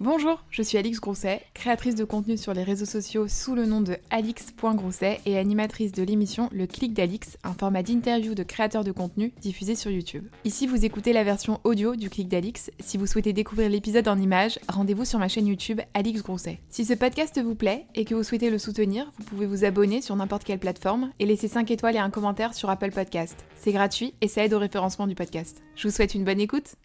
Bonjour, 0.00 0.44
je 0.48 0.62
suis 0.62 0.78
Alix 0.78 1.00
Grousset, 1.00 1.42
créatrice 1.54 1.96
de 1.96 2.04
contenu 2.04 2.36
sur 2.36 2.54
les 2.54 2.62
réseaux 2.62 2.84
sociaux 2.84 3.26
sous 3.26 3.56
le 3.56 3.66
nom 3.66 3.80
de 3.80 3.96
alix.grousset 4.10 5.20
et 5.26 5.36
animatrice 5.36 5.90
de 5.90 6.04
l'émission 6.04 6.48
Le 6.52 6.68
Clic 6.68 6.94
d'Alix, 6.94 7.36
un 7.42 7.52
format 7.52 7.82
d'interview 7.82 8.36
de 8.36 8.44
créateurs 8.44 8.84
de 8.84 8.92
contenu 8.92 9.32
diffusé 9.40 9.74
sur 9.74 9.90
YouTube. 9.90 10.28
Ici, 10.44 10.68
vous 10.68 10.84
écoutez 10.84 11.12
la 11.12 11.24
version 11.24 11.58
audio 11.64 11.96
du 11.96 12.10
Clic 12.10 12.28
d'Alix. 12.28 12.70
Si 12.78 12.96
vous 12.96 13.08
souhaitez 13.08 13.32
découvrir 13.32 13.70
l'épisode 13.70 14.06
en 14.06 14.20
images, 14.20 14.60
rendez-vous 14.68 15.04
sur 15.04 15.18
ma 15.18 15.26
chaîne 15.26 15.48
YouTube 15.48 15.80
Alix 15.94 16.22
Grousset. 16.22 16.60
Si 16.68 16.84
ce 16.84 16.94
podcast 16.94 17.42
vous 17.42 17.56
plaît 17.56 17.86
et 17.96 18.04
que 18.04 18.14
vous 18.14 18.22
souhaitez 18.22 18.50
le 18.50 18.58
soutenir, 18.58 19.10
vous 19.18 19.24
pouvez 19.24 19.46
vous 19.46 19.64
abonner 19.64 20.00
sur 20.00 20.14
n'importe 20.14 20.44
quelle 20.44 20.60
plateforme 20.60 21.10
et 21.18 21.26
laisser 21.26 21.48
5 21.48 21.72
étoiles 21.72 21.96
et 21.96 21.98
un 21.98 22.10
commentaire 22.10 22.54
sur 22.54 22.70
Apple 22.70 22.92
Podcast. 22.92 23.44
C'est 23.56 23.72
gratuit 23.72 24.14
et 24.20 24.28
ça 24.28 24.44
aide 24.44 24.54
au 24.54 24.60
référencement 24.60 25.08
du 25.08 25.16
podcast. 25.16 25.60
Je 25.74 25.88
vous 25.88 25.92
souhaite 25.92 26.14
une 26.14 26.22
bonne 26.22 26.38
écoute. 26.38 26.76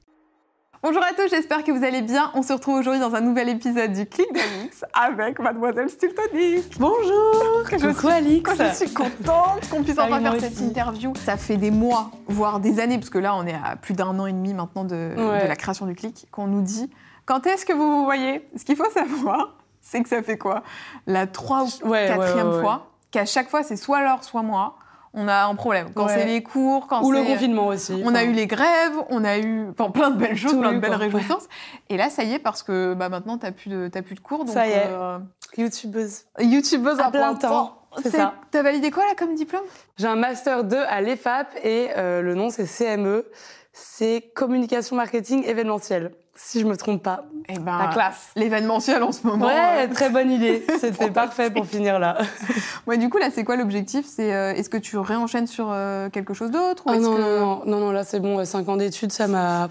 Bonjour 0.86 1.02
à 1.02 1.14
tous, 1.14 1.30
j'espère 1.30 1.64
que 1.64 1.72
vous 1.72 1.86
allez 1.86 2.02
bien. 2.02 2.30
On 2.34 2.44
se 2.44 2.52
retrouve 2.52 2.76
aujourd'hui 2.76 3.00
dans 3.00 3.16
un 3.16 3.22
nouvel 3.22 3.48
épisode 3.48 3.94
du 3.94 4.06
Clic 4.06 4.28
d'Alix 4.34 4.84
avec 4.94 5.40
Mademoiselle 5.40 5.90
Stiltonic. 5.90 6.78
Bonjour. 6.78 7.64
Je 7.72 7.94
suis, 7.94 8.08
Alix. 8.10 8.52
Je 8.54 8.76
suis 8.76 8.94
contente 8.94 9.70
qu'on 9.70 9.82
puisse 9.82 9.98
enfin 9.98 10.20
faire 10.20 10.42
cette 10.42 10.60
interview. 10.60 11.14
Ça 11.16 11.38
fait 11.38 11.56
des 11.56 11.72
mois, 11.72 12.12
voire 12.28 12.60
des 12.60 12.82
années, 12.82 12.98
parce 12.98 13.10
que 13.10 13.18
là 13.18 13.34
on 13.34 13.48
est 13.48 13.54
à 13.54 13.78
plus 13.78 13.94
d'un 13.94 14.20
an 14.20 14.26
et 14.26 14.34
demi 14.34 14.54
maintenant 14.54 14.84
de, 14.84 15.16
de 15.16 15.48
la 15.48 15.56
création 15.56 15.86
du 15.86 15.96
Clic, 15.96 16.28
qu'on 16.32 16.48
nous 16.48 16.62
dit. 16.62 16.92
Quand 17.26 17.48
est-ce 17.48 17.66
que 17.66 17.72
vous 17.72 18.00
vous 18.00 18.04
voyez? 18.04 18.46
Ce 18.58 18.66
qu'il 18.66 18.76
faut 18.76 18.92
savoir, 18.92 19.56
c'est 19.80 20.04
que 20.04 20.10
ça 20.10 20.22
fait 20.22 20.38
quoi? 20.38 20.64
La 21.08 21.28
trois 21.28 21.64
ou 21.64 21.92
quatrième 21.92 22.60
fois, 22.60 22.92
qu'à 23.10 23.26
chaque 23.26 23.50
fois 23.50 23.64
c'est 23.64 23.78
soit 23.78 24.02
l'heure, 24.02 24.26
soit 24.26 24.44
moi 24.44 24.76
on 25.14 25.28
a 25.28 25.46
un 25.46 25.56
problème. 25.56 25.90
Quand 25.94 26.08
c'est 26.08 26.26
les 26.26 26.42
cours, 26.42 26.88
quand 26.88 27.04
Ou 27.04 27.12
le 27.12 27.24
confinement 27.24 27.68
aussi. 27.68 28.02
On 28.04 28.16
a 28.16 28.24
eu 28.24 28.32
les 28.32 28.48
grèves, 28.48 28.96
on 29.10 29.24
a 29.24 29.38
eu 29.38 29.70
enfin, 29.70 29.92
plein 29.92 30.10
de 30.10 30.18
belles 30.18 30.36
choses, 30.36 30.58
plein 30.58 30.74
de 30.74 30.80
belles 30.80 30.96
réjouissances. 30.96 31.48
Et 31.90 31.98
là, 31.98 32.10
ça 32.10 32.24
y 32.24 32.34
est, 32.34 32.40
parce 32.40 32.64
que 32.64 32.96
bah, 32.96 33.10
maintenant, 33.10 33.38
tu 33.38 33.46
n'as 33.46 33.52
plus, 33.52 33.70
de, 33.70 33.90
plus 34.02 34.16
de 34.16 34.20
cours. 34.20 34.46
Donc, 34.46 34.54
ça 34.54 34.68
y 34.68 34.72
est. 34.72 34.88
Euh... 34.88 35.20
Youtubeuse. 35.58 36.24
Youtubeuse 36.40 37.00
à 37.00 37.12
plein 37.12 37.36
temps. 37.36 37.80
C'est 38.02 38.10
ça. 38.10 38.34
T'as 38.50 38.64
validé 38.64 38.90
quoi, 38.90 39.04
là, 39.06 39.14
comme 39.16 39.36
diplôme? 39.36 39.64
J'ai 39.98 40.08
un 40.08 40.16
Master 40.16 40.64
2 40.64 40.78
à 40.78 41.02
l'EFAP 41.02 41.48
et 41.64 41.90
euh, 41.96 42.22
le 42.24 42.34
nom, 42.34 42.50
c'est 42.50 42.66
CME. 42.66 43.26
C'est 43.72 44.32
Communication 44.36 44.96
Marketing 44.96 45.44
Événementiel 45.46 46.12
si 46.36 46.60
je 46.60 46.66
me 46.66 46.76
trompe 46.76 47.04
pas. 47.04 47.26
Eh 47.48 47.60
ben, 47.60 47.78
la 47.78 47.88
classe. 47.88 48.32
L'événementiel 48.36 49.04
en 49.04 49.12
ce 49.12 49.26
moment. 49.28 49.46
Ouais, 49.46 49.88
très 49.90 50.10
bonne 50.10 50.32
idée. 50.32 50.66
C'était 50.80 51.12
parfait 51.12 51.52
pour 51.52 51.66
finir 51.66 52.00
là. 52.00 52.18
ouais, 52.88 52.98
du 52.98 53.10
coup, 53.10 53.18
là, 53.18 53.30
c'est 53.32 53.44
quoi 53.44 53.56
l'objectif? 53.56 54.06
C'est 54.08 54.34
euh, 54.34 54.54
est-ce 54.54 54.70
que 54.70 54.78
tu 54.78 54.98
réenchaînes 54.98 55.48
sur 55.48 55.68
euh, 55.72 56.10
quelque 56.10 56.34
chose 56.34 56.52
d'autre 56.52 56.84
ah 56.88 56.98
non, 56.98 57.18
non, 57.18 57.66
non, 57.66 57.80
non, 57.80 57.92
là, 57.92 58.04
c'est 58.04 58.20
bon. 58.20 58.44
Cinq 58.46 58.68
ans 58.70 58.78
d'études, 58.78 59.12
ça 59.12 59.28
m'a. 59.28 59.70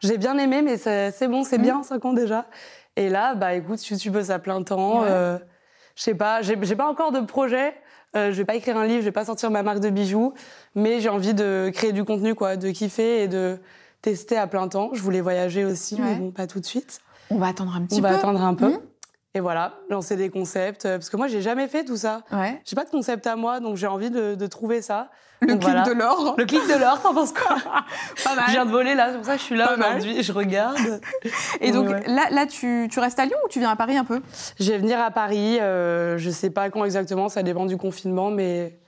J'ai 0.00 0.16
bien 0.16 0.38
aimé, 0.38 0.62
mais 0.62 0.76
c'est 0.76 1.28
bon, 1.28 1.42
c'est 1.42 1.58
mmh. 1.58 1.62
bien, 1.62 1.82
cinq 1.82 2.04
ans 2.04 2.12
déjà. 2.12 2.46
Et 2.94 3.08
là, 3.08 3.34
bah 3.34 3.54
écoute, 3.54 3.80
tu 3.80 4.10
bosses 4.10 4.30
à 4.30 4.38
plein 4.38 4.62
temps. 4.62 5.02
Euh, 5.04 5.38
je 5.96 6.02
sais 6.02 6.14
pas, 6.14 6.40
j'ai 6.42 6.56
pas 6.56 6.88
encore 6.88 7.10
de 7.10 7.20
projet. 7.20 7.74
je 8.14 8.30
vais 8.30 8.44
pas 8.44 8.54
écrire 8.54 8.76
un 8.76 8.86
livre, 8.86 9.00
je 9.00 9.06
vais 9.06 9.12
pas 9.12 9.24
sortir 9.24 9.50
ma 9.50 9.64
marque 9.64 9.80
de 9.80 9.90
bijoux, 9.90 10.34
mais 10.76 11.00
j'ai 11.00 11.08
envie 11.08 11.34
de 11.34 11.72
créer 11.74 11.90
du 11.90 12.04
contenu, 12.04 12.36
quoi, 12.36 12.56
de 12.56 12.70
kiffer 12.70 13.24
et 13.24 13.28
de 13.28 13.58
tester 14.02 14.36
à 14.36 14.46
plein 14.46 14.68
temps. 14.68 14.90
Je 14.92 15.02
voulais 15.02 15.20
voyager 15.20 15.64
aussi, 15.64 16.00
mais 16.00 16.14
bon, 16.14 16.30
pas 16.30 16.46
tout 16.46 16.60
de 16.60 16.66
suite. 16.66 17.00
On 17.30 17.36
va 17.36 17.48
attendre 17.48 17.74
un 17.76 17.82
petit 17.82 18.00
peu. 18.00 18.06
On 18.06 18.10
va 18.10 18.16
attendre 18.16 18.42
un 18.42 18.54
peu. 18.54 18.68
Mmh. 18.68 18.80
Et 19.34 19.40
voilà, 19.40 19.74
lancer 19.90 20.16
des 20.16 20.30
concepts. 20.30 20.86
Euh, 20.86 20.96
parce 20.96 21.10
que 21.10 21.16
moi, 21.16 21.28
j'ai 21.28 21.42
jamais 21.42 21.68
fait 21.68 21.84
tout 21.84 21.96
ça. 21.96 22.22
Ouais. 22.32 22.60
J'ai 22.64 22.74
pas 22.74 22.84
de 22.84 22.90
concept 22.90 23.26
à 23.26 23.36
moi, 23.36 23.60
donc 23.60 23.76
j'ai 23.76 23.86
envie 23.86 24.10
de, 24.10 24.46
trouver 24.46 24.80
ça. 24.80 25.10
Le 25.40 25.54
clic 25.56 25.74
de 25.86 25.92
l'or. 25.92 26.34
Le 26.36 26.44
clic 26.44 26.62
de 26.62 26.80
l'or, 26.80 27.00
t'en 27.00 27.14
penses 27.14 27.32
quoi 27.32 27.56
Pas 28.24 28.34
mal. 28.34 28.44
Je 28.46 28.52
viens 28.52 28.66
de 28.66 28.70
voler 28.70 28.94
là, 28.94 29.10
c'est 29.10 29.16
pour 29.18 29.26
ça 29.26 29.34
que 29.34 29.38
je 29.38 29.44
suis 29.44 29.56
là 29.56 29.74
aujourd'hui. 29.74 30.22
Je 30.22 30.32
regarde. 30.32 31.00
Et 31.60 31.70
donc 31.70 31.90
là, 32.06 32.30
là 32.30 32.46
tu, 32.46 32.88
tu, 32.90 32.98
restes 32.98 33.20
à 33.20 33.26
Lyon 33.26 33.36
ou 33.44 33.48
tu 33.48 33.60
viens 33.60 33.70
à 33.70 33.76
Paris 33.76 33.96
un 33.96 34.04
peu? 34.04 34.20
Je 34.58 34.72
vais 34.72 34.78
venir 34.78 34.98
à 34.98 35.12
Paris. 35.12 35.60
Euh, 35.60 36.18
je 36.18 36.30
sais 36.30 36.50
pas 36.50 36.70
quand 36.70 36.84
exactement, 36.84 37.28
ça 37.28 37.44
dépend 37.44 37.66
du 37.66 37.76
confinement, 37.76 38.30
mais 38.32 38.80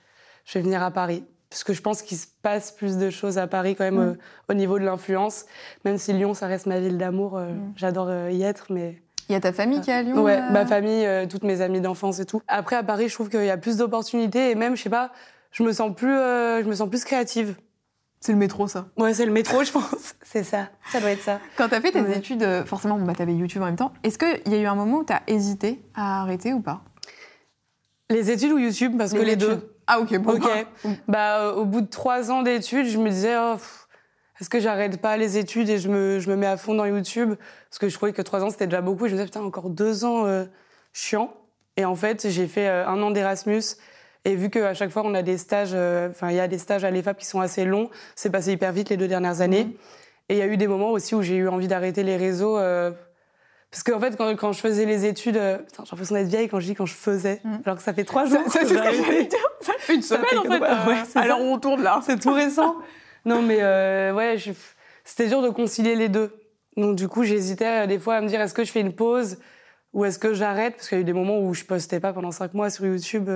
je 0.43 0.57
vais 0.57 0.63
venir 0.63 0.83
à 0.83 0.91
Paris 0.91 1.23
parce 1.51 1.65
que 1.65 1.73
je 1.73 1.81
pense 1.81 2.01
qu'il 2.01 2.17
se 2.17 2.27
passe 2.41 2.71
plus 2.71 2.97
de 2.97 3.09
choses 3.09 3.37
à 3.37 3.45
Paris 3.45 3.75
quand 3.75 3.83
même 3.83 3.95
mm. 3.95 4.09
euh, 4.11 4.13
au 4.49 4.53
niveau 4.53 4.79
de 4.79 4.85
l'influence. 4.85 5.45
Même 5.83 5.97
si 5.97 6.13
Lyon, 6.13 6.33
ça 6.33 6.47
reste 6.47 6.65
ma 6.65 6.79
ville 6.79 6.97
d'amour, 6.97 7.37
euh, 7.37 7.51
mm. 7.51 7.73
j'adore 7.75 8.07
euh, 8.09 8.31
y 8.31 8.41
être, 8.41 8.67
mais... 8.69 9.01
Il 9.27 9.33
y 9.33 9.35
a 9.35 9.41
ta 9.41 9.51
famille 9.51 9.81
qui 9.81 9.91
est 9.91 9.93
à 9.93 10.01
Lyon 10.01 10.23
Ouais, 10.23 10.41
ma 10.49 10.65
famille, 10.65 11.07
toutes 11.29 11.43
mes 11.43 11.61
amies 11.61 11.79
d'enfance 11.79 12.19
et 12.19 12.25
tout. 12.25 12.41
Après, 12.47 12.75
à 12.75 12.83
Paris, 12.83 13.07
je 13.07 13.13
trouve 13.13 13.29
qu'il 13.29 13.43
y 13.45 13.49
a 13.49 13.57
plus 13.57 13.77
d'opportunités 13.77 14.51
et 14.51 14.55
même, 14.55 14.75
je 14.75 14.81
sais 14.81 14.89
pas, 14.89 15.11
je 15.51 15.63
me 15.63 15.71
sens 15.71 15.93
plus, 15.95 16.11
je 16.11 16.67
me 16.67 16.73
sens 16.73 16.89
plus 16.89 17.05
créative. 17.05 17.55
C'est 18.19 18.33
le 18.33 18.37
métro, 18.37 18.67
ça. 18.67 18.87
Ouais, 18.97 19.13
c'est 19.13 19.25
le 19.25 19.31
métro, 19.31 19.63
je 19.63 19.71
pense. 19.71 20.15
c'est 20.21 20.43
ça. 20.43 20.67
Ça 20.91 20.99
doit 20.99 21.11
être 21.11 21.21
ça. 21.21 21.39
Quand 21.55 21.69
tu 21.69 21.75
as 21.75 21.81
fait 21.81 21.91
tes 21.91 22.17
études, 22.17 22.45
forcément, 22.65 22.99
bah, 22.99 23.13
tu 23.15 23.21
avais 23.21 23.33
YouTube 23.33 23.61
en 23.61 23.65
même 23.65 23.77
temps. 23.77 23.93
Est-ce 24.03 24.17
qu'il 24.17 24.51
y 24.51 24.55
a 24.55 24.59
eu 24.59 24.65
un 24.65 24.75
moment 24.75 24.97
où 24.97 25.05
tu 25.05 25.13
as 25.13 25.21
hésité 25.27 25.81
à 25.95 26.23
arrêter 26.23 26.51
ou 26.51 26.59
pas? 26.59 26.81
Les 28.09 28.31
études 28.31 28.51
ou 28.51 28.57
YouTube? 28.57 28.97
Parce 28.97 29.13
que 29.13 29.19
les 29.19 29.37
deux. 29.37 29.70
Ah 29.87 29.99
ok, 29.99 30.17
bon. 30.17 30.35
Ok. 30.35 30.47
Bah, 31.07 31.41
euh, 31.41 31.53
au 31.53 31.65
bout 31.65 31.81
de 31.81 31.87
trois 31.87 32.31
ans 32.31 32.41
d'études, 32.41 32.87
je 32.87 32.97
me 32.97 33.09
disais, 33.09 33.35
oh, 33.37 33.55
est-ce 34.39 34.49
que 34.49 34.59
j'arrête 34.59 35.01
pas 35.01 35.17
les 35.17 35.37
études 35.37 35.69
et 35.69 35.77
je 35.77 35.89
me, 35.89 36.19
je 36.19 36.29
me 36.29 36.35
mets 36.35 36.47
à 36.47 36.57
fond 36.57 36.73
dans 36.73 36.85
YouTube? 36.85 37.35
Parce 37.69 37.79
que 37.79 37.89
je 37.89 37.95
trouvais 37.95 38.13
que 38.13 38.21
trois 38.21 38.43
ans, 38.43 38.49
c'était 38.49 38.67
déjà 38.67 38.81
beaucoup. 38.81 39.07
je 39.07 39.11
me 39.11 39.17
disais, 39.17 39.25
putain, 39.25 39.41
encore 39.41 39.69
deux 39.69 40.05
ans 40.05 40.25
euh, 40.25 40.45
chiant. 40.93 41.33
Et 41.77 41.85
en 41.85 41.95
fait, 41.95 42.29
j'ai 42.29 42.47
fait 42.47 42.67
euh, 42.67 42.87
un 42.87 43.01
an 43.01 43.11
d'Erasmus. 43.11 43.63
Et 44.23 44.35
vu 44.35 44.49
qu'à 44.49 44.73
chaque 44.73 44.91
fois, 44.91 45.01
on 45.05 45.15
a 45.15 45.23
des 45.23 45.37
stages, 45.37 45.73
enfin, 46.11 46.29
il 46.29 46.35
y 46.35 46.39
a 46.39 46.47
des 46.47 46.59
stages 46.59 46.83
à 46.83 46.91
l'EFAP 46.91 47.17
qui 47.17 47.25
sont 47.25 47.41
assez 47.41 47.65
longs, 47.65 47.89
c'est 48.15 48.29
passé 48.29 48.51
hyper 48.51 48.71
vite 48.71 48.89
les 48.89 48.97
deux 48.97 49.07
dernières 49.07 49.41
années. 49.41 49.65
Mhm. 49.65 49.73
Et 50.29 50.35
il 50.35 50.37
y 50.37 50.43
a 50.43 50.47
eu 50.47 50.57
des 50.57 50.67
moments 50.67 50.91
aussi 50.91 51.15
où 51.15 51.23
j'ai 51.23 51.37
eu 51.37 51.47
envie 51.47 51.67
d'arrêter 51.67 52.03
les 52.03 52.17
réseaux 52.17 52.59
parce 53.71 53.83
qu'en 53.83 54.01
fait, 54.01 54.17
quand, 54.17 54.29
quand, 54.35 54.51
je 54.51 54.59
faisais 54.59 54.85
les 54.85 55.05
études, 55.05 55.37
euh, 55.37 55.57
j'ai 55.71 55.83
l'impression 55.89 56.15
d'être 56.15 56.27
vieille 56.27 56.49
quand 56.49 56.59
je 56.59 56.65
dis 56.65 56.75
quand 56.75 56.85
je 56.85 56.93
faisais. 56.93 57.39
Mm. 57.45 57.55
Alors 57.65 57.77
que 57.77 57.83
ça 57.83 57.93
fait 57.93 58.03
trois 58.03 58.25
jours. 58.25 58.41
C'est 58.47 58.65
ce 58.65 58.73
que 58.73 58.77
j'allais 58.77 59.25
dire. 59.25 59.39
Ça 59.61 59.73
fait 59.79 59.95
une 59.95 60.01
semaine, 60.01 60.37
en 60.39 60.43
fait. 60.43 60.61
Euh, 60.61 60.85
ouais, 60.87 61.03
alors 61.15 61.39
on 61.39 61.57
tourne 61.57 61.81
là. 61.81 62.01
C'est 62.05 62.19
tout 62.19 62.33
récent. 62.33 62.75
non, 63.25 63.41
mais 63.41 63.59
euh, 63.61 64.13
ouais, 64.13 64.35
c'était 65.05 65.27
dur 65.27 65.41
de 65.41 65.49
concilier 65.49 65.95
les 65.95 66.09
deux. 66.09 66.35
Donc 66.75 66.97
du 66.97 67.07
coup, 67.07 67.23
j'hésitais 67.23 67.87
des 67.87 67.99
fois 67.99 68.15
à 68.15 68.21
me 68.21 68.27
dire 68.27 68.41
est-ce 68.41 68.53
que 68.53 68.65
je 68.65 68.71
fais 68.71 68.81
une 68.81 68.93
pause 68.93 69.37
ou 69.93 70.03
est-ce 70.03 70.19
que 70.19 70.33
j'arrête? 70.33 70.75
Parce 70.75 70.89
qu'il 70.89 70.97
y 70.97 70.99
a 70.99 71.01
eu 71.01 71.05
des 71.05 71.13
moments 71.13 71.39
où 71.39 71.53
je 71.53 71.63
postais 71.63 71.99
pas 71.99 72.11
pendant 72.11 72.31
cinq 72.31 72.53
mois 72.53 72.69
sur 72.69 72.85
YouTube. 72.85 73.29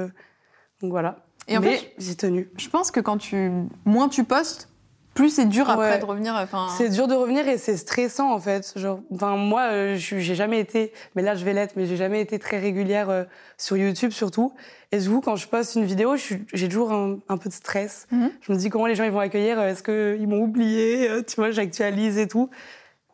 donc 0.82 0.92
voilà. 0.92 1.18
Et 1.48 1.58
en 1.58 1.62
fait, 1.62 1.94
j'ai 1.98 2.16
tenu. 2.16 2.50
Je 2.58 2.68
pense 2.68 2.92
que 2.92 3.00
quand 3.00 3.18
tu 3.18 3.52
moins 3.86 4.10
tu 4.10 4.26
postes, 4.26 4.70
plus 5.16 5.30
c'est 5.30 5.46
dur 5.46 5.70
après 5.70 5.98
de 5.98 6.06
revenir. 6.06 6.36
Enfin... 6.36 6.68
C'est 6.78 6.90
dur 6.90 7.08
de 7.08 7.16
revenir 7.16 7.48
et 7.48 7.58
c'est 7.58 7.78
stressant 7.78 8.34
en 8.34 8.40
fait. 8.40 8.78
Genre, 8.78 9.00
enfin 9.14 9.38
moi, 9.38 9.70
euh, 9.72 9.96
j'ai 9.96 10.36
jamais 10.36 10.60
été, 10.60 10.92
mais 11.16 11.22
là 11.22 11.36
je 11.36 11.46
vais 11.46 11.54
l'être, 11.54 11.76
mais 11.78 11.86
j'ai 11.86 11.96
jamais 11.96 12.20
été 12.22 12.38
très 12.38 12.60
régulière 12.60 13.10
euh, 13.10 13.24
sur 13.58 13.78
YouTube 13.78 14.12
surtout. 14.12 14.54
Et 14.92 15.00
du 15.00 15.10
coup, 15.10 15.22
quand 15.22 15.38
je 15.38 15.48
poste 15.48 15.76
une 15.76 15.86
vidéo, 15.86 16.16
j'ai 16.54 16.68
toujours 16.70 16.92
un, 16.92 17.38
peu 17.38 17.50
de 17.50 17.54
stress. 17.54 18.08
Mhm. 18.12 18.32
Je 18.42 18.52
me 18.52 18.58
dis 18.58 18.70
comment 18.70 18.86
les 18.86 18.96
gens 18.96 19.06
ils 19.06 19.12
vont 19.12 19.20
accueillir. 19.20 19.60
Est-ce 19.62 19.84
qu'ils 19.84 20.28
m'ont 20.28 20.42
oublié 20.42 21.10
Tu 21.26 21.36
vois, 21.38 21.52
j'actualise 21.52 22.18
et 22.18 22.28
tout. 22.28 22.50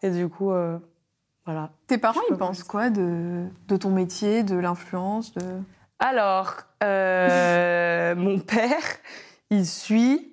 Et 0.01 0.09
du 0.09 0.27
coup, 0.27 0.51
euh, 0.51 0.79
voilà. 1.45 1.69
Tes 1.85 1.99
parents, 1.99 2.21
ils 2.31 2.35
pensent 2.35 2.63
quoi 2.63 2.89
de, 2.89 3.45
de 3.67 3.77
ton 3.77 3.89
métier, 3.89 4.41
de 4.43 4.55
l'influence 4.55 5.33
de... 5.35 5.43
Alors, 5.99 6.57
mon 6.81 8.39
père, 8.39 8.83
il 9.51 9.67
suit 9.67 10.30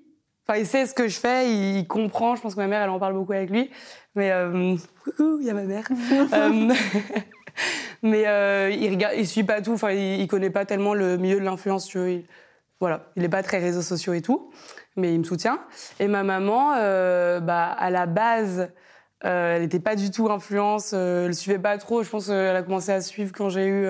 Enfin, 0.49 0.61
il 0.61 0.67
sait 0.67 0.87
ce 0.87 0.95
que 0.95 1.09
je 1.09 1.19
fais, 1.19 1.53
il 1.53 1.87
comprend. 1.87 2.35
Je 2.35 2.41
pense 2.41 2.55
que 2.55 2.61
ma 2.61 2.69
mère, 2.69 2.81
elle 2.81 2.89
en 2.89 2.99
parle 2.99 3.13
beaucoup 3.13 3.35
avec 3.35 3.51
lui. 3.51 3.71
Mais 4.15 4.33
euh, 4.33 4.77
coucou, 5.05 5.39
il 5.41 5.47
y 5.47 5.51
a 5.51 5.55
ma 5.55 5.65
mère. 5.65 5.87
Euh, 6.33 6.73
mais 8.03 8.29
euh, 8.29 8.71
il 8.71 8.91
regarde, 8.91 9.15
il 9.19 9.27
suit 9.27 9.43
pas 9.43 9.61
tout. 9.61 9.73
Enfin, 9.73 9.91
il, 9.91 10.21
il 10.21 10.29
connaît 10.29 10.49
pas 10.51 10.65
tellement 10.65 10.95
le 10.95 11.17
milieu 11.17 11.41
de 11.41 11.45
l'influence. 11.45 11.93
Il, 11.95 12.25
voilà, 12.79 13.07
il 13.17 13.25
est 13.25 13.29
pas 13.29 13.43
très 13.43 13.59
réseaux 13.59 13.83
sociaux 13.83 14.13
et 14.13 14.23
tout, 14.23 14.53
mais 14.95 15.13
il 15.13 15.19
me 15.19 15.25
soutient. 15.25 15.59
Et 15.99 16.07
ma 16.07 16.23
maman, 16.23 16.71
bah, 17.41 17.65
à 17.65 17.91
la 17.91 18.07
base, 18.07 18.71
elle 19.23 19.63
n'était 19.63 19.81
pas 19.81 19.97
du 19.97 20.13
tout 20.13 20.31
influence. 20.31 20.93
elle 20.93 21.35
suivait 21.35 21.59
pas 21.59 21.77
trop. 21.79 22.05
Je 22.05 22.11
pense 22.11 22.29
qu'elle 22.29 22.55
a 22.55 22.63
commencé 22.63 22.93
à 22.93 23.01
suivre 23.01 23.33
quand 23.37 23.49
j'ai 23.49 23.67
eu 23.67 23.89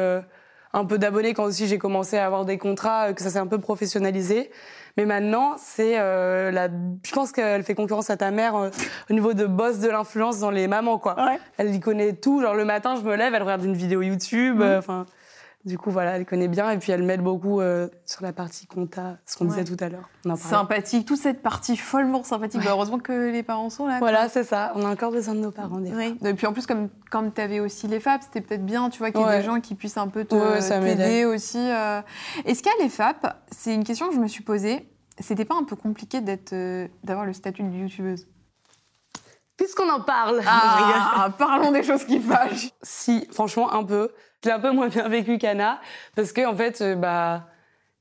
un 0.72 0.84
peu 0.86 0.96
d'abonnés, 0.96 1.34
quand 1.34 1.44
aussi 1.44 1.66
j'ai 1.66 1.78
commencé 1.78 2.16
à 2.16 2.24
avoir 2.24 2.46
des 2.46 2.56
contrats, 2.56 3.12
que 3.12 3.20
ça 3.20 3.28
s'est 3.28 3.38
un 3.38 3.46
peu 3.46 3.58
professionnalisé. 3.58 4.50
Mais 4.98 5.06
maintenant, 5.06 5.54
c'est 5.58 5.96
euh, 5.96 6.50
la. 6.50 6.66
Je 7.06 7.12
pense 7.12 7.30
qu'elle 7.30 7.62
fait 7.62 7.76
concurrence 7.76 8.10
à 8.10 8.16
ta 8.16 8.32
mère 8.32 8.56
euh, 8.56 8.70
au 9.08 9.12
niveau 9.12 9.32
de 9.32 9.46
boss 9.46 9.78
de 9.78 9.88
l'influence 9.88 10.40
dans 10.40 10.50
les 10.50 10.66
mamans, 10.66 10.98
quoi. 10.98 11.14
Elle 11.56 11.72
y 11.72 11.78
connaît 11.78 12.14
tout. 12.14 12.42
Genre 12.42 12.56
le 12.56 12.64
matin, 12.64 12.96
je 12.96 13.02
me 13.02 13.14
lève, 13.14 13.32
elle 13.32 13.42
regarde 13.42 13.62
une 13.62 13.76
vidéo 13.76 14.02
YouTube. 14.02 14.56
Mhm. 14.56 14.62
Euh, 14.62 14.78
enfin. 14.80 15.06
Du 15.68 15.76
coup, 15.76 15.90
voilà, 15.90 16.16
elle 16.16 16.24
connaît 16.24 16.48
bien 16.48 16.70
et 16.70 16.78
puis 16.78 16.92
elle 16.92 17.02
m'aide 17.02 17.20
beaucoup 17.20 17.60
euh, 17.60 17.88
sur 18.06 18.22
la 18.22 18.32
partie 18.32 18.66
compta, 18.66 19.18
ce 19.26 19.36
qu'on 19.36 19.44
disait 19.44 19.64
tout 19.64 19.76
à 19.80 19.90
l'heure. 19.90 20.08
Sympathique, 20.36 21.06
toute 21.06 21.18
cette 21.18 21.42
partie 21.42 21.76
follement 21.76 22.24
sympathique. 22.24 22.62
Bah, 22.64 22.70
heureusement 22.70 22.98
que 22.98 23.30
les 23.30 23.42
parents 23.42 23.68
sont 23.68 23.86
là. 23.86 23.98
Voilà, 23.98 24.30
c'est 24.30 24.44
ça. 24.44 24.72
On 24.76 24.86
a 24.86 24.88
encore 24.88 25.12
besoin 25.12 25.34
de 25.34 25.40
nos 25.40 25.50
parents 25.50 25.78
des 25.78 25.92
oui. 25.92 26.16
Et 26.24 26.32
puis 26.32 26.46
en 26.46 26.54
plus, 26.54 26.66
comme, 26.66 26.88
comme 27.10 27.34
tu 27.34 27.42
avais 27.42 27.60
aussi 27.60 27.86
les 27.86 28.00
FAP, 28.00 28.22
c'était 28.22 28.40
peut-être 28.40 28.64
bien, 28.64 28.88
tu 28.88 28.98
vois, 28.98 29.10
qu'il 29.10 29.20
y 29.20 29.24
ait 29.24 29.40
des 29.40 29.44
gens 29.44 29.60
qui 29.60 29.74
puissent 29.74 29.98
un 29.98 30.08
peu 30.08 30.24
t'aider 30.24 31.26
aussi. 31.26 31.58
Euh. 31.58 32.00
Est-ce 32.46 32.62
qu'à 32.62 32.70
les 32.80 32.88
FAP, 32.88 33.36
c'est 33.50 33.74
une 33.74 33.84
question 33.84 34.08
que 34.08 34.14
je 34.14 34.20
me 34.20 34.28
suis 34.28 34.42
posée, 34.42 34.88
c'était 35.18 35.44
pas 35.44 35.56
un 35.56 35.64
peu 35.64 35.76
compliqué 35.76 36.22
d'être, 36.22 36.54
euh, 36.54 36.88
d'avoir 37.04 37.26
le 37.26 37.34
statut 37.34 37.62
de 37.62 37.68
youtubeuse? 37.68 38.26
Puisqu'on 39.58 39.90
en 39.90 40.00
parle. 40.00 40.40
Ah, 40.46 41.30
parlons 41.38 41.72
des 41.72 41.82
choses 41.82 42.04
qui 42.04 42.20
fâchent. 42.20 42.70
Si, 42.80 43.28
franchement, 43.32 43.72
un 43.72 43.84
peu. 43.84 44.10
Je 44.44 44.48
l'ai 44.48 44.54
un 44.54 44.60
peu 44.60 44.70
moins 44.70 44.88
bien 44.88 45.08
vécu 45.08 45.36
qu'Anna, 45.38 45.80
parce 46.14 46.32
que 46.32 46.46
en 46.46 46.54
fait, 46.54 46.80
euh, 46.80 46.94
bah, 46.94 47.48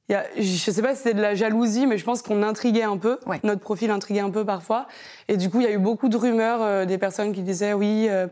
y 0.08 0.14
a, 0.14 0.24
je 0.38 0.42
sais 0.72 0.82
pas 0.84 0.94
si 0.96 1.02
c'est 1.02 1.14
de 1.16 1.22
la 1.22 1.34
jalousie, 1.34 1.88
mais 1.88 1.98
je 1.98 2.06
pense 2.06 2.22
qu'on 2.22 2.44
intriguait 2.44 2.84
un 2.84 2.98
peu. 2.98 3.20
Ouais. 3.26 3.40
Notre 3.44 3.62
profil 3.62 3.90
intriguait 3.90 4.20
un 4.22 4.30
peu 4.30 4.46
parfois. 4.46 4.88
Et 5.28 5.38
du 5.38 5.50
coup, 5.50 5.60
il 5.62 5.64
y 5.64 5.68
a 5.68 5.72
eu 5.72 5.80
beaucoup 5.80 6.10
de 6.10 6.18
rumeurs 6.18 6.62
euh, 6.62 6.86
des 6.86 7.00
personnes 7.00 7.34
qui 7.34 7.42
disaient 7.42 7.74
oui, 7.74 8.08
euh, 8.10 8.28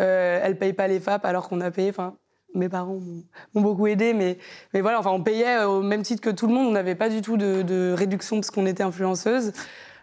euh, 0.00 0.40
elle 0.42 0.58
paye 0.58 0.72
pas 0.72 0.88
les 0.88 0.98
FAP 0.98 1.24
alors 1.24 1.48
qu'on 1.48 1.60
a 1.60 1.70
payé. 1.70 1.90
Enfin, 1.90 2.16
mes 2.56 2.68
parents 2.68 2.94
m'ont- 2.94 3.24
m'ont 3.54 3.60
beaucoup 3.62 3.86
aidé, 3.86 4.14
mais, 4.14 4.38
mais 4.72 4.80
voilà, 4.80 4.98
enfin, 4.98 5.10
on 5.12 5.22
payait 5.22 5.58
euh, 5.58 5.68
au 5.68 5.82
même 5.82 6.02
titre 6.02 6.20
que 6.22 6.30
tout 6.30 6.48
le 6.48 6.54
monde. 6.54 6.66
On 6.66 6.72
n'avait 6.72 6.96
pas 6.96 7.08
du 7.08 7.22
tout 7.22 7.36
de, 7.36 7.62
de 7.62 7.94
réduction 7.96 8.36
parce 8.36 8.50
qu'on 8.50 8.66
était 8.66 8.82
influenceuse. 8.82 9.52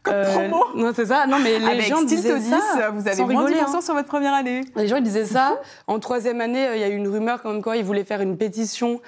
Euh, 0.08 0.48
promo. 0.50 0.66
non, 0.76 0.92
c'est 0.96 1.06
ça. 1.06 1.28
Non, 1.28 1.38
mais 1.40 1.60
les 1.60 1.66
Avec 1.66 1.86
gens 1.88 2.02
disaient 2.02 2.30
Todis, 2.30 2.50
ça. 2.50 2.90
vous 2.90 3.08
avez 3.08 3.24
moins 3.24 3.46
rigoler, 3.46 3.64
10% 3.64 3.76
hein. 3.76 3.82
sur 3.82 3.94
votre 3.94 4.08
première 4.08 4.34
année. 4.34 4.62
Les 4.76 4.88
gens 4.88 4.98
ils 4.98 5.04
disaient 5.04 5.26
ça. 5.26 5.60
En 5.88 6.00
troisième 6.00 6.42
année, 6.42 6.68
euh, 6.68 6.76
il 6.76 6.82
y 6.82 6.84
a 6.84 6.90
eu 6.90 6.96
une 6.96 7.08
rumeur 7.08 7.42
comme 7.42 7.62
quoi 7.62 7.78
ils 7.78 7.84
voulaient 7.84 8.04
faire 8.04 8.22
une 8.22 8.38
pétition 8.38 9.00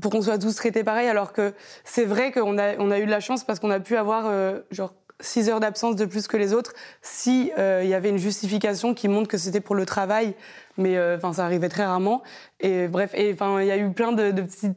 pour 0.00 0.12
qu'on 0.12 0.22
soit 0.22 0.38
tous 0.38 0.54
traités 0.54 0.84
pareil, 0.84 1.08
alors 1.08 1.32
que 1.32 1.52
c'est 1.84 2.04
vrai 2.04 2.30
qu'on 2.30 2.58
a, 2.58 2.76
on 2.78 2.90
a 2.90 2.98
eu 3.00 3.06
de 3.06 3.10
la 3.10 3.20
chance 3.20 3.44
parce 3.44 3.58
qu'on 3.58 3.70
a 3.70 3.80
pu 3.80 3.96
avoir 3.96 4.24
euh, 4.26 4.60
genre 4.70 4.94
6 5.20 5.48
heures 5.50 5.60
d'absence 5.60 5.96
de 5.96 6.04
plus 6.04 6.28
que 6.28 6.36
les 6.36 6.54
autres 6.54 6.72
si 7.02 7.52
euh, 7.58 7.80
il 7.82 7.90
y 7.90 7.94
avait 7.94 8.08
une 8.08 8.18
justification 8.18 8.94
qui 8.94 9.08
montre 9.08 9.28
que 9.28 9.36
c'était 9.36 9.60
pour 9.60 9.74
le 9.74 9.84
travail, 9.84 10.34
mais 10.78 10.96
euh, 10.96 11.16
enfin 11.16 11.32
ça 11.32 11.44
arrivait 11.44 11.68
très 11.68 11.84
rarement. 11.84 12.22
Et 12.60 12.88
bref, 12.88 13.10
et 13.14 13.32
enfin 13.32 13.60
il 13.60 13.66
y 13.66 13.70
a 13.72 13.76
eu 13.76 13.90
plein 13.90 14.12
de, 14.12 14.30
de 14.30 14.42
petits, 14.42 14.70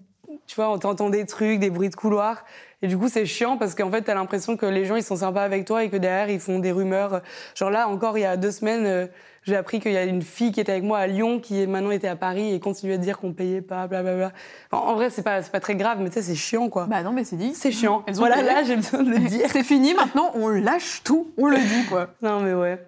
tu 0.48 0.56
vois, 0.56 0.70
on 0.70 0.80
t'entend 0.80 1.10
des 1.10 1.26
trucs, 1.26 1.60
des 1.60 1.70
bruits 1.70 1.90
de 1.90 1.96
couloir. 1.96 2.44
Et 2.84 2.88
du 2.88 2.98
coup, 2.98 3.08
c'est 3.08 3.26
chiant 3.26 3.58
parce 3.58 3.74
qu'en 3.74 3.90
fait, 3.90 4.04
t'as 4.04 4.14
l'impression 4.14 4.58
que 4.58 4.68
les 4.68 4.86
gens, 4.86 4.96
ils 4.96 5.04
sont 5.04 5.16
sympas 5.16 5.42
avec 5.42 5.66
toi 5.66 5.84
et 5.84 5.90
que 5.90 5.98
derrière, 5.98 6.30
ils 6.30 6.40
font 6.40 6.60
des 6.60 6.72
rumeurs. 6.72 7.22
Genre 7.56 7.72
là, 7.72 7.88
encore, 7.88 8.18
il 8.18 8.22
y 8.22 8.26
a 8.26 8.38
deux 8.38 8.52
semaines, 8.52 8.86
euh, 8.86 9.08
j'ai 9.44 9.56
appris 9.56 9.80
qu'il 9.80 9.94
y 9.94 9.98
a 9.98 10.04
une 10.04 10.22
fille 10.22 10.52
qui 10.52 10.60
était 10.60 10.74
avec 10.74 10.84
moi 10.84 11.00
à 11.00 11.08
Lyon 11.08 11.40
qui 11.40 11.66
maintenant 11.66 11.92
était 11.92 12.10
à 12.10 12.16
Paris 12.16 12.54
et 12.54 12.60
continuait 12.60 12.96
à 12.96 12.98
dire 12.98 13.18
qu'on 13.18 13.34
payait 13.34 13.62
pas, 13.62 13.88
blablabla. 13.88 14.34
En, 14.72 14.78
en 14.78 14.96
vrai, 14.96 15.10
c'est 15.10 15.24
pas, 15.24 15.42
c'est 15.42 15.52
pas 15.52 15.62
très 15.62 15.76
grave, 15.76 16.00
mais 16.02 16.10
tu 16.10 16.16
sais, 16.16 16.22
c'est 16.22 16.36
chiant, 16.36 16.70
quoi. 16.70 16.86
Bah 16.86 17.04
non, 17.04 17.14
mais 17.14 17.24
c'est 17.24 17.38
dit. 17.38 17.54
c'est 17.56 17.72
chiant. 17.72 18.04
elles 18.06 18.16
Voilà, 18.16 18.42
là, 18.42 18.64
j'ai 18.64 18.76
besoin 18.76 19.02
de 19.02 19.12
le 19.12 19.20
dire. 19.30 19.48
C'est 19.50 19.64
fini 19.64 19.94
maintenant, 19.94 20.32
on 20.36 20.50
lâche 20.50 21.02
tout, 21.04 21.34
on 21.38 21.48
le 21.48 21.58
dit 21.58 21.86
quoi. 21.90 22.10
non, 22.22 22.42
mais 22.42 22.54
ouais. 22.54 22.80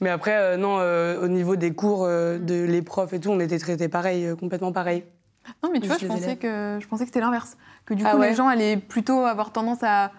Mais 0.00 0.10
après, 0.10 0.36
euh, 0.36 0.56
non, 0.56 0.78
euh, 0.80 1.22
au 1.22 1.28
niveau 1.28 1.56
des 1.56 1.72
cours 1.72 2.04
euh, 2.04 2.38
de 2.38 2.64
les 2.64 2.82
profs 2.82 3.12
et 3.12 3.20
tout, 3.20 3.30
on 3.30 3.40
était 3.40 3.58
traités 3.58 3.88
pareil, 3.88 4.34
complètement 4.38 4.72
pareil. 4.72 5.04
Non, 5.62 5.70
mais 5.72 5.80
tu 5.80 5.86
vois, 5.88 5.98
je 5.98 6.06
pensais 6.06 6.24
élèves. 6.24 6.38
que, 6.38 6.78
je 6.80 6.86
pensais 6.86 7.04
que 7.04 7.08
c'était 7.08 7.20
l'inverse. 7.20 7.56
Que 7.86 7.94
du 7.94 8.04
Ah 8.06 8.12
coup, 8.12 8.18
ouais 8.18 8.30
les 8.30 8.34
gens 8.34 8.48
allaient 8.48 8.76
plutôt 8.76 9.20
avoir 9.24 9.52
tendance 9.52 9.82
à, 9.82 10.04
à 10.04 10.10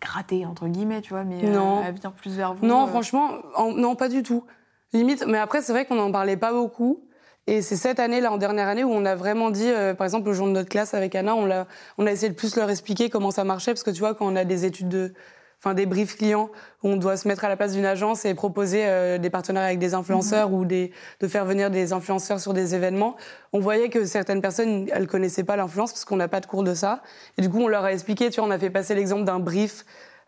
gratter, 0.00 0.46
entre 0.46 0.66
guillemets, 0.68 1.00
tu 1.00 1.10
vois, 1.10 1.24
mais 1.24 1.44
euh, 1.44 1.52
Non. 1.52 1.80
à 1.82 1.90
venir 1.90 2.12
plus 2.12 2.36
vers 2.36 2.54
vous. 2.54 2.64
Non, 2.66 2.84
euh. 2.84 2.86
franchement, 2.86 3.30
en- 3.56 3.72
non, 3.72 3.94
pas 3.96 4.08
du 4.08 4.22
tout. 4.22 4.44
Limite, 4.92 5.24
mais 5.26 5.38
après, 5.38 5.60
c'est 5.62 5.72
vrai 5.72 5.84
qu'on 5.84 5.96
n'en 5.96 6.10
parlait 6.12 6.36
pas 6.36 6.52
beaucoup. 6.52 7.00
Et 7.46 7.62
c'est 7.62 7.76
cette 7.76 7.98
année, 7.98 8.20
là, 8.20 8.30
en 8.30 8.36
dernière 8.36 8.68
année, 8.68 8.84
où 8.84 8.90
on 8.92 9.04
a 9.04 9.14
vraiment 9.14 9.50
dit, 9.50 9.68
euh, 9.68 9.94
par 9.94 10.04
exemple, 10.04 10.26
le 10.28 10.32
jour 10.34 10.46
de 10.46 10.52
notre 10.52 10.68
classe 10.68 10.92
avec 10.94 11.14
Anna, 11.14 11.34
on, 11.34 11.46
l'a, 11.46 11.66
on 11.96 12.06
a 12.06 12.12
essayé 12.12 12.28
de 12.30 12.34
plus 12.36 12.56
leur 12.56 12.68
expliquer 12.70 13.08
comment 13.10 13.30
ça 13.30 13.44
marchait, 13.44 13.72
parce 13.72 13.82
que 13.82 13.90
tu 13.90 14.00
vois, 14.00 14.14
quand 14.14 14.26
on 14.26 14.36
a 14.36 14.44
des 14.44 14.64
études 14.64 14.88
de. 14.88 15.12
Enfin, 15.60 15.74
des 15.74 15.86
briefs 15.86 16.16
clients, 16.16 16.50
où 16.84 16.88
on 16.90 16.96
doit 16.96 17.16
se 17.16 17.26
mettre 17.26 17.44
à 17.44 17.48
la 17.48 17.56
place 17.56 17.72
d'une 17.72 17.84
agence 17.84 18.24
et 18.24 18.32
proposer 18.34 18.82
euh, 18.86 19.18
des 19.18 19.28
partenariats 19.28 19.66
avec 19.66 19.80
des 19.80 19.92
influenceurs 19.92 20.52
ou 20.52 20.64
des, 20.64 20.92
de 21.18 21.26
faire 21.26 21.44
venir 21.44 21.68
des 21.68 21.92
influenceurs 21.92 22.38
sur 22.38 22.54
des 22.54 22.76
événements, 22.76 23.16
on 23.52 23.58
voyait 23.58 23.88
que 23.88 24.04
certaines 24.04 24.40
personnes, 24.40 24.86
elles 24.92 25.08
connaissaient 25.08 25.42
pas 25.42 25.56
l'influence 25.56 25.90
parce 25.92 26.04
qu'on 26.04 26.14
n'a 26.16 26.28
pas 26.28 26.38
de 26.38 26.46
cours 26.46 26.62
de 26.62 26.74
ça. 26.74 27.02
Et 27.36 27.42
du 27.42 27.50
coup, 27.50 27.58
on 27.58 27.66
leur 27.66 27.82
a 27.82 27.92
expliqué, 27.92 28.30
tu 28.30 28.38
vois, 28.40 28.48
on 28.48 28.52
a 28.52 28.58
fait 28.58 28.70
passer 28.70 28.94
l'exemple 28.94 29.24
d'un 29.24 29.40
brief 29.40 29.84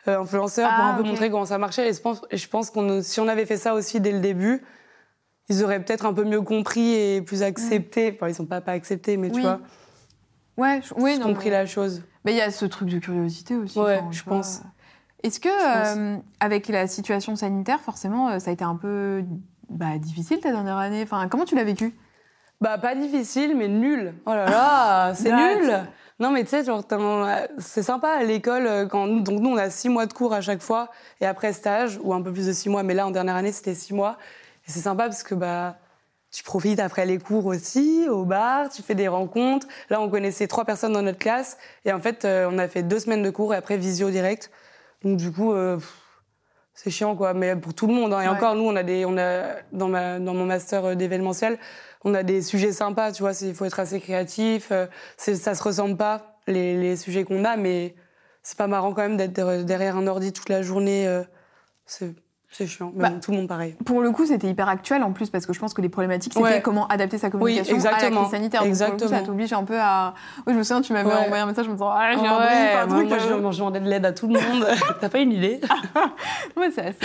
euh, 0.09 0.19
influenceur 0.19 0.69
pour 0.69 0.79
Ah, 0.85 0.91
un 0.91 0.94
peu 0.94 1.03
ok. 1.03 1.06
montrer 1.06 1.31
comment 1.31 1.47
ça 1.47 1.59
marchait. 1.59 1.88
Et 1.88 1.93
je 1.93 2.00
pense, 2.00 2.23
je 2.32 2.47
pense 2.49 2.71
qu'on, 2.71 3.00
si 3.00 3.21
on 3.21 3.29
avait 3.29 3.47
fait 3.47 3.56
ça 3.56 3.75
aussi 3.75 4.00
dès 4.00 4.11
le 4.11 4.19
début, 4.19 4.62
ils 5.49 5.62
auraient 5.62 5.79
peut-être 5.81 6.06
un 6.06 6.12
peu 6.12 6.25
mieux 6.25 6.43
compris 6.43 6.93
et 6.94 7.23
plus 7.23 7.44
accepté. 7.44 8.12
Enfin, 8.17 8.27
ils 8.29 8.35
sont 8.35 8.47
pas 8.47 8.61
pas 8.61 8.73
acceptés, 8.73 9.17
mais 9.17 9.29
Oui. 9.29 9.35
tu 9.35 9.41
vois, 9.43 9.61
Ouais, 10.56 10.81
je- 10.82 10.93
oui, 10.97 11.19
non. 11.19 11.27
compris 11.27 11.50
mais- 11.50 11.56
la 11.56 11.67
chose. 11.67 12.03
Mais 12.25 12.32
il 12.32 12.37
y 12.37 12.41
a 12.43 12.50
ce 12.50 12.65
truc 12.67 12.88
de 12.88 12.99
curiosité 12.99 13.55
aussi. 13.55 13.79
Ouais, 13.79 14.03
je 14.11 14.25
vois. 14.25 14.41
Est-ce 15.22 15.40
que, 15.40 15.49
euh, 15.49 16.17
avec 16.40 16.69
la 16.69 16.87
situation 16.87 17.37
sanitaire, 17.37 17.81
forcément, 17.81 18.28
euh, 18.28 18.38
ça 18.38 18.50
a 18.50 18.52
été 18.52 18.64
un 18.64 18.76
peu 18.76 19.22
bah, 19.69 19.99
difficile 19.99 20.40
ta 20.40 20.50
dernière 20.50 20.78
année? 20.78 21.02
Enfin, 21.02 21.28
Comment 21.28 21.44
tu 21.44 21.55
l'as 21.55 21.64
vécu? 21.64 21.94
Bah, 22.61 22.78
pas 22.78 22.94
difficile, 22.94 23.56
mais 23.56 23.69
nul. 23.69 24.14
Oh 24.26 24.31
là 24.31 24.46
là, 24.46 25.14
c'est 25.14 25.32
nul. 25.32 25.81
Non, 26.19 26.31
mais 26.31 26.44
tu 26.44 26.50
sais, 26.50 26.64
genre, 26.64 26.82
c'est 27.58 27.82
sympa 27.82 28.08
à 28.11 28.22
l'école. 28.22 28.67
euh, 28.67 28.87
Quand 28.87 29.06
donc, 29.06 29.40
nous, 29.40 29.50
on 29.50 29.56
a 29.56 29.70
six 29.70 29.88
mois 29.88 30.06
de 30.06 30.12
cours 30.12 30.32
à 30.34 30.40
chaque 30.40 30.62
fois, 30.62 30.90
et 31.20 31.26
après 31.26 31.52
stage, 31.52 31.99
ou 32.02 32.12
un 32.14 32.22
peu 32.22 32.32
plus 32.32 32.46
de 32.46 32.52
six 32.52 32.69
mois, 32.69 32.82
mais 32.82 32.94
là, 32.94 33.06
en 33.06 33.11
dernière 33.11 33.37
année, 33.37 33.52
c'était 33.52 33.75
six 33.75 33.94
mois. 33.94 34.17
Et 34.67 34.70
c'est 34.70 34.81
sympa 34.81 35.05
parce 35.05 35.22
que, 35.22 35.34
bah, 35.34 35.76
tu 36.31 36.43
profites 36.44 36.78
après 36.81 37.06
les 37.06 37.19
cours 37.19 37.46
aussi, 37.46 38.06
au 38.08 38.25
bar, 38.25 38.69
tu 38.69 38.82
fais 38.82 38.94
des 38.94 39.08
rencontres. 39.08 39.67
Là, 39.88 40.00
on 40.00 40.08
connaissait 40.08 40.46
trois 40.46 40.64
personnes 40.64 40.93
dans 40.93 41.02
notre 41.02 41.19
classe, 41.19 41.58
et 41.84 41.93
en 41.93 42.00
fait, 42.00 42.25
on 42.26 42.56
a 42.58 42.69
fait 42.69 42.82
deux 42.82 43.00
semaines 43.00 43.22
de 43.22 43.31
cours, 43.31 43.52
et 43.55 43.56
après, 43.56 43.76
visio 43.76 44.11
direct. 44.11 44.50
Donc, 45.05 45.17
du 45.17 45.32
coup, 45.32 45.52
euh, 45.52 45.79
c'est 46.75 46.91
chiant, 46.91 47.17
quoi. 47.17 47.35
Mais 47.35 47.56
pour 47.56 47.75
tout 47.75 47.87
le 47.87 47.94
monde. 47.94 48.12
hein. 48.12 48.20
Et 48.23 48.29
Ouais. 48.29 48.35
encore, 48.37 48.55
nous, 48.55 48.64
on 48.64 48.76
a 48.76 48.82
des, 48.82 49.05
on 49.05 49.17
a, 49.19 49.56
dans, 49.73 49.88
ma, 49.88 50.19
dans 50.19 50.35
mon 50.35 50.44
master 50.47 50.85
euh, 50.85 50.94
d'événementiel, 50.94 51.58
on 52.05 52.14
a 52.14 52.23
des 52.23 52.43
sujets 52.43 52.73
sympas, 52.73 53.12
tu 53.12 53.23
vois. 53.23 53.35
c'est- 53.35 53.49
Il 53.49 53.55
faut 53.55 53.64
être 53.64 53.81
assez 53.81 54.00
créatif. 54.00 54.69
euh, 54.73 54.87
c'est- 55.17 55.37
ça 55.37 55.55
se 55.55 55.62
ressemble 55.62 55.97
pas, 55.97 56.37
les, 56.47 56.76
les 56.76 56.97
sujets 56.97 57.25
qu'on 57.25 57.44
a, 57.44 57.56
mais 57.56 57.94
c'est 58.43 58.56
pas 58.58 58.67
marrant 58.67 58.93
quand 58.93 59.02
même 59.02 59.17
d'être 59.17 59.32
der- 59.32 59.64
derrière 59.64 59.97
un 59.97 60.06
ordi 60.06 60.32
toute 60.32 60.49
la 60.49 60.62
journée. 60.62 61.06
euh, 61.06 61.23
c'est 61.87 62.14
c'est 62.50 62.67
chiant. 62.67 62.93
Mais 62.97 63.08
Bah, 63.08 63.14
tout 63.23 63.31
le 63.31 63.37
monde 63.38 63.49
pareil. 63.49 63.76
Pour 63.85 64.00
le 64.02 64.11
coup, 64.11 64.26
c'était 64.26 64.49
hyper 64.49 64.69
actuel 64.69 65.02
en 65.02 65.12
plus, 65.12 65.31
parce 65.31 65.47
que 65.47 65.52
je 65.52 65.58
pense 65.61 65.73
que 65.75 65.81
les 65.81 65.88
problématiques, 65.88 66.32
c'était 66.35 66.44
Ouais. 66.44 66.62
comment 66.62 66.87
adapter 66.88 67.17
sa 67.19 67.31
communication 67.31 67.75
à 67.75 67.79
la 67.79 67.91
exactement. 67.91 68.20
crise 68.23 68.31
sanitaire. 68.32 68.61
Donc, 68.64 68.76
pour 68.76 68.87
le 68.87 68.93
coup, 68.93 68.99
ça 68.99 69.05
Exactement. 69.05 69.26
t'oblige 69.26 69.52
un 69.52 69.64
peu 69.64 69.79
à. 69.81 70.14
Oui, 70.47 70.52
je 70.55 70.58
me 70.58 70.62
souviens, 70.62 70.82
tu 70.82 70.93
m'avais 70.93 71.08
Ouais. 71.08 71.14
envoyé 71.26 71.43
un 71.43 71.47
message 71.47 71.67
en 71.67 71.70
me 71.70 71.75
disant 71.75 71.91
Ah, 71.93 72.11
j'ai 72.12 72.19
un 72.26 72.87
truc. 72.88 73.08
moi, 73.08 73.17
euh. 73.19 73.50
je, 73.52 73.56
demandais 73.58 73.81
de 73.81 73.88
l'aide 73.88 74.05
à 74.05 74.12
tout 74.12 74.26
le 74.26 74.35
monde. 74.35 74.67
T'as 75.00 75.08
pas 75.08 75.19
une 75.19 75.32
idée 75.32 75.61
Ouais, 76.56 76.70
c'est 76.75 76.87
assez, 76.87 76.97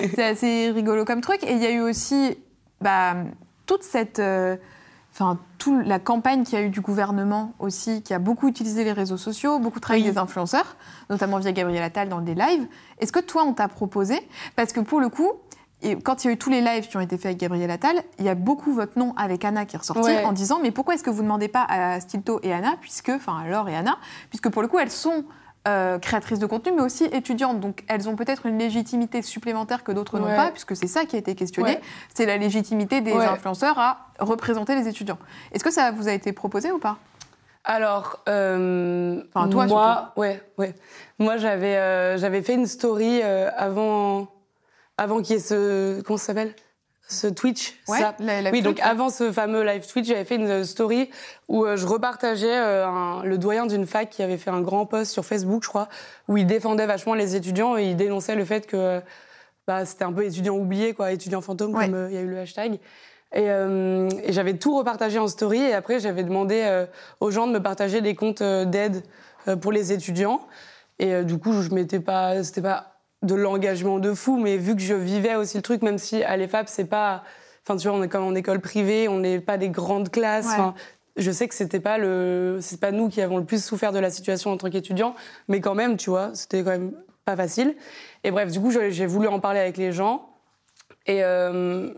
euh, 0.00 0.06
c'est 0.14 0.24
assez 0.24 0.70
rigolo 0.72 1.04
comme 1.04 1.20
truc. 1.20 1.42
Et 1.44 1.52
il 1.52 1.62
y 1.62 1.66
a 1.66 1.70
eu 1.70 1.80
aussi 1.80 2.36
bah, 2.80 3.14
toute 3.66 3.82
cette. 3.84 4.18
euh, 4.18 4.56
Enfin, 5.20 5.36
toute 5.58 5.84
la 5.84 5.98
campagne 5.98 6.44
qu'il 6.44 6.56
y 6.56 6.62
a 6.62 6.64
eu 6.64 6.70
du 6.70 6.80
gouvernement 6.80 7.52
aussi, 7.58 8.02
qui 8.02 8.14
a 8.14 8.20
beaucoup 8.20 8.46
utilisé 8.46 8.84
les 8.84 8.92
réseaux 8.92 9.16
sociaux, 9.16 9.58
beaucoup 9.58 9.80
travaillé 9.80 10.04
avec 10.04 10.14
des 10.14 10.20
influenceurs, 10.20 10.76
notamment 11.10 11.38
via 11.40 11.50
Gabriel 11.50 11.82
Attal 11.82 12.08
dans 12.08 12.20
des 12.20 12.36
lives. 12.36 12.68
Est-ce 13.00 13.10
que 13.10 13.18
toi, 13.18 13.42
on 13.42 13.52
t'a 13.52 13.66
proposé? 13.66 14.20
Parce 14.54 14.72
que 14.72 14.78
pour 14.78 15.00
le 15.00 15.08
coup, 15.08 15.32
et 15.82 15.96
quand 15.96 16.22
il 16.22 16.28
y 16.28 16.30
a 16.30 16.34
eu 16.34 16.36
tous 16.38 16.50
les 16.50 16.60
lives 16.60 16.86
qui 16.86 16.96
ont 16.96 17.00
été 17.00 17.16
faits 17.16 17.26
avec 17.26 17.38
Gabriel 17.38 17.68
Attal, 17.68 17.96
il 18.20 18.26
y 18.26 18.28
a 18.28 18.36
beaucoup 18.36 18.72
votre 18.72 18.96
nom 18.96 19.12
avec 19.16 19.44
Anna 19.44 19.64
qui 19.66 19.74
est 19.74 19.78
ressorti 19.80 20.02
Ouais. 20.02 20.24
en 20.24 20.32
disant 20.32 20.60
mais 20.62 20.70
pourquoi 20.70 20.94
est-ce 20.94 21.02
que 21.02 21.10
vous 21.10 21.18
ne 21.18 21.22
demandez 21.26 21.48
pas 21.48 21.66
à 21.68 21.98
Stilto 21.98 22.38
et 22.44 22.52
Anna, 22.52 22.74
puisque, 22.80 23.08
enfin 23.08 23.42
Laure 23.48 23.68
et 23.68 23.74
Anna, 23.76 23.98
puisque 24.30 24.50
pour 24.50 24.62
le 24.62 24.68
coup 24.68 24.78
elles 24.78 24.90
sont 24.90 25.24
euh, 25.68 25.98
créatrices 25.98 26.38
de 26.40 26.46
contenu 26.46 26.72
mais 26.72 26.82
aussi 26.82 27.04
étudiantes, 27.04 27.60
donc 27.60 27.84
elles 27.88 28.08
ont 28.08 28.16
peut-être 28.16 28.46
une 28.46 28.58
légitimité 28.58 29.22
supplémentaire 29.22 29.84
que 29.84 29.92
d'autres 29.92 30.18
n'ont 30.18 30.34
pas, 30.34 30.50
puisque 30.50 30.74
c'est 30.74 30.86
ça 30.88 31.04
qui 31.04 31.14
a 31.14 31.18
été 31.20 31.34
questionné, 31.34 31.72
Ouais. 31.72 31.80
c'est 32.14 32.26
la 32.26 32.38
légitimité 32.38 33.00
des 33.00 33.12
Ouais. 33.12 33.26
influenceurs 33.26 33.78
à 33.78 34.08
représenter 34.18 34.74
les 34.74 34.88
étudiants. 34.88 35.18
Est-ce 35.52 35.62
que 35.62 35.70
ça 35.72 35.90
vous 35.92 36.08
a 36.08 36.12
été 36.12 36.32
proposé 36.32 36.72
ou 36.72 36.78
pas? 36.78 36.96
Alors, 37.64 38.22
euh, 38.28 39.22
Enfin, 39.34 39.48
toi, 39.48 39.66
moi, 39.66 40.12
ouais, 40.16 40.42
ouais. 40.56 40.74
Moi, 41.18 41.36
j'avais, 41.36 41.76
euh, 41.76 42.16
j'avais 42.16 42.40
fait 42.40 42.54
une 42.54 42.66
story 42.66 43.20
euh, 43.22 43.50
avant, 43.56 44.28
avant 44.96 45.20
qu'il 45.20 45.36
y 45.36 45.38
ait 45.38 45.42
ce, 45.42 46.00
comment 46.02 46.16
ça 46.16 46.26
s'appelle, 46.26 46.54
ce 47.08 47.26
Twitch. 47.26 47.74
Ouais, 47.88 47.98
ça. 47.98 48.14
la- 48.20 48.42
la 48.42 48.50
oui, 48.50 48.60
donc 48.62 48.80
avant 48.80 49.08
ce 49.08 49.32
fameux 49.32 49.62
live 49.64 49.86
Twitch, 49.86 50.06
j'avais 50.08 50.24
fait 50.24 50.36
une 50.36 50.64
story 50.64 51.10
où 51.48 51.64
euh, 51.64 51.76
je 51.76 51.86
repartageais 51.86 52.54
euh, 52.56 52.86
un- 52.86 53.22
le 53.24 53.38
doyen 53.38 53.66
d'une 53.66 53.86
fac 53.86 54.10
qui 54.10 54.22
avait 54.22 54.36
fait 54.36 54.50
un 54.50 54.60
grand 54.60 54.84
post 54.86 55.10
sur 55.12 55.24
Facebook, 55.24 55.62
je 55.64 55.68
crois, 55.68 55.88
où 56.28 56.36
il 56.36 56.46
défendait 56.46 56.86
vachement 56.86 57.14
les 57.14 57.34
étudiants 57.34 57.76
et 57.78 57.84
il 57.84 57.96
dénonçait 57.96 58.34
le 58.34 58.44
fait 58.44 58.66
que 58.66 59.00
bah, 59.66 59.84
c'était 59.84 60.04
un 60.04 60.12
peu 60.12 60.24
étudiant 60.24 60.54
oublié, 60.56 60.92
quoi, 60.94 61.12
étudiant 61.12 61.40
fantôme, 61.40 61.74
Ouais. 61.74 61.86
comme 61.86 61.94
euh, 61.94 62.08
il 62.10 62.14
y 62.14 62.18
a 62.18 62.22
eu 62.22 62.28
le 62.28 62.38
hashtag. 62.38 62.74
Et, 63.34 63.50
euh, 63.50 64.08
et 64.24 64.32
j'avais 64.32 64.54
tout 64.54 64.76
repartagé 64.76 65.18
en 65.18 65.28
story 65.28 65.60
et 65.60 65.74
après 65.74 66.00
j'avais 66.00 66.22
demandé 66.24 66.62
euh, 66.64 66.86
aux 67.20 67.30
gens 67.30 67.46
de 67.46 67.52
me 67.52 67.62
partager 67.62 68.00
des 68.00 68.14
comptes 68.14 68.40
euh, 68.40 68.64
d'aide 68.64 69.02
euh, 69.48 69.56
pour 69.56 69.70
les 69.72 69.92
étudiants. 69.92 70.40
Et 70.98 71.12
euh, 71.14 71.22
du 71.24 71.38
coup, 71.38 71.52
je 71.62 71.68
m'étais 71.74 72.00
pas, 72.00 72.42
c'était 72.42 72.62
pas 72.62 72.97
de 73.22 73.34
l'engagement 73.34 73.98
de 73.98 74.14
fou, 74.14 74.38
mais 74.38 74.56
vu 74.56 74.76
que 74.76 74.82
je 74.82 74.94
vivais 74.94 75.34
aussi 75.34 75.56
le 75.56 75.62
truc, 75.62 75.82
même 75.82 75.98
si 75.98 76.22
à 76.22 76.36
l'EFAP 76.36 76.68
c'est 76.68 76.84
pas, 76.84 77.24
enfin 77.64 77.76
tu 77.76 77.88
vois, 77.88 77.96
on 77.96 78.02
est 78.02 78.08
comme 78.08 78.24
en 78.24 78.34
école 78.34 78.60
privée, 78.60 79.08
on 79.08 79.18
n'est 79.18 79.40
pas 79.40 79.58
des 79.58 79.70
grandes 79.70 80.10
classes. 80.10 80.46
Ouais. 80.46 80.52
Enfin, 80.52 80.74
je 81.16 81.30
sais 81.32 81.48
que 81.48 81.54
c'était 81.54 81.80
pas 81.80 81.98
le, 81.98 82.58
c'est 82.60 82.78
pas 82.78 82.92
nous 82.92 83.08
qui 83.08 83.20
avons 83.20 83.38
le 83.38 83.44
plus 83.44 83.64
souffert 83.64 83.92
de 83.92 83.98
la 83.98 84.10
situation 84.10 84.52
en 84.52 84.56
tant 84.56 84.70
qu'étudiants, 84.70 85.14
mais 85.48 85.60
quand 85.60 85.74
même, 85.74 85.96
tu 85.96 86.10
vois, 86.10 86.30
c'était 86.34 86.62
quand 86.62 86.70
même 86.70 86.92
pas 87.24 87.36
facile. 87.36 87.74
Et 88.24 88.30
bref, 88.30 88.52
du 88.52 88.60
coup, 88.60 88.70
j'ai 88.70 89.06
voulu 89.06 89.26
en 89.28 89.40
parler 89.40 89.60
avec 89.60 89.76
les 89.76 89.92
gens. 89.92 90.30
Et, 91.06 91.24
euh, 91.24 91.90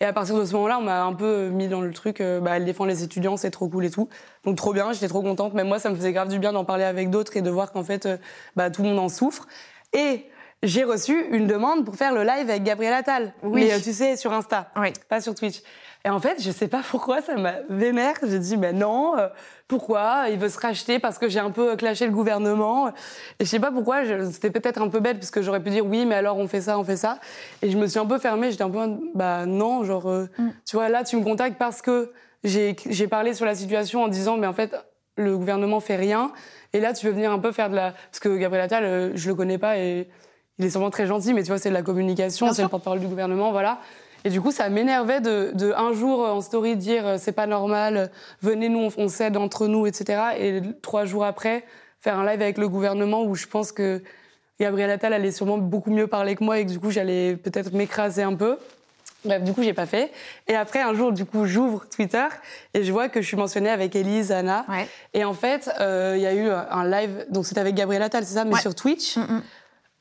et 0.00 0.04
à 0.04 0.12
partir 0.12 0.36
de 0.36 0.44
ce 0.44 0.52
moment-là, 0.54 0.78
on 0.78 0.82
m'a 0.82 1.04
un 1.04 1.14
peu 1.14 1.48
mis 1.48 1.68
dans 1.68 1.80
le 1.80 1.92
truc, 1.92 2.20
euh, 2.20 2.40
bah, 2.40 2.56
elle 2.56 2.64
défend 2.64 2.84
les 2.84 3.02
étudiants, 3.02 3.36
c'est 3.36 3.50
trop 3.50 3.68
cool 3.68 3.86
et 3.86 3.90
tout. 3.90 4.08
Donc 4.44 4.56
trop 4.56 4.72
bien, 4.72 4.92
j'étais 4.92 5.08
trop 5.08 5.22
contente. 5.22 5.54
Même 5.54 5.68
moi, 5.68 5.78
ça 5.78 5.88
me 5.88 5.94
faisait 5.94 6.12
grave 6.12 6.28
du 6.28 6.38
bien 6.38 6.52
d'en 6.52 6.64
parler 6.64 6.84
avec 6.84 7.08
d'autres 7.08 7.36
et 7.36 7.42
de 7.42 7.50
voir 7.50 7.72
qu'en 7.72 7.84
fait, 7.84 8.04
euh, 8.06 8.16
bah, 8.56 8.70
tout 8.70 8.82
le 8.82 8.90
monde 8.90 8.98
en 8.98 9.08
souffre. 9.08 9.46
Et 9.92 10.26
j'ai 10.62 10.84
reçu 10.84 11.26
une 11.30 11.46
demande 11.46 11.84
pour 11.84 11.96
faire 11.96 12.12
le 12.12 12.22
live 12.22 12.48
avec 12.50 12.62
Gabriel 12.62 12.94
Attal. 12.94 13.32
Oui. 13.42 13.64
Mais 13.66 13.72
euh, 13.74 13.78
tu 13.82 13.92
sais, 13.92 14.16
sur 14.16 14.32
Insta, 14.32 14.70
Oui. 14.76 14.92
pas 15.08 15.20
sur 15.20 15.34
Twitch. 15.34 15.62
Et 16.04 16.08
en 16.08 16.20
fait, 16.20 16.40
je 16.40 16.50
sais 16.52 16.68
pas 16.68 16.82
pourquoi 16.88 17.20
ça 17.20 17.34
m'a 17.36 17.54
vénère. 17.68 18.14
J'ai 18.22 18.38
dit, 18.38 18.56
mais 18.56 18.72
non, 18.72 19.18
euh, 19.18 19.26
pourquoi? 19.66 20.26
Il 20.30 20.38
veut 20.38 20.48
se 20.48 20.58
racheter 20.58 20.98
parce 21.00 21.18
que 21.18 21.28
j'ai 21.28 21.40
un 21.40 21.50
peu 21.50 21.74
clashé 21.76 22.06
le 22.06 22.12
gouvernement. 22.12 22.88
Et 22.88 22.92
je 23.40 23.44
sais 23.44 23.58
pas 23.58 23.72
pourquoi, 23.72 24.02
c'était 24.30 24.50
peut-être 24.50 24.80
un 24.80 24.88
peu 24.88 25.00
bête 25.00 25.18
parce 25.18 25.32
que 25.32 25.42
j'aurais 25.42 25.60
pu 25.60 25.70
dire 25.70 25.84
oui, 25.84 26.06
mais 26.06 26.14
alors 26.14 26.36
on 26.38 26.46
fait 26.46 26.60
ça, 26.60 26.78
on 26.78 26.84
fait 26.84 26.96
ça. 26.96 27.18
Et 27.60 27.70
je 27.70 27.76
me 27.76 27.86
suis 27.88 27.98
un 27.98 28.06
peu 28.06 28.18
fermée, 28.18 28.50
j'étais 28.52 28.62
un 28.62 28.70
peu, 28.70 28.86
bah 29.14 29.46
non, 29.46 29.82
genre, 29.84 30.08
euh, 30.08 30.28
Mm. 30.38 30.48
tu 30.64 30.76
vois, 30.76 30.88
là, 30.88 31.02
tu 31.02 31.16
me 31.16 31.24
contactes 31.24 31.58
parce 31.58 31.82
que 31.82 32.12
j'ai 32.44 32.74
parlé 33.10 33.34
sur 33.34 33.44
la 33.44 33.56
situation 33.56 34.04
en 34.04 34.08
disant, 34.08 34.36
mais 34.36 34.46
en 34.46 34.52
fait, 34.52 34.76
le 35.16 35.36
gouvernement 35.36 35.80
fait 35.80 35.96
rien. 35.96 36.30
Et 36.76 36.80
là, 36.80 36.92
tu 36.92 37.06
veux 37.06 37.12
venir 37.12 37.32
un 37.32 37.38
peu 37.38 37.52
faire 37.52 37.70
de 37.70 37.74
la. 37.74 37.92
Parce 38.10 38.20
que 38.20 38.36
Gabriel 38.36 38.66
Attal, 38.66 38.84
euh, 38.84 39.10
je 39.14 39.28
le 39.28 39.34
connais 39.34 39.56
pas 39.56 39.78
et 39.78 40.08
il 40.58 40.64
est 40.66 40.70
sûrement 40.70 40.90
très 40.90 41.06
gentil, 41.06 41.32
mais 41.32 41.42
tu 41.42 41.48
vois, 41.48 41.58
c'est 41.58 41.70
de 41.70 41.74
la 41.74 41.82
communication, 41.82 42.52
c'est 42.52 42.62
le 42.62 42.68
porte-parole 42.68 43.00
du 43.00 43.06
gouvernement, 43.06 43.50
voilà. 43.50 43.78
Et 44.24 44.30
du 44.30 44.42
coup, 44.42 44.50
ça 44.50 44.68
m'énervait 44.68 45.22
de, 45.22 45.52
de 45.54 45.72
un 45.72 45.92
jour 45.92 46.22
euh, 46.22 46.32
en 46.32 46.42
story 46.42 46.76
dire 46.76 47.06
euh, 47.06 47.16
c'est 47.18 47.32
pas 47.32 47.46
normal, 47.46 48.10
venez 48.42 48.68
nous, 48.68 48.90
on, 48.98 49.04
on 49.04 49.08
s'aide 49.08 49.38
entre 49.38 49.68
nous, 49.68 49.86
etc. 49.86 50.20
Et 50.38 50.60
trois 50.82 51.06
jours 51.06 51.24
après, 51.24 51.64
faire 52.00 52.18
un 52.18 52.26
live 52.26 52.42
avec 52.42 52.58
le 52.58 52.68
gouvernement 52.68 53.24
où 53.24 53.34
je 53.34 53.46
pense 53.46 53.72
que 53.72 54.02
Gabriel 54.60 54.90
Attal 54.90 55.14
allait 55.14 55.32
sûrement 55.32 55.58
beaucoup 55.58 55.90
mieux 55.90 56.08
parler 56.08 56.34
que 56.34 56.44
moi 56.44 56.58
et 56.58 56.66
que 56.66 56.70
du 56.70 56.78
coup, 56.78 56.90
j'allais 56.90 57.36
peut-être 57.36 57.72
m'écraser 57.72 58.22
un 58.22 58.34
peu. 58.34 58.58
Bref, 59.26 59.42
du 59.42 59.52
coup, 59.52 59.62
j'ai 59.62 59.74
pas 59.74 59.86
fait. 59.86 60.10
Et 60.48 60.54
après, 60.56 60.80
un 60.80 60.94
jour, 60.94 61.12
du 61.12 61.24
coup, 61.24 61.44
j'ouvre 61.46 61.84
Twitter 61.88 62.24
et 62.74 62.84
je 62.84 62.92
vois 62.92 63.08
que 63.08 63.20
je 63.20 63.26
suis 63.26 63.36
mentionnée 63.36 63.70
avec 63.70 63.94
Elise, 63.96 64.32
Anna. 64.32 64.64
Ouais. 64.68 64.86
Et 65.14 65.24
en 65.24 65.34
fait, 65.34 65.70
euh, 65.80 66.14
il 66.16 66.22
y 66.22 66.26
a 66.26 66.34
eu 66.34 66.48
un 66.48 66.88
live, 66.88 67.26
donc 67.30 67.46
c'était 67.46 67.60
avec 67.60 67.74
Gabriel 67.74 68.02
Attal, 68.02 68.24
c'est 68.24 68.34
ça, 68.34 68.44
mais 68.44 68.54
Ouais. 68.54 68.60
sur 68.60 68.74
Twitch. 68.74 69.16
Mm, 69.16 69.20
mm. 69.22 69.42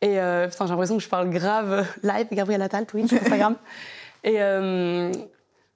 Et 0.02 0.20
euh, 0.20 0.48
putain, 0.48 0.66
j'ai 0.66 0.72
l'impression 0.72 0.98
que 0.98 1.04
je 1.04 1.10
parle 1.10 1.30
grave 1.30 1.72
euh, 1.74 1.84
live, 2.04 2.28
Gabriel 2.32 2.62
Attal, 2.62 2.86
Twitch, 2.86 3.12
Instagram. 3.22 3.56
et 4.24 4.42
euh, 4.42 5.12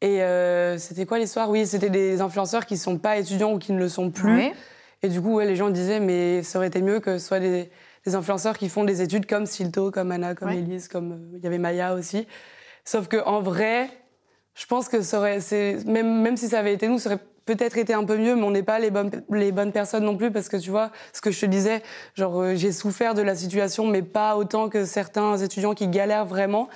et 0.01 0.22
euh, 0.24 0.77
c'était 0.77 1.06
quoi 1.06 1.20
l'histoire? 1.20 1.50
Oui, 1.50 1.65
c'était 1.68 1.89
des 1.89 2.22
influenceurs 2.22 2.65
qui 2.65 2.77
sont 2.77 2.98
pas 2.98 3.18
étudiants 3.18 3.51
ou 3.53 3.60
qui 3.60 3.74
ne 3.74 3.79
le 3.79 3.89
sont 3.89 4.12
plus. 4.12 4.34
Ouais. 4.36 4.53
Et 5.03 5.10
du 5.10 5.22
coup, 5.22 5.36
ouais, 5.36 5.46
les 5.46 5.56
gens 5.58 5.70
disaient, 5.70 6.00
mais 6.00 6.41
ça 6.44 6.58
aurait 6.60 6.68
été 6.70 6.82
mieux 6.82 7.00
que 7.01 7.18
ce 7.18 7.25
soit 7.27 7.39
des, 7.41 7.70
des 8.06 8.15
influenceurs 8.15 8.58
qui 8.58 8.70
font 8.70 8.86
des 8.86 9.01
études 9.01 9.25
comme 9.25 9.46
Silto, 9.46 9.91
comme 9.91 10.12
Anna, 10.12 10.36
comme. 10.36 10.50
Elise, 10.51 10.88
comme 10.88 11.12
euh, 11.12 11.38
il 11.38 11.44
y 11.44 11.48
avait 11.48 11.58
Maya 11.58 11.94
aussi. 11.96 12.27
Sauf 12.89 13.08
que 13.08 13.24
en 13.24 13.39
vrai, 13.39 13.88
je 14.55 14.65
pense 14.65 14.89
que 14.89 15.03
ça 15.03 15.19
aurait, 15.19 15.38
même 15.86 16.24
même 16.24 16.36
si 16.38 16.48
ça 16.48 16.58
avait 16.58 16.74
été 16.74 16.88
nous, 16.88 16.98
ça 16.98 17.12
aurait 17.12 17.22
peut-être 17.46 17.77
été 17.77 17.93
un 17.93 18.03
peu 18.03 18.17
mieux, 18.17 18.36
mais 18.36 18.41
on 18.41 18.50
n'est 18.50 18.63
pas 18.63 18.79
les 18.79 18.89
bonnes 18.89 19.12
les 19.29 19.51
bonnes 19.51 19.72
personnes 19.72 20.03
non 20.05 20.17
plus 20.17 20.31
parce 20.31 20.50
que 20.50 20.58
tu 20.58 20.72
vois, 20.72 20.89
ce 21.13 21.22
que 21.22 21.29
je 21.29 21.39
te 21.39 21.46
disais, 21.46 21.84
genre 22.15 22.41
euh, 22.41 22.55
j'ai 22.55 22.72
souffert 22.72 23.13
de 23.13 23.22
la 23.22 23.36
situation, 23.36 23.86
mais 23.86 24.01
pas 24.01 24.38
autant 24.38 24.69
que 24.69 24.86
certains 24.86 25.38
étudiants 25.38 25.75
qui 25.75 25.88
galèrent 25.88 26.25
vraiment. 26.25 26.67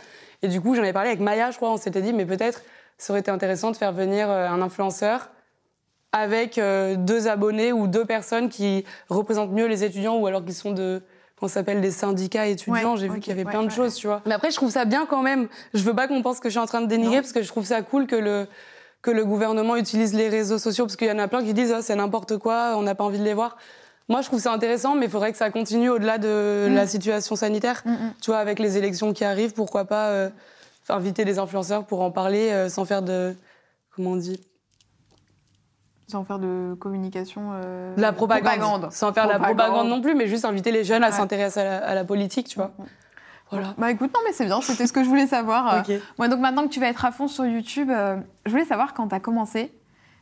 Et 0.44 0.50
du 0.50 0.62
coup, 0.62 0.76
j'en 0.76 0.84
ai 0.84 0.94
parlé 0.94 1.10
avec 1.10 1.20
Maya, 1.20 1.50
je 1.50 1.58
crois, 1.58 1.72
on 1.72 1.78
s'était 1.78 2.04
dit, 2.04 2.14
mais 2.14 2.28
peut-être 2.28 2.62
ça 3.00 3.12
aurait 3.14 3.22
été 3.22 3.32
intéressant 3.32 3.72
de 3.72 3.76
faire 3.76 3.92
venir 3.92 4.30
euh, 4.30 4.48
un 4.48 4.62
influenceur 4.62 5.32
avec 6.12 6.60
euh, 6.60 6.96
deux 6.96 7.28
abonnés 7.28 7.74
ou 7.74 7.88
deux 7.88 8.06
personnes 8.06 8.50
qui 8.50 8.86
représentent 9.10 9.52
mieux 9.52 9.66
les 9.66 9.84
étudiants 9.84 10.18
ou 10.20 10.28
alors 10.28 10.46
qui 10.46 10.54
sont 10.54 10.74
de 10.74 11.02
qu'on 11.44 11.50
s'appelle 11.50 11.82
des 11.82 11.92
syndicats 11.92 12.48
étudiants. 12.48 12.94
Ouais, 12.94 12.98
J'ai 12.98 13.10
vu 13.10 13.20
qu'il 13.20 13.28
y 13.28 13.34
avait 13.34 13.44
ouais, 13.44 13.52
plein 13.52 13.64
de 13.64 13.70
choses, 13.70 13.96
tu 13.96 14.08
vois. 14.08 14.22
Mais 14.26 14.34
après, 14.34 14.50
je 14.50 14.56
trouve 14.56 14.70
ça 14.72 14.86
bien 14.86 15.06
quand 15.06 15.22
même. 15.22 15.50
Je 15.74 15.84
veux 15.84 15.94
pas 15.94 16.08
qu'on 16.08 16.22
pense 16.22 16.40
que 16.40 16.48
je 16.48 16.54
suis 16.54 16.60
en 16.60 16.66
train 16.66 16.80
de 16.80 16.88
dénigrer 16.88 17.18
Non. 17.18 17.22
parce 17.22 17.34
que 17.34 17.42
je 17.42 17.50
trouve 17.50 17.66
ça 17.66 17.82
cool 17.82 18.08
que 18.08 18.16
le 18.16 18.48
que 19.02 19.12
le 19.12 19.26
gouvernement 19.26 19.76
utilise 19.76 20.14
les 20.14 20.30
réseaux 20.30 20.58
sociaux 20.58 20.86
parce 20.86 20.96
qu'il 20.96 21.10
y 21.10 21.12
en 21.12 21.20
a 21.20 21.28
plein 21.28 21.44
qui 21.44 21.54
disent 21.54 21.74
ah, 21.74 21.82
c'est 21.82 21.96
n'importe 21.96 22.38
quoi, 22.38 22.76
on 22.78 22.84
n'a 22.84 22.96
pas 22.96 23.04
envie 23.04 23.20
de 23.20 23.26
les 23.26 23.34
voir. 23.34 23.58
Moi, 24.08 24.22
je 24.22 24.28
trouve 24.28 24.40
ça 24.40 24.54
intéressant, 24.54 24.96
mais 24.96 25.08
il 25.08 25.12
faudrait 25.12 25.34
que 25.34 25.38
ça 25.38 25.50
continue 25.50 25.90
au-delà 25.90 26.18
de 26.18 26.68
Mm. 26.70 26.74
la 26.76 26.88
situation 26.88 27.36
sanitaire. 27.36 27.82
Mm, 27.84 27.92
mm. 27.92 28.14
Tu 28.22 28.32
vois, 28.32 28.40
avec 28.40 28.60
les 28.60 28.78
élections 28.78 29.12
qui 29.12 29.26
arrivent, 29.26 29.52
pourquoi 29.54 29.84
pas 29.84 30.08
euh, 30.12 30.30
inviter 30.88 31.26
des 31.26 31.38
influenceurs 31.40 31.84
pour 31.86 32.00
en 32.02 32.12
parler 32.12 32.52
euh, 32.52 32.70
sans 32.70 32.86
faire 32.86 33.02
de 33.02 33.36
comment 33.94 34.12
on 34.12 34.16
dit 34.16 34.40
Sans 36.08 36.24
faire 36.26 36.40
de 36.40 36.76
communication. 36.80 37.52
euh, 37.54 37.94
la 37.98 38.12
propagande. 38.12 38.90
Sans 38.92 39.14
faire 39.14 39.26
de 39.26 39.32
la 39.32 39.40
Propagande. 39.40 39.58
propagande 39.66 39.88
non 39.90 40.02
plus, 40.02 40.16
mais 40.16 40.28
juste 40.28 40.46
inviter 40.46 40.72
les 40.72 40.84
jeunes 40.84 41.04
à 41.04 41.08
Ouais. 41.10 41.14
s'intéresser 41.16 41.62
à 41.62 41.64
la, 41.64 41.78
à 41.88 41.96
la 41.96 42.04
politique, 42.04 42.48
tu 42.48 42.58
vois. 42.58 42.72
Voilà. 43.52 43.74
Bah 43.78 43.92
écoute, 43.92 44.12
non 44.14 44.20
mais 44.26 44.34
c'est 44.34 44.46
bien, 44.46 44.62
c'était 44.62 44.88
ce 44.88 44.94
que 44.94 45.04
je 45.04 45.10
voulais 45.10 45.28
savoir. 45.28 45.76
Euh, 45.76 45.80
Ok. 45.82 46.02
Ouais, 46.20 46.28
donc 46.30 46.40
maintenant 46.40 46.64
que 46.64 46.70
tu 46.74 46.80
vas 46.80 46.88
être 46.88 47.06
à 47.06 47.12
fond 47.12 47.28
sur 47.28 47.46
YouTube, 47.46 47.90
euh, 47.92 48.18
je 48.46 48.52
voulais 48.52 48.66
savoir 48.66 48.94
quand 48.94 49.08
tu 49.08 49.16
as 49.16 49.20
commencé, 49.20 49.72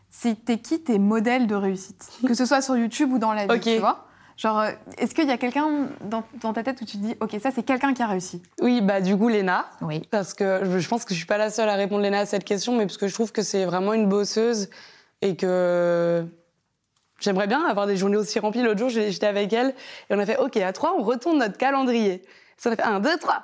c'était 0.10 0.58
qui 0.58 0.82
tes 0.84 1.00
modèles 1.00 1.48
de 1.48 1.56
réussite? 1.56 2.10
Que 2.28 2.34
ce 2.34 2.46
soit 2.46 2.62
sur 2.62 2.76
YouTube 2.78 3.12
ou 3.14 3.20
dans 3.20 3.34
la 3.34 3.48
vie, 3.48 3.54
Ok. 3.56 3.62
tu 3.62 3.78
vois? 3.78 4.06
Genre, 4.38 4.60
euh, 4.60 4.72
est-ce 4.98 5.14
qu'il 5.16 5.28
y 5.28 5.32
a 5.32 5.38
quelqu'un 5.38 5.88
dans, 6.04 6.24
dans 6.42 6.52
ta 6.52 6.64
tête 6.64 6.82
où 6.82 6.86
tu 6.86 6.98
te 6.98 7.04
dis, 7.04 7.16
ok, 7.22 7.38
ça 7.42 7.52
c'est 7.52 7.64
quelqu'un 7.64 7.94
qui 7.94 8.02
a 8.02 8.08
réussi? 8.08 8.42
Oui, 8.62 8.82
bah 8.82 9.00
du 9.00 9.16
coup, 9.16 9.30
Léna. 9.30 9.66
Oui. 9.82 10.02
Parce 10.12 10.34
que 10.34 10.62
je, 10.64 10.80
je 10.80 10.88
pense 10.90 11.06
que 11.06 11.14
je 11.14 11.18
suis 11.20 11.28
pas 11.28 11.38
la 11.38 11.50
seule 11.50 11.70
à 11.70 11.76
répondre 11.76 12.02
Léna 12.02 12.20
à 12.20 12.26
cette 12.26 12.44
question, 12.44 12.76
mais 12.76 12.86
parce 12.86 12.98
que 12.98 13.08
je 13.08 13.14
trouve 13.14 13.32
que 13.32 13.44
c'est 13.44 13.66
vraiment 13.66 13.94
une 13.94 14.08
bosseuse 14.10 14.70
et 15.22 15.36
que 15.36 16.26
j'aimerais 17.20 17.48
bien 17.48 17.64
avoir 17.66 17.88
des 17.88 17.98
journées 17.98 18.18
aussi 18.18 18.40
remplies. 18.40 18.64
L'autre 18.64 18.80
jour, 18.80 18.90
j'étais 18.90 19.28
avec 19.28 19.54
elle 19.54 19.70
et 20.10 20.14
on 20.16 20.20
a 20.20 20.26
fait 20.26 20.38
OK, 20.38 20.58
à 20.58 20.74
trois, 20.74 20.96
on 20.98 21.04
retourne 21.04 21.40
notre 21.40 21.58
calendrier. 21.58 22.24
Ça 22.58 22.70
on 22.70 22.74
a 22.74 22.76
fait 22.76 22.84
un, 22.84 23.00
deux, 23.00 23.18
trois. 23.18 23.44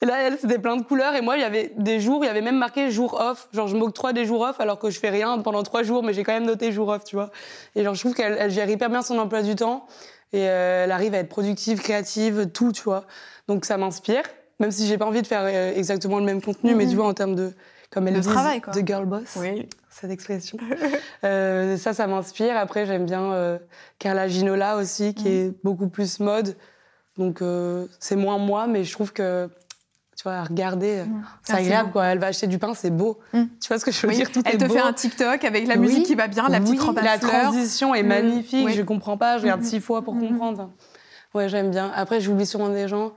Et 0.00 0.04
là, 0.04 0.20
elle, 0.20 0.36
c'était 0.36 0.58
plein 0.58 0.76
de 0.76 0.82
couleurs. 0.82 1.14
Et 1.14 1.20
moi, 1.20 1.36
il 1.36 1.40
y 1.40 1.44
avait 1.44 1.72
des 1.76 2.00
jours, 2.00 2.24
il 2.24 2.26
y 2.26 2.30
avait 2.30 2.40
même 2.40 2.58
marqué 2.58 2.90
jour 2.90 3.20
off. 3.20 3.48
Genre, 3.52 3.68
je 3.68 3.76
m'octroie 3.76 4.12
des 4.12 4.24
jours 4.24 4.40
off 4.40 4.58
alors 4.58 4.80
que 4.80 4.90
je 4.90 4.98
fais 4.98 5.10
rien 5.10 5.38
pendant 5.38 5.62
trois 5.62 5.84
jours, 5.84 6.02
mais 6.02 6.12
j'ai 6.12 6.24
quand 6.24 6.32
même 6.32 6.44
noté 6.46 6.72
jour 6.72 6.88
off, 6.88 7.04
tu 7.04 7.14
vois. 7.14 7.30
Et 7.76 7.84
genre, 7.84 7.94
je 7.94 8.00
trouve 8.00 8.14
qu'elle 8.14 8.36
elle 8.38 8.50
gère 8.50 8.68
hyper 8.68 8.90
bien 8.90 9.02
son 9.02 9.16
emploi 9.18 9.42
du 9.42 9.54
temps. 9.54 9.86
Et 10.32 10.48
euh, 10.48 10.84
elle 10.84 10.90
arrive 10.90 11.14
à 11.14 11.18
être 11.18 11.28
productive, 11.28 11.80
créative, 11.80 12.46
tout, 12.52 12.72
tu 12.72 12.82
vois. 12.82 13.04
Donc, 13.46 13.64
ça 13.64 13.76
m'inspire. 13.76 14.24
Même 14.58 14.72
si 14.72 14.86
j'ai 14.88 14.98
pas 14.98 15.04
envie 15.06 15.22
de 15.22 15.26
faire 15.26 15.42
euh, 15.44 15.72
exactement 15.76 16.18
le 16.18 16.24
même 16.24 16.42
contenu, 16.42 16.74
mais 16.74 16.84
Mhm. 16.84 16.90
tu 16.90 16.96
vois, 16.96 17.06
en 17.06 17.14
termes 17.14 17.36
de, 17.36 17.52
comme 17.92 18.08
elle 18.08 18.14
De 18.14 18.20
dit, 18.20 18.28
travail, 18.28 18.60
quoi. 18.60 18.72
de 18.72 18.86
girl 18.86 19.04
boss 19.04 19.36
Oui. 19.36 19.68
cette 19.90 20.10
expression. 20.10 20.58
Euh, 21.24 21.76
ça, 21.76 21.92
ça 21.94 22.06
m'inspire. 22.08 22.56
Après, 22.56 22.84
j'aime 22.86 23.04
bien 23.06 23.32
euh, 23.32 23.58
Carla 24.00 24.26
Ginola 24.26 24.76
aussi, 24.76 25.14
qui 25.14 25.28
Mhm. 25.28 25.34
est 25.34 25.52
beaucoup 25.62 25.88
plus 25.88 26.18
mode. 26.18 26.56
Donc, 27.16 27.42
euh, 27.42 27.86
c'est 28.00 28.16
moins 28.16 28.38
moi, 28.38 28.66
mais 28.66 28.82
je 28.82 28.92
trouve 28.92 29.12
que, 29.12 29.48
tu 30.16 30.24
vois, 30.24 30.32
à 30.34 30.42
regarder, 30.44 31.04
Mhm. 31.04 31.22
c'est 31.44 31.52
agréable, 31.54 31.90
quoi. 31.92 32.06
Elle 32.06 32.18
va 32.18 32.28
acheter 32.28 32.46
du 32.48 32.58
pain, 32.58 32.74
c'est 32.74 32.90
beau. 32.90 33.18
Mhm. 33.34 33.48
Tu 33.60 33.68
vois 33.68 33.78
ce 33.78 33.84
que 33.84 33.92
je 33.92 34.00
veux 34.00 34.08
Oui, 34.08 34.16
dire? 34.16 34.32
Tout 34.32 34.42
Elle 34.46 34.54
est 34.54 34.58
te 34.58 34.64
beau. 34.64 34.74
fait 34.74 34.80
un 34.80 34.92
TikTok 34.92 35.44
avec 35.44 35.68
la 35.68 35.74
Oui. 35.74 35.80
musique 35.82 36.06
qui 36.06 36.14
va 36.16 36.26
bien, 36.26 36.48
la 36.48 36.58
petite 36.60 36.80
Oui, 36.80 36.86
robe 36.86 36.98
à 36.98 37.02
La 37.02 37.18
fleurs. 37.18 37.30
transition 37.42 37.94
est 37.94 38.02
Le- 38.02 38.08
magnifique. 38.08 38.68
Je 38.70 38.82
comprends 38.82 39.16
pas. 39.16 39.36
Je 39.38 39.42
regarde 39.42 39.60
Mhm. 39.60 39.66
six 39.66 39.80
fois 39.80 40.02
pour 40.02 40.14
Mhm. 40.14 40.28
comprendre. 40.28 40.70
Ouais, 41.34 41.48
j'aime 41.48 41.70
bien. 41.70 41.90
Après, 41.94 42.20
j'oublie 42.20 42.46
sûrement 42.46 42.68
des 42.70 42.88
gens. 42.88 43.12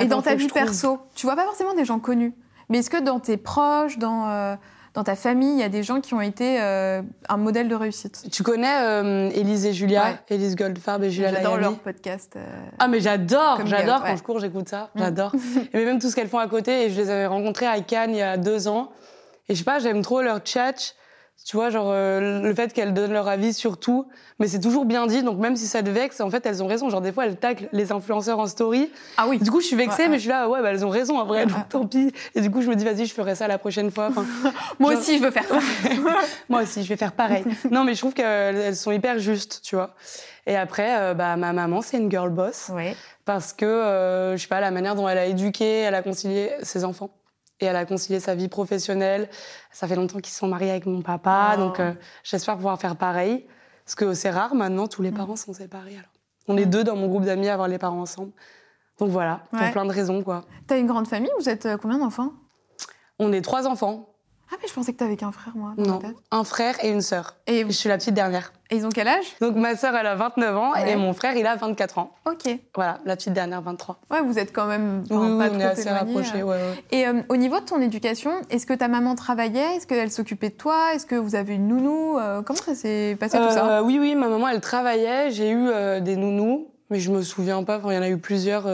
Et 0.00 0.06
dans 0.06 0.22
ta 0.22 0.34
vie 0.34 0.48
perso, 0.48 0.98
tu 1.14 1.26
vois 1.26 1.36
pas 1.36 1.44
forcément 1.44 1.74
des 1.74 1.84
gens 1.84 1.98
connus, 1.98 2.32
mais 2.70 2.78
est-ce 2.78 2.88
que 2.90 3.00
dans 3.02 3.20
tes 3.20 3.36
proches, 3.36 3.98
dans, 3.98 4.28
euh, 4.30 4.56
dans 4.94 5.04
ta 5.04 5.14
famille, 5.16 5.52
il 5.52 5.58
y 5.60 5.62
a 5.62 5.68
des 5.68 5.82
gens 5.82 6.00
qui 6.00 6.14
ont 6.14 6.20
été 6.20 6.60
euh, 6.60 7.02
un 7.28 7.36
modèle 7.36 7.68
de 7.68 7.74
réussite? 7.74 8.24
Tu 8.32 8.42
connais 8.42 8.80
euh, 8.82 9.28
Élise 9.34 9.66
et 9.66 9.72
Julia, 9.72 10.04
Ouais. 10.04 10.18
Élise 10.34 10.56
Goldfarb 10.56 11.02
et 11.04 11.10
Julia 11.10 11.32
J'adore 11.34 11.58
leur 11.58 11.78
podcast. 11.78 12.32
euh, 12.36 12.44
Ah 12.78 12.88
mais 12.88 13.00
j'adore, 13.00 13.60
j'adore 13.66 14.02
quand 14.02 14.16
je 14.16 14.22
cours, 14.22 14.40
j'écoute 14.40 14.68
ça, 14.68 14.90
Mm. 14.94 14.98
j'adore. 14.98 15.32
et 15.72 15.76
mais 15.78 15.84
même 15.84 15.98
tout 15.98 16.08
ce 16.10 16.16
qu'elles 16.16 16.28
font 16.28 16.38
à 16.38 16.48
côté, 16.48 16.84
et 16.86 16.90
je 16.90 17.00
les 17.00 17.10
avais 17.10 17.26
rencontrées 17.26 17.66
à 17.66 17.80
Cannes 17.80 18.12
il 18.12 18.18
y 18.18 18.22
a 18.22 18.36
deux 18.36 18.66
ans. 18.68 18.90
Et 19.48 19.54
je 19.54 19.58
sais 19.58 19.64
pas, 19.64 19.78
j'aime 19.80 20.02
trop 20.02 20.22
leur 20.22 20.40
chat, 20.44 20.94
tu 21.44 21.56
vois, 21.56 21.70
genre 21.70 21.88
euh, 21.90 22.42
le 22.42 22.54
fait 22.54 22.72
qu'elles 22.72 22.94
donnent 22.94 23.12
leur 23.12 23.26
avis 23.26 23.52
sur 23.52 23.78
tout, 23.78 24.06
mais 24.38 24.46
c'est 24.46 24.60
toujours 24.60 24.84
bien 24.84 25.06
dit, 25.06 25.22
donc 25.22 25.38
même 25.38 25.56
si 25.56 25.66
ça 25.66 25.82
te 25.82 25.90
vexe, 25.90 26.20
en 26.20 26.30
fait 26.30 26.44
elles 26.46 26.62
ont 26.62 26.66
raison. 26.66 26.90
Genre 26.90 27.00
des 27.00 27.12
fois 27.12 27.26
elles 27.26 27.36
taclent 27.36 27.68
les 27.72 27.92
influenceurs 27.92 28.38
en 28.38 28.46
story. 28.46 28.90
Ah 29.16 29.26
oui. 29.28 29.38
Du 29.38 29.50
coup 29.50 29.60
je 29.60 29.66
suis 29.66 29.76
vexée, 29.76 30.02
Ouais, 30.02 30.08
mais 30.08 30.16
je 30.16 30.20
suis 30.20 30.28
là, 30.28 30.48
ouais, 30.48 30.60
bah, 30.62 30.70
elles 30.70 30.84
ont 30.84 30.90
raison 30.90 31.18
en 31.18 31.24
vrai, 31.24 31.46
donc 31.46 31.68
tant 31.68 31.86
pis. 31.86 32.12
Et 32.34 32.40
du 32.40 32.50
coup 32.50 32.62
je 32.62 32.68
me 32.68 32.76
dis, 32.76 32.84
vas-y, 32.84 33.06
je 33.06 33.14
ferai 33.14 33.34
ça 33.34 33.48
la 33.48 33.58
prochaine 33.58 33.90
fois. 33.90 34.08
Enfin, 34.10 34.24
Moi 34.78 34.92
genre- 34.92 35.00
aussi, 35.00 35.18
je 35.18 35.22
veux 35.22 35.30
faire 35.30 35.44
ça. 35.46 35.58
moi 36.48 36.62
aussi, 36.62 36.84
je 36.84 36.88
vais 36.88 36.96
faire 36.96 37.12
pareil. 37.12 37.44
non, 37.70 37.84
mais 37.84 37.94
je 37.94 37.98
trouve 38.00 38.14
qu'elles 38.14 38.56
elles 38.56 38.76
sont 38.76 38.92
hyper 38.92 39.18
justes, 39.18 39.60
tu 39.62 39.76
vois. 39.76 39.94
Et 40.46 40.56
après, 40.56 40.96
euh, 40.98 41.14
bah, 41.14 41.36
ma 41.36 41.52
maman, 41.52 41.80
c'est 41.82 41.96
une 41.98 42.10
girl 42.10 42.30
boss 42.30 42.70
oui. 42.74 42.94
parce 43.24 43.52
que, 43.52 43.64
euh, 43.66 44.36
je 44.36 44.42
sais 44.42 44.48
pas, 44.48 44.60
la 44.60 44.70
manière 44.70 44.94
dont 44.94 45.08
elle 45.08 45.18
a 45.18 45.26
éduqué, 45.26 45.80
elle 45.80 45.94
a 45.94 46.02
concilié 46.02 46.50
ses 46.62 46.84
enfants 46.84 47.10
et 47.60 47.66
elle 47.66 47.76
a 47.76 47.84
concilié 47.84 48.20
sa 48.20 48.34
vie 48.34 48.48
professionnelle. 48.48 49.28
Ça 49.70 49.86
fait 49.86 49.96
longtemps 49.96 50.18
qu'ils 50.18 50.32
sont 50.34 50.48
mariés 50.48 50.70
avec 50.70 50.86
mon 50.86 51.02
papa, 51.02 51.52
Oh. 51.56 51.60
donc 51.60 51.80
euh, 51.80 51.92
j'espère 52.24 52.56
pouvoir 52.56 52.78
faire 52.80 52.96
pareil. 52.96 53.46
Parce 53.84 53.94
que 53.94 54.14
c'est 54.14 54.30
rare 54.30 54.54
maintenant, 54.54 54.86
tous 54.88 55.02
les 55.02 55.10
Mm. 55.10 55.14
parents 55.16 55.36
sont 55.36 55.52
séparés. 55.52 55.94
Alors. 55.94 56.10
On 56.48 56.56
est 56.56 56.66
deux 56.66 56.84
dans 56.84 56.96
mon 56.96 57.08
groupe 57.08 57.24
d'amis 57.24 57.48
à 57.48 57.52
avoir 57.54 57.68
les 57.68 57.78
parents 57.78 58.00
ensemble. 58.00 58.32
Donc 58.98 59.10
voilà, 59.10 59.42
Ouais. 59.52 59.60
pour 59.60 59.70
plein 59.72 59.84
de 59.84 59.92
raisons, 59.92 60.22
quoi. 60.22 60.44
T'as 60.66 60.78
une 60.78 60.86
grande 60.86 61.06
famille 61.08 61.30
Vous 61.38 61.48
êtes 61.48 61.66
euh, 61.66 61.76
combien 61.76 61.98
d'enfants? 61.98 62.32
On 63.18 63.32
est 63.32 63.40
trois 63.42 63.66
enfants. 63.66 64.08
Ah, 64.52 64.56
mais 64.60 64.66
je 64.68 64.74
pensais 64.74 64.92
que 64.92 64.98
t'avais 64.98 65.16
qu'un 65.16 65.30
frère, 65.30 65.52
moi. 65.56 65.72
dans 65.76 65.82
Non, 65.84 65.94
ma 66.02 66.08
tête. 66.08 66.16
un 66.32 66.42
frère 66.44 66.74
et 66.84 66.88
une 66.90 67.02
sœur. 67.02 67.36
Et, 67.46 67.64
Je 67.64 67.70
suis 67.70 67.88
la 67.88 67.96
petite 67.98 68.14
dernière. 68.14 68.52
et 68.70 68.76
ils 68.76 68.84
ont 68.84 68.88
quel 68.88 69.06
âge? 69.06 69.24
Donc 69.40 69.54
ma 69.54 69.76
sœur, 69.76 69.94
elle 69.94 70.06
a 70.06 70.16
29 70.16 70.56
ans 70.56 70.72
Ouais. 70.72 70.90
et 70.92 70.96
mon 70.96 71.12
frère, 71.12 71.36
il 71.36 71.46
a 71.46 71.54
24 71.54 71.98
ans. 71.98 72.10
Ok. 72.26 72.58
Voilà, 72.74 72.98
la 73.04 73.14
petite 73.16 73.32
dernière, 73.32 73.62
23. 73.62 74.00
Ouais, 74.10 74.20
vous 74.22 74.38
êtes 74.40 74.52
quand 74.52 74.66
même 74.66 75.04
Oui, 75.08 75.16
oui, 75.16 75.38
pas 75.38 75.44
on 75.46 75.48
trop 75.50 75.60
est 75.60 75.64
assez 75.64 75.82
éloignés, 75.82 75.98
rapprochés. 76.14 76.40
euh. 76.40 76.44
Ouais, 76.44 76.56
ouais. 76.56 76.84
Et 76.90 77.06
euh, 77.06 77.22
au 77.28 77.36
niveau 77.36 77.60
de 77.60 77.64
ton 77.64 77.80
éducation, 77.80 78.32
est-ce 78.50 78.66
que 78.66 78.74
ta 78.74 78.88
maman 78.88 79.14
travaillait? 79.14 79.76
Est-ce 79.76 79.86
qu'elle 79.86 80.10
s'occupait 80.10 80.48
de 80.50 80.54
toi? 80.56 80.94
Est-ce 80.94 81.06
que 81.06 81.14
vous 81.14 81.36
avez 81.36 81.54
une 81.54 81.68
nounou? 81.68 82.18
Euh, 82.18 82.42
Comment 82.42 82.58
ça 82.58 82.74
s'est 82.74 83.16
passé 83.20 83.38
tout 83.38 83.50
ça? 83.50 83.82
Oui, 83.84 83.98
oui, 84.00 84.14
ma 84.16 84.26
maman, 84.28 84.48
elle 84.48 84.60
travaillait. 84.60 85.30
J'ai 85.30 85.50
eu 85.52 85.68
des 86.00 86.16
nounous, 86.16 86.68
mais 86.90 86.98
je 86.98 87.10
me 87.12 87.22
souviens 87.22 87.62
pas. 87.62 87.78
Enfin, 87.78 87.92
il 87.92 87.94
y 87.94 87.98
en 87.98 88.02
a 88.02 88.08
eu 88.08 88.18
plusieurs. 88.18 88.64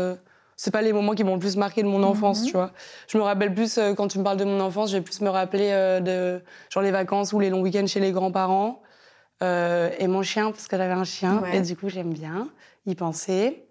C'est 0.57 0.71
pas 0.71 0.83
les 0.83 0.93
moments 0.93 1.13
qui 1.15 1.23
m'ont 1.23 1.35
le 1.35 1.41
plus 1.41 1.57
marqué 1.57 1.83
de 1.83 1.89
mon 1.89 2.03
enfance, 2.03 2.41
Mhm. 2.41 2.47
tu 2.47 2.53
vois. 2.53 2.71
Je 3.09 3.19
me 3.19 3.23
rappelle 3.23 3.53
plus, 3.55 3.77
euh, 3.79 3.95
quand 3.95 4.09
tu 4.09 4.19
me 4.19 4.25
parles 4.25 4.39
de 4.39 4.45
mon 4.45 4.59
enfance, 4.61 4.91
je 4.91 4.97
vais 4.97 5.03
plus 5.03 5.21
me 5.21 5.29
rappeler 5.29 5.69
euh, 5.73 6.01
de 6.01 6.43
genre 6.71 6.83
les 6.83 6.91
vacances 6.91 7.33
ou 7.33 7.41
les 7.41 7.51
longs 7.51 7.61
week-ends 7.61 7.87
chez 7.87 8.01
les 8.01 8.13
grands-parents. 8.13 8.81
Euh, 9.43 9.91
et 9.99 10.07
mon 10.09 10.23
chien, 10.23 10.51
parce 10.51 10.67
que 10.67 10.77
j'avais 10.79 10.95
un 10.95 11.05
chien, 11.05 11.43
Ouais. 11.43 11.59
et 11.59 11.61
du 11.61 11.77
coup 11.77 11.89
j'aime 11.91 12.13
bien 12.13 12.49
y 12.87 12.95
penser. 12.95 13.63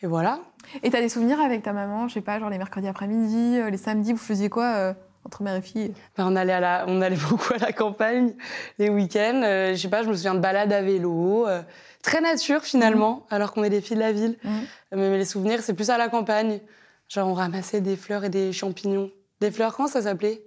Et 0.00 0.06
voilà. 0.06 0.40
Et 0.82 0.90
t'as 0.90 1.00
des 1.00 1.08
souvenirs 1.10 1.40
avec 1.40 1.62
ta 1.62 1.72
maman, 1.72 2.08
je 2.08 2.14
sais 2.14 2.20
pas, 2.22 2.38
genre 2.38 2.48
les 2.50 2.56
mercredis 2.58 2.88
après-midi, 2.88 3.58
euh, 3.58 3.68
les 3.68 3.76
samedis, 3.76 4.12
vous 4.12 4.18
faisiez 4.18 4.48
quoi 4.48 4.94
entre 5.28 5.42
mère 5.42 5.56
et 5.56 5.62
fille 5.62 5.92
Ben, 6.16 6.26
on, 6.26 6.34
allait 6.36 6.54
à 6.54 6.60
la, 6.60 6.84
on 6.88 7.00
allait 7.02 7.16
beaucoup 7.28 7.52
à 7.54 7.58
la 7.58 7.72
campagne 7.72 8.34
les 8.78 8.88
week-ends. 8.88 9.42
Euh, 9.44 9.74
je 9.74 9.76
sais 9.76 9.88
pas, 9.88 10.02
je 10.02 10.08
me 10.08 10.14
souviens 10.14 10.34
de 10.34 10.40
balades 10.40 10.72
à 10.72 10.82
vélo. 10.82 11.46
euh, 11.46 11.62
très 12.02 12.20
nature 12.20 12.62
finalement, 12.62 13.26
alors 13.30 13.52
qu'on 13.52 13.62
est 13.62 13.70
des 13.70 13.82
filles 13.82 13.96
de 13.96 14.02
la 14.02 14.12
ville. 14.12 14.36
Mhm. 14.42 14.52
Mais, 14.92 15.10
mais 15.10 15.18
les 15.18 15.24
souvenirs, 15.26 15.60
c'est 15.62 15.74
plus 15.74 15.90
à 15.90 15.98
la 15.98 16.08
campagne. 16.08 16.60
Genre, 17.08 17.28
on 17.28 17.34
ramassait 17.34 17.80
des 17.80 17.96
fleurs 17.96 18.24
et 18.24 18.30
des 18.30 18.52
champignons. 18.52 19.10
Des 19.40 19.50
fleurs, 19.50 19.76
comment 19.76 19.88
ça 19.88 20.02
s'appelait? 20.02 20.42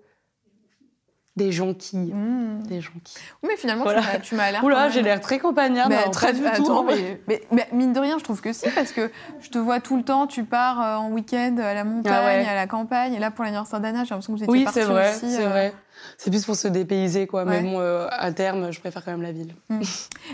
Des 1.37 1.53
jonquilles. 1.53 2.13
Mmh. 2.13 2.63
Des 2.67 2.81
jonquilles. 2.81 3.15
Oui, 3.41 3.49
mais 3.49 3.55
finalement, 3.55 3.83
Voilà. 3.83 4.01
tu 4.21 4.35
m'as- 4.35 4.51
l'air. 4.51 4.61
Oula, 4.65 4.89
j'ai 4.89 5.01
l'air 5.01 5.21
très 5.21 5.39
campagnarde. 5.39 5.89
Mais 5.89 6.03
non, 6.03 6.11
très 6.11 6.33
pas 6.33 6.39
du 6.39 6.45
attends, 6.45 6.81
tout. 6.81 6.83
mais, 6.83 7.21
mais- 7.27 7.41
mais 7.51 7.67
mine 7.71 7.93
de 7.93 7.99
rien, 8.01 8.17
je 8.19 8.23
trouve 8.25 8.41
que 8.41 8.51
si, 8.51 8.69
parce 8.75 8.91
que 8.91 9.09
je 9.39 9.49
te 9.49 9.57
vois 9.57 9.79
tout 9.79 9.95
le 9.95 10.03
temps, 10.03 10.27
tu 10.27 10.43
pars 10.43 10.81
euh, 10.81 10.95
en 10.97 11.09
week-end 11.11 11.55
à 11.63 11.73
la 11.73 11.85
montagne, 11.85 12.13
Ah 12.13 12.25
ouais. 12.25 12.45
à 12.45 12.53
la 12.53 12.67
campagne, 12.67 13.13
et 13.13 13.19
là 13.19 13.31
pour 13.31 13.45
l'anniversaire 13.45 13.79
d'Anna, 13.79 14.03
j'ai 14.03 14.09
l'impression 14.09 14.33
que 14.33 14.39
vous 14.39 14.43
étiez 14.43 14.51
Oui, 14.51 14.67
c'est 14.73 14.83
vrai, 14.83 15.11
aussi. 15.15 15.31
c'est 15.31 15.45
euh, 15.45 15.49
vrai. 15.49 15.73
C'est 16.17 16.31
plus 16.31 16.43
pour 16.45 16.55
se 16.57 16.67
dépayser, 16.67 17.27
quoi. 17.27 17.45
Ouais. 17.45 17.61
Mais 17.61 17.69
bon, 17.71 17.79
euh, 17.79 18.07
à 18.11 18.33
terme, 18.33 18.71
je 18.71 18.79
préfère 18.81 19.05
quand 19.05 19.11
même 19.11 19.21
la 19.21 19.31
ville. 19.31 19.55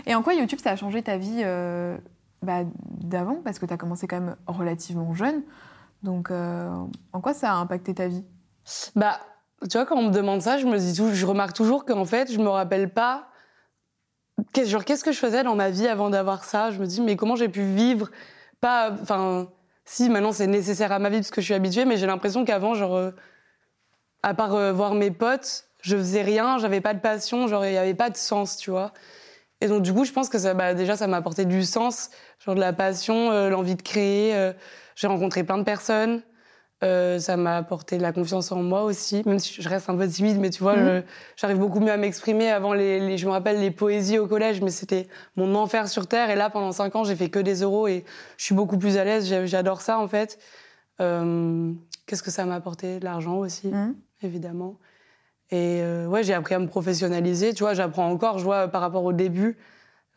Et 0.04 0.16
en 0.16 0.22
quoi 0.22 0.34
YouTube, 0.34 0.58
ça 0.60 0.72
a 0.72 0.76
changé 0.76 1.02
ta 1.02 1.16
vie 1.16 1.42
euh, 1.44 1.96
bah, 2.42 2.62
d'avant? 2.90 3.36
Parce 3.44 3.60
que 3.60 3.66
tu 3.66 3.72
as 3.72 3.76
commencé 3.76 4.08
quand 4.08 4.18
même 4.18 4.34
relativement 4.48 5.14
jeune. 5.14 5.42
Donc, 6.02 6.30
euh, 6.32 6.68
en 7.12 7.20
quoi 7.20 7.34
ça 7.34 7.52
a 7.52 7.54
impacté 7.56 7.94
ta 7.94 8.08
vie? 8.08 8.24
Bah, 8.96 9.20
tu 9.62 9.76
vois, 9.76 9.86
quand 9.86 9.96
on 9.96 10.04
me 10.04 10.12
demande 10.12 10.40
ça, 10.40 10.58
je 10.58 10.66
me 10.66 10.78
dis 10.78 10.94
tout, 10.94 11.12
je 11.12 11.26
remarque 11.26 11.54
toujours 11.54 11.84
qu'en 11.84 12.04
fait, 12.04 12.32
je 12.32 12.38
me 12.38 12.48
rappelle 12.48 12.92
pas. 12.92 13.28
Genre, 14.56 14.84
qu'est-ce 14.84 15.02
que 15.02 15.10
je 15.10 15.18
faisais 15.18 15.42
dans 15.42 15.56
ma 15.56 15.70
vie 15.70 15.88
avant 15.88 16.10
d'avoir 16.10 16.44
ça 16.44 16.70
Je 16.70 16.78
me 16.78 16.86
dis, 16.86 17.00
mais 17.00 17.16
comment 17.16 17.34
j'ai 17.34 17.48
pu 17.48 17.62
vivre 17.62 18.10
Pas. 18.60 18.92
Enfin, 19.02 19.48
si, 19.84 20.10
maintenant 20.10 20.32
c'est 20.32 20.46
nécessaire 20.46 20.92
à 20.92 20.98
ma 21.00 21.08
vie 21.08 21.16
parce 21.16 21.30
que 21.30 21.40
je 21.40 21.46
suis 21.46 21.54
habituée, 21.54 21.84
mais 21.84 21.96
j'ai 21.96 22.06
l'impression 22.06 22.44
qu'avant, 22.44 22.74
genre, 22.74 22.94
euh, 22.94 23.10
à 24.22 24.34
part 24.34 24.54
euh, 24.54 24.72
voir 24.72 24.94
mes 24.94 25.10
potes, 25.10 25.64
je 25.80 25.96
faisais 25.96 26.22
rien, 26.22 26.58
j'avais 26.58 26.80
pas 26.80 26.94
de 26.94 27.00
passion, 27.00 27.48
genre, 27.48 27.66
il 27.66 27.72
y 27.72 27.78
avait 27.78 27.94
pas 27.94 28.10
de 28.10 28.16
sens, 28.16 28.58
tu 28.58 28.70
vois. 28.70 28.92
Et 29.60 29.66
donc, 29.66 29.82
du 29.82 29.92
coup, 29.92 30.04
je 30.04 30.12
pense 30.12 30.28
que 30.28 30.38
ça, 30.38 30.54
bah, 30.54 30.74
déjà, 30.74 30.96
ça 30.96 31.08
m'a 31.08 31.16
apporté 31.16 31.44
du 31.44 31.64
sens, 31.64 32.10
genre 32.38 32.54
de 32.54 32.60
la 32.60 32.72
passion, 32.72 33.32
euh, 33.32 33.48
l'envie 33.48 33.74
de 33.74 33.82
créer. 33.82 34.52
j'ai 34.94 35.08
rencontré 35.08 35.42
plein 35.42 35.58
de 35.58 35.64
personnes. 35.64 36.22
Euh, 36.84 37.18
ça 37.18 37.36
m'a 37.36 37.56
apporté 37.56 37.96
de 37.98 38.02
la 38.02 38.12
confiance 38.12 38.52
en 38.52 38.62
moi 38.62 38.84
aussi, 38.84 39.22
même 39.26 39.40
si 39.40 39.60
je 39.60 39.68
reste 39.68 39.90
un 39.90 39.96
peu 39.96 40.06
timide, 40.06 40.38
mais 40.38 40.50
tu 40.50 40.62
vois, 40.62 40.76
Mhm. 40.76 41.02
j'arrive 41.36 41.58
beaucoup 41.58 41.80
mieux 41.80 41.90
à 41.90 41.96
m'exprimer. 41.96 42.50
Avant, 42.50 42.72
les, 42.72 43.00
les- 43.00 43.18
je 43.18 43.26
me 43.26 43.32
rappelle 43.32 43.58
les 43.60 43.72
poésies 43.72 44.18
au 44.18 44.28
collège, 44.28 44.60
mais 44.62 44.70
c'était 44.70 45.08
mon 45.34 45.56
enfer 45.56 45.88
sur 45.88 46.06
Terre. 46.06 46.30
Et 46.30 46.36
là, 46.36 46.50
pendant 46.50 46.70
cinq 46.70 46.94
ans, 46.94 47.02
j'ai 47.02 47.16
fait 47.16 47.30
que 47.30 47.40
des 47.40 47.62
euros 47.62 47.88
et 47.88 48.04
je 48.36 48.44
suis 48.44 48.54
beaucoup 48.54 48.78
plus 48.78 48.96
à 48.96 49.02
l'aise. 49.02 49.26
J'adore 49.46 49.80
ça, 49.80 49.98
en 49.98 50.06
fait. 50.06 50.38
Euh, 51.00 51.72
Qu'est-ce 52.06 52.22
que 52.22 52.30
ça 52.30 52.44
m'a 52.46 52.54
apporté? 52.54 53.00
L'argent 53.00 53.36
aussi, 53.38 53.68
Mhm. 53.68 53.94
évidemment. 54.22 54.76
Et 55.50 55.80
euh, 55.82 56.06
ouais, 56.06 56.22
j'ai 56.22 56.32
appris 56.32 56.54
à 56.54 56.58
me 56.60 56.68
professionnaliser. 56.68 57.54
Tu 57.54 57.64
vois, 57.64 57.74
j'apprends 57.74 58.08
encore, 58.08 58.38
je 58.38 58.44
vois, 58.44 58.68
par 58.68 58.80
rapport 58.82 59.04
au 59.04 59.12
début. 59.12 59.56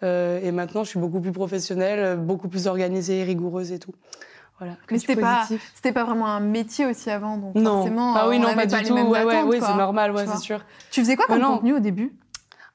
Euh, 0.03 0.39
et 0.43 0.51
maintenant, 0.51 0.83
je 0.83 0.89
suis 0.89 0.99
beaucoup 0.99 1.21
plus 1.21 1.31
professionnelle, 1.31 2.17
beaucoup 2.17 2.47
plus 2.47 2.67
organisée, 2.67 3.23
rigoureuse 3.23 3.71
et 3.71 3.79
tout. 3.79 3.93
Voilà. 4.61 4.75
Que 4.85 4.93
Mais 4.93 4.99
c'était 4.99 5.15
pas, 5.19 5.47
c'était 5.73 5.91
pas 5.91 6.03
vraiment 6.03 6.27
un 6.27 6.39
métier 6.39 6.85
aussi 6.85 7.09
avant, 7.09 7.35
donc 7.37 7.55
Non. 7.55 7.77
forcément, 7.77 8.13
ah 8.15 8.29
oui, 8.29 8.35
on 8.37 8.41
non, 8.41 8.53
pas, 8.53 8.67
du 8.67 8.75
tout. 8.83 8.93
Ouais, 8.93 9.23
ouais, 9.23 9.41
oui, 9.41 9.57
c'est 9.59 9.73
normal, 9.73 10.11
ouais, 10.11 10.27
c'est 10.27 10.37
sûr. 10.37 10.63
Tu 10.91 11.01
faisais 11.01 11.15
quoi 11.15 11.25
comme 11.25 11.41
contenu 11.41 11.73
au 11.73 11.79
début? 11.79 12.13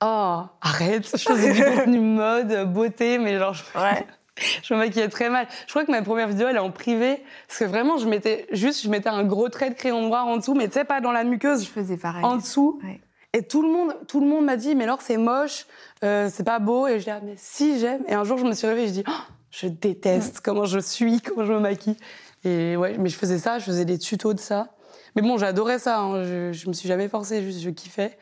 Oh, 0.02 0.40
arrête, 0.60 1.08
je 1.16 1.22
faisais 1.22 1.52
du 1.52 1.62
contenu 1.76 2.00
mode, 2.00 2.72
beauté, 2.72 3.18
mais 3.18 3.38
genre, 3.38 3.54
je, 3.54 3.62
Ouais. 3.78 4.04
je 4.64 4.74
me 4.74 4.80
maquillais 4.80 5.08
très 5.08 5.30
mal. 5.30 5.46
Je 5.66 5.72
crois 5.72 5.84
que 5.84 5.92
ma 5.92 6.02
première 6.02 6.26
vidéo, 6.26 6.48
elle 6.48 6.56
est 6.56 6.58
en 6.58 6.72
privé, 6.72 7.22
parce 7.46 7.60
que 7.60 7.64
vraiment, 7.66 7.98
je 7.98 8.08
mettais 8.08 8.48
juste, 8.50 8.82
je 8.82 8.88
mettais 8.90 9.08
un 9.08 9.22
gros 9.22 9.48
trait 9.48 9.70
de 9.70 9.74
crayon 9.76 10.02
noir 10.08 10.26
en 10.26 10.38
dessous, 10.38 10.54
mais 10.54 10.66
tu 10.66 10.74
sais, 10.74 10.84
pas 10.84 11.00
dans 11.00 11.12
la 11.12 11.22
Je 11.22 11.28
muqueuse, 11.28 11.66
faisais 11.68 11.96
pareil. 11.96 12.24
en 12.24 12.36
dessous. 12.36 12.80
Ouais. 12.84 13.00
Et 13.32 13.42
tout 13.42 13.62
le 13.62 13.68
monde, 13.68 13.94
tout 14.08 14.20
le 14.20 14.26
monde 14.26 14.44
m'a 14.44 14.56
dit, 14.56 14.74
mais 14.74 14.84
alors 14.84 15.02
c'est 15.02 15.18
moche, 15.18 15.66
euh, 16.02 16.28
c'est 16.32 16.44
pas 16.44 16.58
beau. 16.58 16.88
Et 16.88 16.98
je 16.98 17.04
dis, 17.04 17.10
ah, 17.10 17.20
mais 17.22 17.34
si 17.36 17.78
j'aime. 17.78 18.02
Et 18.08 18.14
un 18.14 18.24
jour, 18.24 18.38
je 18.38 18.44
me 18.44 18.52
suis 18.54 18.66
réveillée, 18.66 18.88
je 18.88 18.92
dis, 18.92 19.04
oh, 19.06 19.12
je 19.58 19.68
déteste 19.68 20.40
comment 20.42 20.64
je 20.64 20.78
suis, 20.78 21.20
comment 21.20 21.44
je 21.44 21.52
me 21.52 21.60
maquille. 21.60 21.96
Et 22.44 22.76
ouais, 22.76 22.96
mais 22.98 23.08
je 23.08 23.16
faisais 23.16 23.38
ça, 23.38 23.58
je 23.58 23.64
faisais 23.64 23.84
des 23.84 23.98
tutos 23.98 24.34
de 24.34 24.40
ça. 24.40 24.68
Mais 25.14 25.22
bon, 25.22 25.38
j'adorais 25.38 25.78
ça, 25.78 26.00
hein, 26.00 26.24
je, 26.24 26.52
je 26.52 26.68
me 26.68 26.72
suis 26.74 26.88
jamais 26.88 27.08
forcée, 27.08 27.42
juste 27.42 27.60
je 27.60 27.70
kiffais. 27.70 28.18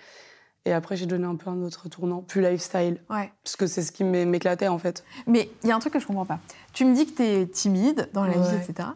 Et 0.66 0.73
après, 0.73 0.97
j'ai 0.97 1.05
donné 1.07 1.27
un 1.27 1.35
peu 1.37 1.51
un 1.51 1.61
autre 1.62 1.88
tournant, 1.90 2.23
plus 2.23 2.40
lifestyle. 2.40 3.03
Ouais. 3.11 3.31
Parce 3.42 3.57
que 3.57 3.66
c'est 3.66 3.83
ce 3.83 3.92
qui 3.92 4.03
m'é- 4.05 4.25
m'éclatait, 4.25 4.68
en 4.68 4.79
fait. 4.79 5.05
Mais 5.27 5.51
il 5.62 5.68
y 5.68 5.73
a 5.73 5.77
un 5.77 5.79
truc 5.79 5.92
que 5.92 5.99
je 5.99 6.07
comprends 6.07 6.25
pas. 6.25 6.38
Tu 6.73 6.85
me 6.87 6.94
dis 6.94 7.05
que 7.07 7.16
tu 7.16 7.23
es 7.23 7.47
timide 7.47 8.09
dans 8.14 8.25
la 8.25 8.33
vie, 8.33 8.38
Ouais. 8.38 8.64
etc. 8.66 8.88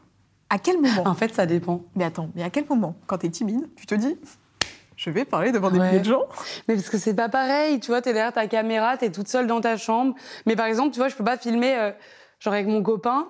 À 0.48 0.58
quel 0.58 0.80
moment 0.80 1.02
En 1.06 1.14
fait, 1.14 1.34
ça 1.34 1.44
dépend. 1.44 1.82
Mais 1.94 2.04
attends, 2.04 2.30
mais 2.34 2.42
à 2.42 2.48
quel 2.48 2.64
moment, 2.66 2.94
quand 3.06 3.18
tu 3.18 3.26
es 3.26 3.30
timide, 3.30 3.68
tu 3.76 3.84
te 3.84 3.94
dis 3.94 4.16
je 4.96 5.10
vais 5.10 5.24
parler 5.24 5.52
devant 5.52 5.70
des 5.70 5.78
Ouais. 5.78 5.88
milliers 5.88 6.00
de 6.00 6.04
gens? 6.06 6.24
Mais 6.66 6.74
parce 6.74 6.88
que 6.88 6.98
c'est 6.98 7.14
pas 7.14 7.28
pareil, 7.28 7.78
tu 7.80 7.88
vois, 7.88 8.00
t'es 8.02 8.12
derrière 8.12 8.32
ta 8.32 8.46
caméra, 8.48 8.96
t'es 8.96 9.10
toute 9.12 9.28
seule 9.28 9.46
dans 9.46 9.60
ta 9.60 9.76
chambre. 9.76 10.14
Mais 10.46 10.56
par 10.56 10.66
exemple, 10.66 10.90
tu 10.92 10.98
vois, 10.98 11.08
je 11.08 11.14
peux 11.16 11.22
pas 11.22 11.36
filmer, 11.36 11.74
euh, 11.76 11.92
genre 12.40 12.54
avec 12.54 12.66
mon 12.66 12.82
copain, 12.82 13.28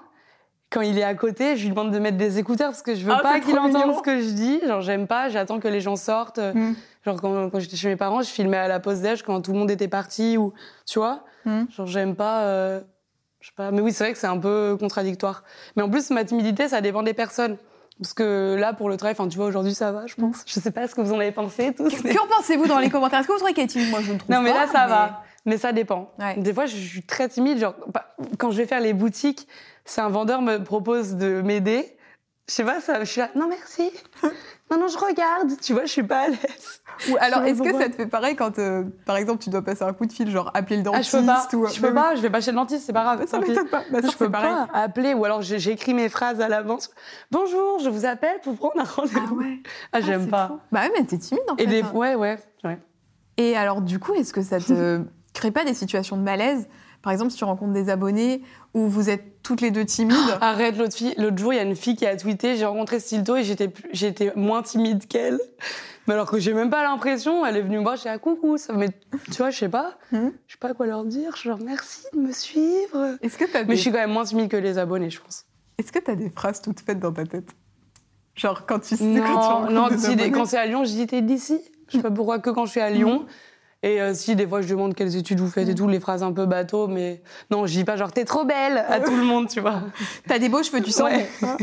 quand 0.71 0.83
il 0.83 0.99
est 0.99 1.03
à 1.05 1.15
côté, 1.15 1.57
je 1.57 1.63
lui 1.65 1.71
demande 1.71 1.91
de 1.93 1.99
mettre 1.99 2.19
des 2.19 2.39
écouteurs 2.39 2.69
parce 2.71 2.83
que 2.83 2.95
je 2.95 3.05
veux 3.05 3.13
Ah, 3.13 3.21
pas 3.23 3.41
qu'il 3.41 3.59
entende 3.59 3.95
ce 3.97 4.03
que 4.03 4.21
je 4.21 4.31
dis. 4.31 4.61
Genre, 4.67 4.83
j'aime 4.83 5.07
pas, 5.07 5.29
j'attends 5.31 5.61
que 5.61 5.69
les 5.69 5.81
gens 5.81 5.97
sortent. 5.97 6.39
Mm. 6.39 6.75
Genre, 7.07 7.21
quand, 7.21 7.49
quand 7.51 7.59
j'étais 7.59 7.77
chez 7.77 7.89
mes 7.89 7.97
parents, 7.97 8.21
je 8.21 8.29
filmais 8.29 8.59
à 8.59 8.69
la 8.69 8.79
pause 8.81 9.01
déj 9.01 9.23
quand 9.23 9.41
tout 9.41 9.53
le 9.53 9.59
monde 9.59 9.71
était 9.71 9.89
parti 9.89 10.37
ou, 10.37 10.53
tu 10.87 10.99
vois. 10.99 11.25
Mm. 11.47 11.63
Genre, 11.71 11.87
j'aime 11.87 12.15
pas. 12.15 12.43
euh, 12.43 12.81
je 13.41 13.47
sais 13.47 13.55
pas. 13.57 13.71
Mais 13.71 13.81
oui, 13.81 13.93
c'est 13.93 14.05
vrai 14.05 14.13
que 14.13 14.19
c'est 14.19 14.27
un 14.27 14.37
peu 14.37 14.77
contradictoire. 14.79 15.43
Mais 15.75 15.83
en 15.83 15.89
plus, 15.89 16.11
ma 16.11 16.25
timidité, 16.25 16.69
ça 16.69 16.83
dépend 16.83 17.03
des 17.03 17.15
personnes. 17.15 17.57
Parce 18.01 18.13
que 18.13 18.55
là, 18.59 18.75
pour 18.75 18.91
le 18.91 18.97
travail, 18.99 19.17
enfin, 19.19 19.27
tu 19.29 19.39
vois, 19.39 19.47
aujourd'hui, 19.47 19.75
ça 19.75 19.91
va, 19.91 20.07
je 20.07 20.15
pense. 20.17 20.43
Je 20.47 20.61
sais 20.61 20.71
pas 20.71 20.87
ce 20.87 20.95
que 20.95 21.01
vous 21.01 21.13
en 21.15 21.19
avez 21.19 21.33
pensé, 21.33 21.73
tous. 21.75 21.91
Qu'en 22.03 22.27
pensez-vous 22.29 22.67
dans 22.67 22.79
les 22.79 22.91
commentaires? 22.91 23.21
Est-ce 23.21 23.27
que 23.29 23.33
vous 23.33 23.39
trouvez 23.39 23.55
qu'elle 23.55 23.65
est 23.65 23.69
timide? 23.69 23.91
Moi, 23.91 24.01
je 24.03 24.13
ne 24.13 24.19
trouve 24.19 24.31
Non, 24.35 24.43
mais 24.43 24.53
pas. 24.53 24.67
là, 24.67 24.71
ça 24.71 24.87
va. 24.87 25.23
Mais 25.49 25.59
ça 25.59 25.73
dépend. 25.73 26.13
Ouais. 26.19 26.37
Des 26.37 26.53
fois, 26.53 26.67
je 26.67 26.77
suis 26.77 27.03
très 27.03 27.29
timide. 27.29 27.59
Genre, 27.59 27.75
pas- 27.93 28.15
quand 28.39 28.51
je 28.51 28.57
vais 28.59 28.67
faire 28.67 28.81
les 28.81 28.93
boutiques, 28.93 29.49
si 29.85 30.01
un 30.01 30.09
vendeur 30.09 30.43
me 30.43 30.59
propose 30.59 31.17
de 31.17 31.41
m'aider, 31.43 31.97
je 32.49 32.55
sais 32.55 32.65
pas, 32.65 32.81
ça, 32.81 33.01
je 33.01 33.05
suis 33.11 33.21
là, 33.21 33.31
non, 33.35 33.49
merci. 33.49 33.91
Non, 34.71 34.79
non, 34.79 34.89
je 34.89 34.99
regarde. 34.99 35.53
Tu 35.61 35.73
vois, 35.73 35.83
je 35.87 35.93
suis 35.93 36.03
pas 36.03 36.21
à 36.25 36.29
l'aise. 36.29 36.83
Ou 37.11 37.17
alors, 37.21 37.43
est-ce 37.45 37.63
que 37.63 37.73
ça 37.79 37.89
te 37.89 37.95
fait 37.95 38.07
pareil 38.07 38.37
quand, 38.37 38.59
euh, 38.59 38.85
par 39.07 39.17
exemple, 39.17 39.43
tu 39.43 39.51
dois 39.51 39.63
passer 39.63 39.83
un 39.85 39.93
coup 39.93 40.05
de 40.05 40.13
fil, 40.13 40.31
genre 40.31 40.51
appeler 40.53 40.77
le 40.77 40.83
Ah, 40.83 40.93
dentiste 40.93 41.13
je 41.13 41.19
peux 41.21 41.27
pas. 41.27 41.49
ou... 41.55 41.67
Je 41.67 41.81
peux 41.81 41.95
pas. 41.95 42.15
Je 42.17 42.21
vais 42.21 42.31
pas 42.31 42.41
chez 42.41 42.51
le 42.51 42.57
dentiste, 42.57 42.85
c'est 42.87 42.93
pas 42.93 43.03
grave. 43.05 43.27
Ça 43.27 43.39
m'étonne 43.39 43.69
pas. 43.69 43.83
Non, 43.93 44.01
je 44.03 44.17
peux 44.17 44.31
pareil. 44.31 44.51
pas 44.53 44.69
appeler 44.75 45.15
ou 45.15 45.25
alors 45.25 45.41
j'écris 45.43 45.95
mes 45.95 46.09
phrases 46.09 46.41
à 46.41 46.49
l'avance. 46.49 46.91
Bonjour, 47.31 47.79
je 47.79 47.89
vous 47.89 48.05
appelle 48.05 48.41
pour 48.43 48.57
prendre 48.57 48.79
un 48.81 48.85
Ah 48.87 48.93
rendez-vous. 48.97 49.37
ouais. 49.39 49.59
Ah, 49.65 49.69
Ah, 49.93 50.01
j'aime 50.03 50.27
pas. 50.29 50.49
fou. 50.49 50.61
Bah 50.73 50.81
ouais, 50.83 50.91
mais 50.99 51.05
t'es 51.07 51.19
timide 51.19 51.43
en 51.49 51.57
Et 51.57 51.65
fait. 51.65 51.67
des 51.67 51.83
hein. 51.83 51.93
ouais, 51.95 52.15
ouais, 52.17 52.39
ouais. 52.65 52.79
Et 53.37 53.57
alors, 53.57 53.81
du 53.81 53.99
coup, 54.01 54.15
est-ce 54.15 54.33
que 54.33 54.43
ça 54.43 54.59
te 54.59 55.01
crée 55.39 55.51
pas 55.51 55.65
des 55.65 55.75
situations 55.75 56.17
de 56.17 56.23
malaise 56.23 56.69
Par 57.03 57.13
exemple, 57.13 57.31
si 57.31 57.39
tu 57.39 57.45
rencontres 57.45 57.73
des 57.73 57.89
abonnés 57.91 58.43
où 58.75 58.87
vous 58.89 59.09
êtes 59.11 59.43
toutes 59.43 59.61
les 59.61 59.71
deux 59.71 59.85
timides. 59.85 60.17
Arrête, 60.41 60.77
l'autre 60.77 60.95
fille. 60.97 61.15
L'autre 61.17 61.39
jour, 61.39 61.53
il 61.53 61.57
y 61.57 61.61
a 61.61 61.63
une 61.63 61.77
fille 61.77 61.97
qui 61.97 62.07
a 62.07 62.17
tweeté 62.17 62.57
J'ai 62.57 62.67
rencontré 62.67 63.01
Stilto 63.01 63.37
et 63.37 63.45
j'étais 63.45 63.73
j'étais 63.93 64.33
moins 64.37 64.63
timide 64.63 65.07
qu'elle. 65.07 65.41
Mais 66.07 66.15
alors 66.15 66.31
que 66.31 66.39
j'ai 66.39 66.55
même 66.55 66.71
pas 66.71 66.83
l'impression, 66.83 67.45
elle 67.45 67.57
est 67.57 67.63
venue 67.63 67.77
me 67.79 67.83
voir, 67.83 67.97
j'ai 67.97 68.05
dit 68.05 68.09
ah, 68.09 68.19
coucou. 68.19 68.57
Ça, 68.57 68.73
mais 68.73 68.89
tu 69.27 69.33
vois, 69.39 69.51
je 69.51 69.59
sais 69.59 69.69
pas. 69.69 69.99
Mhm. 70.13 70.33
Je 70.47 70.53
sais 70.53 70.59
pas 70.59 70.73
quoi 70.75 70.87
leur 70.87 71.05
dire. 71.05 71.37
Je 71.37 71.49
leur 71.49 71.59
merci 71.61 72.03
de 72.15 72.19
me 72.19 72.33
suivre. 72.33 73.17
Est-ce 73.23 73.37
que 73.37 73.45
Mais 73.53 73.65
des... 73.65 73.77
je 73.77 73.81
suis 73.81 73.91
quand 73.93 73.99
même 73.99 74.13
moins 74.13 74.25
timide 74.25 74.49
que 74.51 74.57
les 74.57 74.79
abonnés, 74.79 75.11
je 75.11 75.21
pense. 75.21 75.45
Est-ce 75.79 75.93
que 75.93 75.99
t'as 75.99 76.15
des 76.15 76.31
phrases 76.31 76.61
toutes 76.63 76.81
faites 76.81 76.99
dans 76.99 77.13
ta 77.13 77.25
tête? 77.25 77.51
Genre 78.35 78.65
quand 78.67 78.79
tu 78.81 78.97
sais 78.97 79.05
quand 79.05 79.13
tu 79.13 79.21
Non, 79.21 79.35
rencontres 79.39 79.73
non 79.73 79.89
des 79.89 79.99
si, 79.99 80.07
des- 80.07 80.13
abonnés 80.23 80.31
quand 80.33 80.45
c'est 80.47 80.57
à 80.59 80.67
Lyon, 80.67 80.85
je 80.85 80.91
dis 80.93 81.07
t'es 81.07 81.23
d'ici. 81.23 81.61
Je 81.89 81.97
sais 81.97 82.03
pas 82.03 82.11
pourquoi 82.11 82.39
que 82.39 82.51
quand 82.51 82.67
je 82.67 82.71
suis 82.73 82.81
à 82.81 82.91
Lyon. 82.91 83.27
Et 83.85 84.01
euh, 84.01 84.13
si, 84.13 84.35
des 84.35 84.47
fois, 84.47 84.61
je 84.61 84.69
demande 84.69 84.95
quelles 84.95 85.15
études 85.17 85.39
vous 85.39 85.49
faites 85.51 85.69
et 85.69 85.73
Mhm. 85.73 85.77
tout, 85.77 85.89
les 85.89 86.01
phrases 86.01 86.23
un 86.25 86.33
peu 86.33 86.47
bateau, 86.47 86.89
mais 86.89 87.23
non, 87.51 87.67
je 87.67 87.73
dis 87.75 87.85
pas 87.85 87.97
genre 87.97 88.11
t'es 88.13 88.25
trop 88.25 88.45
belle 88.45 88.85
à 88.89 88.99
tout 89.01 89.15
le 89.15 89.23
monde, 89.23 89.49
tu 89.49 89.61
vois. 89.61 89.83
T'as 90.27 90.39
des 90.41 90.49
beaux 90.49 90.63
cheveux, 90.65 90.83
tu 90.83 90.91
sens. 90.91 91.03
Ouais. 91.11 91.29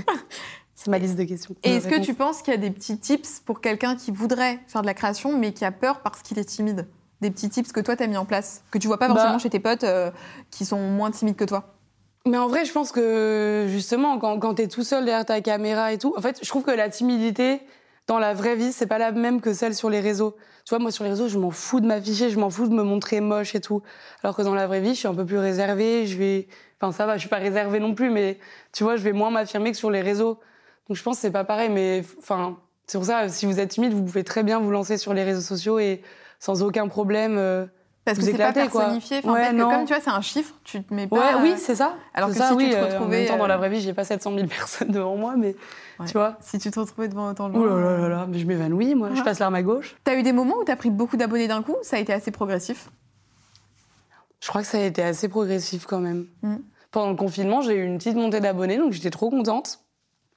C'est 0.76 0.90
ma 0.92 0.98
liste 0.98 1.16
de 1.18 1.24
questions. 1.24 1.56
Et 1.64 1.76
est-ce 1.76 1.88
que 1.88 2.00
tu 2.00 2.14
penses 2.14 2.42
qu'il 2.42 2.54
y 2.54 2.58
a 2.58 2.60
des 2.60 2.70
petits 2.72 2.98
tips 2.98 3.40
pour 3.40 3.60
quelqu'un 3.60 3.96
qui 3.96 4.12
voudrait 4.12 4.60
faire 4.68 4.82
de 4.82 4.88
la 4.88 4.94
création 4.94 5.38
mais 5.38 5.52
qui 5.54 5.66
a 5.66 5.72
peur 5.72 6.02
parce 6.02 6.22
qu'il 6.22 6.38
est 6.40 6.46
timide? 6.46 6.88
Des 7.22 7.32
petits 7.32 7.50
tips 7.50 7.72
que 7.72 7.80
toi 7.80 7.96
t'as 7.96 8.08
mis 8.08 8.18
en 8.18 8.26
place, 8.26 8.64
que 8.72 8.78
tu 8.78 8.88
vois 8.88 9.00
pas 9.00 9.08
forcément 9.08 9.34
Bah. 9.34 9.40
chez 9.40 9.50
tes 9.50 9.60
potes 9.60 9.84
euh, 9.86 10.12
qui 10.52 10.64
sont 10.66 10.80
moins 10.80 11.12
timides 11.12 11.38
que 11.38 11.46
toi? 11.46 11.74
Mais 12.28 12.38
en 12.38 12.48
vrai, 12.48 12.66
je 12.66 12.72
pense 12.72 12.92
que 12.92 13.66
justement, 13.70 14.18
quand, 14.20 14.40
quand 14.40 14.56
t'es 14.56 14.68
tout 14.68 14.84
seul 14.84 15.06
derrière 15.06 15.26
ta 15.26 15.42
caméra 15.42 15.94
et 15.94 15.98
tout, 15.98 16.14
en 16.18 16.22
fait, 16.22 16.40
je 16.42 16.50
trouve 16.50 16.64
que 16.64 16.72
la 16.72 16.90
timidité, 16.90 17.62
dans 18.08 18.20
la 18.20 18.34
vraie 18.34 18.56
vie, 18.56 18.72
c'est 18.72 18.86
pas 18.88 18.98
la 18.98 19.12
même 19.12 19.42
que 19.42 19.54
celle 19.54 19.74
sur 19.76 19.90
les 19.90 20.00
réseaux. 20.00 20.36
Tu 20.66 20.70
vois, 20.70 20.80
moi 20.80 20.92
sur 20.92 21.04
les 21.04 21.10
réseaux, 21.12 21.28
je 21.28 21.38
m'en 21.38 21.52
fous 21.52 21.80
de 21.80 21.88
m'afficher, 21.88 22.30
je 22.30 22.40
m'en 22.40 22.50
fous 22.50 22.68
de 22.68 22.74
me 22.74 22.84
montrer 22.84 23.22
moche 23.22 23.56
et 23.56 23.62
tout. 23.62 23.82
Alors 24.24 24.36
que 24.36 24.42
dans 24.42 24.56
la 24.56 24.68
vraie 24.68 24.82
vie, 24.82 24.94
je 24.94 25.00
suis 25.00 25.08
un 25.08 25.16
peu 25.16 25.26
plus 25.26 25.38
réservée, 25.38 26.06
je 26.06 26.18
vais. 26.18 26.48
Enfin, 26.80 26.92
ça 26.92 27.06
va, 27.06 27.16
je 27.16 27.22
suis 27.22 27.30
pas 27.30 27.38
réservée 27.38 27.80
non 27.80 27.96
plus, 27.96 28.10
mais 28.10 28.40
tu 28.74 28.84
vois, 28.84 28.96
je 28.96 29.02
vais 29.04 29.14
moins 29.14 29.32
m'affirmer 29.32 29.72
que 29.72 29.78
sur 29.78 29.92
les 29.92 30.02
réseaux. 30.02 30.40
Donc 30.88 30.98
je 30.98 31.04
pense 31.04 31.18
que 31.18 31.22
c'est 31.22 31.32
pas 31.32 31.44
pareil, 31.44 31.70
mais 31.70 32.04
enfin, 32.20 32.58
c'est 32.88 32.98
pour 32.98 33.06
ça, 33.06 33.28
si 33.30 33.46
vous 33.46 33.60
êtes 33.60 33.70
timide, 33.70 33.94
vous 33.94 34.04
pouvez 34.04 34.24
très 34.24 34.44
bien 34.44 34.60
vous 34.60 34.70
lancer 34.72 34.98
sur 34.98 35.14
les 35.14 35.24
réseaux 35.24 35.42
sociaux 35.42 35.80
et 35.80 36.02
sans 36.40 36.62
aucun 36.64 36.88
problème. 36.88 37.38
euh, 37.38 37.66
Parce 38.06 38.20
que 38.20 38.24
c'est 38.24 38.34
pas 38.34 38.54
quoi. 38.54 38.54
personnifié. 38.54 39.18
Enfin, 39.24 39.34
Ouais, 39.34 39.50
que 39.52 39.58
comme 39.60 39.86
tu 39.86 39.94
vois, 39.94 40.00
c'est 40.02 40.12
un 40.12 40.22
chiffre, 40.22 40.54
tu 40.64 40.84
te 40.84 40.94
mets 40.94 41.08
pas. 41.08 41.16
Ouais, 41.16 41.42
oui, 41.42 41.52
euh, 41.54 41.58
c'est 41.58 41.74
ça. 41.76 41.96
alors 42.14 42.30
que 42.30 42.36
ça, 42.36 42.50
si 42.52 42.58
tu 42.58 42.70
te 42.70 42.76
euh, 42.76 42.86
retrouvais, 42.86 43.18
En 43.18 43.20
même 43.22 43.28
temps, 43.28 43.38
dans 43.38 43.44
euh, 43.46 43.48
la 43.48 43.58
vraie 43.58 43.70
vie, 43.70 43.82
j'ai 43.82 43.94
pas 43.94 44.04
700 44.04 44.36
000 44.36 44.48
personnes 44.48 44.90
devant 44.90 45.16
moi, 45.16 45.34
mais 45.36 45.56
Ouais. 46.00 46.06
tu 46.06 46.14
vois. 46.14 46.38
Si 46.42 46.60
tu 46.60 46.70
te 46.70 46.80
retrouvais 46.80 47.08
devant 47.08 47.30
autant 47.32 47.50
de 47.50 47.56
gens. 47.56 47.66
là 47.66 47.80
là 47.82 47.98
là 47.98 48.10
là, 48.10 48.28
mais 48.30 48.38
je 48.38 48.46
m'évanouis, 48.46 48.94
moi. 48.96 49.10
Je 49.16 49.22
passe 49.24 49.40
l'arme 49.40 49.56
à 49.56 49.64
gauche. 49.64 49.96
T'as 50.04 50.16
eu 50.18 50.24
des 50.24 50.34
moments 50.34 50.58
où 50.58 50.64
t'as 50.64 50.76
pris 50.76 50.92
beaucoup 50.92 51.18
d'abonnés 51.18 51.48
d'un 51.48 51.64
coup 51.64 51.76
Ça 51.82 51.96
a 51.96 52.00
été 52.00 52.14
assez 52.14 52.32
progressif? 52.32 52.90
Je 54.42 54.48
crois 54.50 54.62
que 54.62 54.68
ça 54.68 54.78
a 54.78 54.82
été 54.82 55.02
assez 55.02 55.28
progressif 55.28 55.86
quand 55.86 56.00
même. 56.00 56.28
Mm. 56.44 56.56
Pendant 56.92 57.10
le 57.10 57.16
confinement, 57.16 57.62
j'ai 57.62 57.74
eu 57.76 57.84
une 57.86 57.98
petite 57.98 58.16
montée 58.16 58.40
d'abonnés, 58.40 58.78
donc 58.78 58.92
j'étais 58.94 59.10
trop 59.10 59.30
contente. 59.30 59.80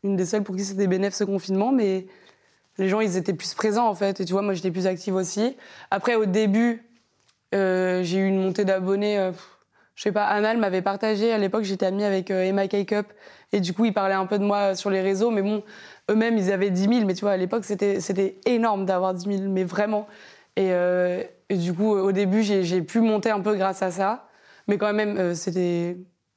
Une 0.05 0.17
des 0.17 0.25
seules 0.25 0.43
pour 0.45 0.57
qui 0.57 0.65
c'était 0.65 0.87
bénéf 0.87 1.13
ce 1.13 1.25
confinement, 1.25 1.73
mais 1.73 2.07
les 2.79 2.89
gens, 2.89 3.01
ils 3.01 3.17
étaient 3.17 3.35
plus 3.35 3.53
présents 3.55 3.89
en 3.89 3.95
fait. 3.95 4.21
Et 4.21 4.25
tu 4.25 4.33
vois, 4.33 4.43
moi, 4.43 4.55
j'étais 4.55 4.71
plus 4.71 4.87
active 4.87 5.15
aussi. 5.15 5.57
Après, 5.91 6.15
au 6.15 6.25
début, 6.25 6.71
euh, 6.71 6.88
j'ai 7.53 8.19
eu 8.19 8.27
une 8.27 8.41
montée 8.43 8.65
d'abonnés. 8.65 9.19
euh, 9.19 9.33
je 9.95 10.03
sais 10.05 10.13
pas, 10.13 10.25
Anna, 10.27 10.53
elle 10.53 10.59
m'avait 10.59 10.83
partagé. 10.83 11.33
À 11.33 11.39
l'époque, 11.39 11.65
j'étais 11.65 11.87
amie 11.87 12.05
avec 12.05 12.31
euh, 12.31 12.45
Emma 12.45 12.69
K-Cup. 12.69 13.07
Et 13.53 13.61
du 13.61 13.73
coup, 13.73 13.85
ils 13.85 13.93
parlaient 13.93 14.15
un 14.15 14.27
peu 14.27 14.39
de 14.39 14.45
moi 14.45 14.75
sur 14.77 14.91
les 14.91 15.01
réseaux. 15.01 15.31
Mais 15.31 15.43
bon, 15.43 15.65
eux-mêmes, 16.11 16.37
ils 16.39 16.53
avaient 16.53 16.71
10 16.71 16.83
000. 16.89 17.05
Mais 17.05 17.15
tu 17.15 17.23
vois, 17.23 17.33
à 17.33 17.37
l'époque, 17.37 17.65
c'était 17.65 17.99
c'était 18.01 18.39
énorme 18.47 18.85
d'avoir 18.87 19.13
10 19.15 19.39
000, 19.39 19.51
mais 19.51 19.65
vraiment. 19.65 20.07
Et, 20.57 20.69
euh, 20.73 21.23
et 21.49 21.57
du 21.57 21.73
coup, 21.75 21.91
au 21.97 22.13
début, 22.13 22.43
j'ai 22.43 22.63
j'ai 22.63 22.81
pu 22.83 23.01
monter 23.01 23.31
un 23.31 23.41
peu 23.41 23.57
grâce 23.57 23.83
à 23.83 23.91
ça. 23.91 24.29
Mais 24.69 24.79
quand 24.79 24.93
même, 24.93 25.17
euh, 25.19 25.35
c'était 25.35 25.97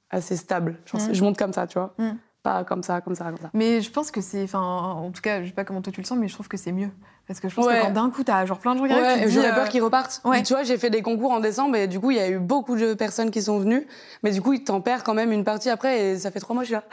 assez 0.10 0.38
stable. 0.38 0.78
Genre, 0.86 1.02
Mm. 1.02 1.14
Je 1.14 1.24
monte 1.24 1.38
comme 1.38 1.54
ça, 1.54 1.68
tu 1.68 1.78
vois. 1.78 1.94
Mm. 2.00 2.12
Pas 2.44 2.64
comme 2.64 2.82
ça, 2.82 3.02
comme 3.02 3.14
ça, 3.14 3.26
comme 3.26 3.38
ça. 3.38 3.50
Mais 3.54 3.82
je 3.82 3.92
pense 3.92 4.10
que 4.10 4.20
c'est. 4.20 4.44
Enfin, 4.44 4.60
en 4.62 5.12
tout 5.12 5.22
cas, 5.22 5.42
je 5.44 5.48
sais 5.48 5.54
pas 5.54 5.64
comment 5.64 5.82
toi 5.82 5.94
tu 5.94 6.02
le 6.02 6.06
sens, 6.08 6.18
mais 6.18 6.28
je 6.28 6.34
trouve 6.34 6.48
que 6.48 6.58
c'est 6.58 6.72
mieux. 6.72 6.90
Parce 7.28 7.40
que 7.40 7.48
je 7.48 7.56
pense 7.56 7.66
Ouais. 7.68 7.78
que 7.80 7.84
quand 7.84 7.92
d'un 7.92 8.10
coup, 8.10 8.24
t'as 8.24 8.46
genre 8.48 8.58
plein 8.58 8.74
de 8.74 8.80
gens 8.80 8.86
qui 8.88 8.94
Ouais, 8.94 9.30
j'aurais 9.30 9.52
euh, 9.52 9.56
peur 9.56 9.70
qu'ils 9.70 9.84
repartent. 9.84 10.22
ouais. 10.26 10.42
Tu 10.42 10.54
vois, 10.54 10.64
j'ai 10.64 10.78
fait 10.80 10.90
des 10.90 11.04
concours 11.04 11.32
en 11.32 11.40
décembre 11.40 11.76
et 11.76 11.88
du 11.88 12.00
coup, 12.00 12.10
il 12.12 12.18
y 12.18 12.20
a 12.20 12.30
eu 12.30 12.40
beaucoup 12.40 12.76
de 12.76 12.94
personnes 12.96 13.30
qui 13.30 13.42
sont 13.44 13.60
venues. 13.60 13.88
Mais 14.24 14.32
du 14.32 14.42
coup, 14.42 14.54
ils 14.54 14.64
t'en 14.64 14.82
perdent 14.82 15.04
quand 15.04 15.14
même 15.14 15.32
une 15.32 15.44
partie 15.44 15.70
après 15.70 16.02
et 16.02 16.18
ça 16.20 16.32
fait 16.32 16.40
trois 16.40 16.56
mois, 16.56 16.64
je 16.64 16.68
suis 16.70 16.74
là. 16.76 16.84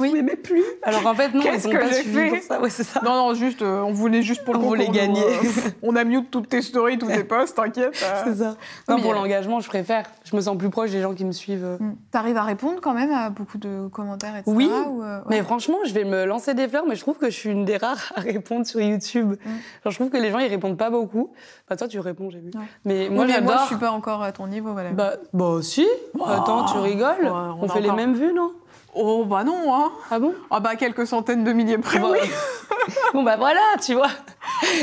Oui. 0.00 0.08
Vous 0.08 0.14
m'aimez 0.16 0.36
plus. 0.36 0.64
Alors 0.82 1.06
en 1.06 1.14
fait, 1.14 1.32
non, 1.34 1.42
Qu'est-ce 1.42 1.68
ils 1.68 1.70
ont 1.70 1.72
que 1.72 1.78
pas 1.84 1.86
j'ai 1.88 2.00
suivi 2.02 2.14
fait 2.18 2.28
pour 2.30 2.38
ça. 2.42 2.60
Ouais, 2.60 2.70
c'est 2.70 2.82
ça. 2.82 3.00
Non, 3.04 3.14
non, 3.14 3.34
juste, 3.34 3.60
euh, 3.62 3.82
on 3.82 3.92
voulait 3.92 4.22
juste 4.22 4.42
pour 4.42 4.54
le 4.54 4.58
On 4.58 4.62
concours. 4.62 4.76
voulait 4.76 4.88
nous, 4.88 4.94
gagner. 4.94 5.22
euh, 5.22 5.70
on 5.82 5.94
a 5.96 6.02
mute 6.04 6.30
toutes 6.30 6.48
tes 6.48 6.62
stories, 6.62 6.98
tous 6.98 7.06
tes 7.08 7.24
posts, 7.24 7.56
t'inquiète. 7.56 7.94
euh. 8.02 8.22
C'est 8.24 8.36
ça. 8.36 8.56
Non, 8.88 9.00
pour 9.00 9.12
a- 9.12 9.14
l'engagement, 9.14 9.60
je 9.60 9.68
préfère. 9.68 10.04
Je 10.24 10.34
me 10.34 10.40
sens 10.40 10.56
plus 10.56 10.70
proche 10.70 10.90
des 10.90 11.02
gens 11.02 11.12
qui 11.14 11.24
me 11.26 11.32
suivent. 11.32 11.64
euh. 11.64 11.76
Mm. 11.78 11.96
T'arrives 12.10 12.36
à 12.38 12.42
répondre 12.42 12.80
quand 12.80 12.94
même 12.94 13.12
à 13.12 13.28
beaucoup 13.30 13.58
de 13.58 13.86
commentaires, 13.88 14.34
etc. 14.34 14.50
Oui, 14.56 14.68
ou, 14.88 15.02
euh, 15.02 15.18
ouais. 15.18 15.24
Mais 15.28 15.42
franchement, 15.42 15.76
je 15.86 15.92
vais 15.92 16.04
me 16.04 16.24
lancer 16.24 16.54
des 16.54 16.68
fleurs, 16.68 16.84
mais 16.88 16.94
je 16.96 17.00
trouve 17.02 17.18
que 17.18 17.26
je 17.30 17.36
suis 17.38 17.50
une 17.50 17.64
des 17.66 17.76
rares 17.76 18.12
à 18.16 18.20
répondre 18.22 18.66
sur 18.66 18.80
YouTube. 18.80 19.32
Mm. 19.44 19.50
Genre, 19.84 19.90
je 19.92 19.94
trouve 19.96 20.08
que 20.10 20.16
les 20.16 20.30
gens, 20.30 20.38
ils 20.38 20.48
répondent 20.48 20.78
pas 20.78 20.90
beaucoup. 20.90 21.32
Bah, 21.68 21.76
toi, 21.76 21.86
tu 21.86 22.00
réponds, 22.00 22.30
j'ai 22.30 22.40
vu. 22.40 22.50
Ouais. 22.54 22.64
Mais 22.86 23.08
Oui, 23.08 23.14
moi, 23.14 23.26
mais 23.26 23.34
j'adore. 23.34 23.58
je 23.60 23.66
suis 23.66 23.76
pas 23.76 23.90
encore 23.90 24.22
à 24.22 24.32
ton 24.32 24.46
niveau, 24.46 24.72
voilà. 24.72 24.90
Bah, 24.92 25.12
bah, 25.34 25.58
si. 25.60 25.86
Attends, 26.26 26.64
tu 26.64 26.78
rigoles 26.78 27.24
Ouais, 27.24 27.28
on 27.30 27.64
On, 27.64 27.68
fait 27.68 27.80
les 27.82 27.92
mêmes 27.92 28.14
vues, 28.14 28.32
non? 28.32 28.52
Oh, 28.94 29.24
bah 29.24 29.42
non, 29.44 29.74
hein. 29.74 29.90
Ah 30.10 30.18
bon 30.18 30.34
Ah, 30.50 30.60
bah 30.60 30.76
quelques 30.76 31.06
centaines 31.06 31.44
de 31.44 31.52
milliers 31.52 31.78
près, 31.78 31.98
Bah, 31.98 32.08
oui. 32.12 32.18
Bon, 33.14 33.22
bah 33.22 33.36
voilà, 33.36 33.60
tu 33.80 33.94
vois. 33.94 34.10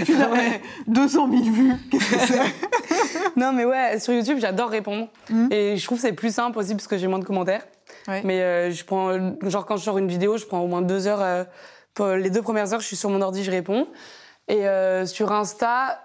Putain, 0.05 0.29
mais 0.33 0.61
200 0.87 1.29
000 1.31 1.43
vues, 1.53 1.73
qu'est-ce 1.91 2.11
que 2.11 2.19
c'est? 2.19 2.39
Non, 3.35 3.51
mais 3.53 3.65
ouais, 3.65 3.99
sur 3.99 4.13
YouTube, 4.13 4.37
j'adore 4.39 4.69
répondre. 4.69 5.07
Mm. 5.29 5.47
Et 5.51 5.77
je 5.77 5.85
trouve 5.85 5.97
que 5.97 6.01
c'est 6.03 6.13
plus 6.13 6.33
simple 6.33 6.57
aussi 6.57 6.73
parce 6.75 6.87
que 6.87 6.97
j'ai 6.97 7.07
moins 7.07 7.19
de 7.19 7.25
commentaires. 7.25 7.63
Ouais. 8.07 8.21
Mais 8.23 8.41
euh, 8.41 8.71
je 8.71 8.83
prends, 8.83 9.09
euh, 9.09 9.31
genre, 9.43 9.65
quand 9.65 9.77
je 9.77 9.83
sors 9.83 9.97
une 9.97 10.07
vidéo, 10.07 10.37
je 10.37 10.45
prends 10.45 10.59
au 10.61 10.67
moins 10.67 10.81
deux 10.81 11.07
heures. 11.07 11.21
euh, 11.21 11.43
pour 11.93 12.07
les 12.07 12.29
deux 12.29 12.41
premières 12.41 12.73
heures, 12.73 12.79
je 12.81 12.87
suis 12.87 12.95
sur 12.95 13.09
mon 13.09 13.21
ordi, 13.21 13.43
je 13.43 13.51
réponds. 13.51 13.87
Et 14.47 14.67
euh, 14.67 15.05
sur 15.05 15.31
Insta, 15.31 15.99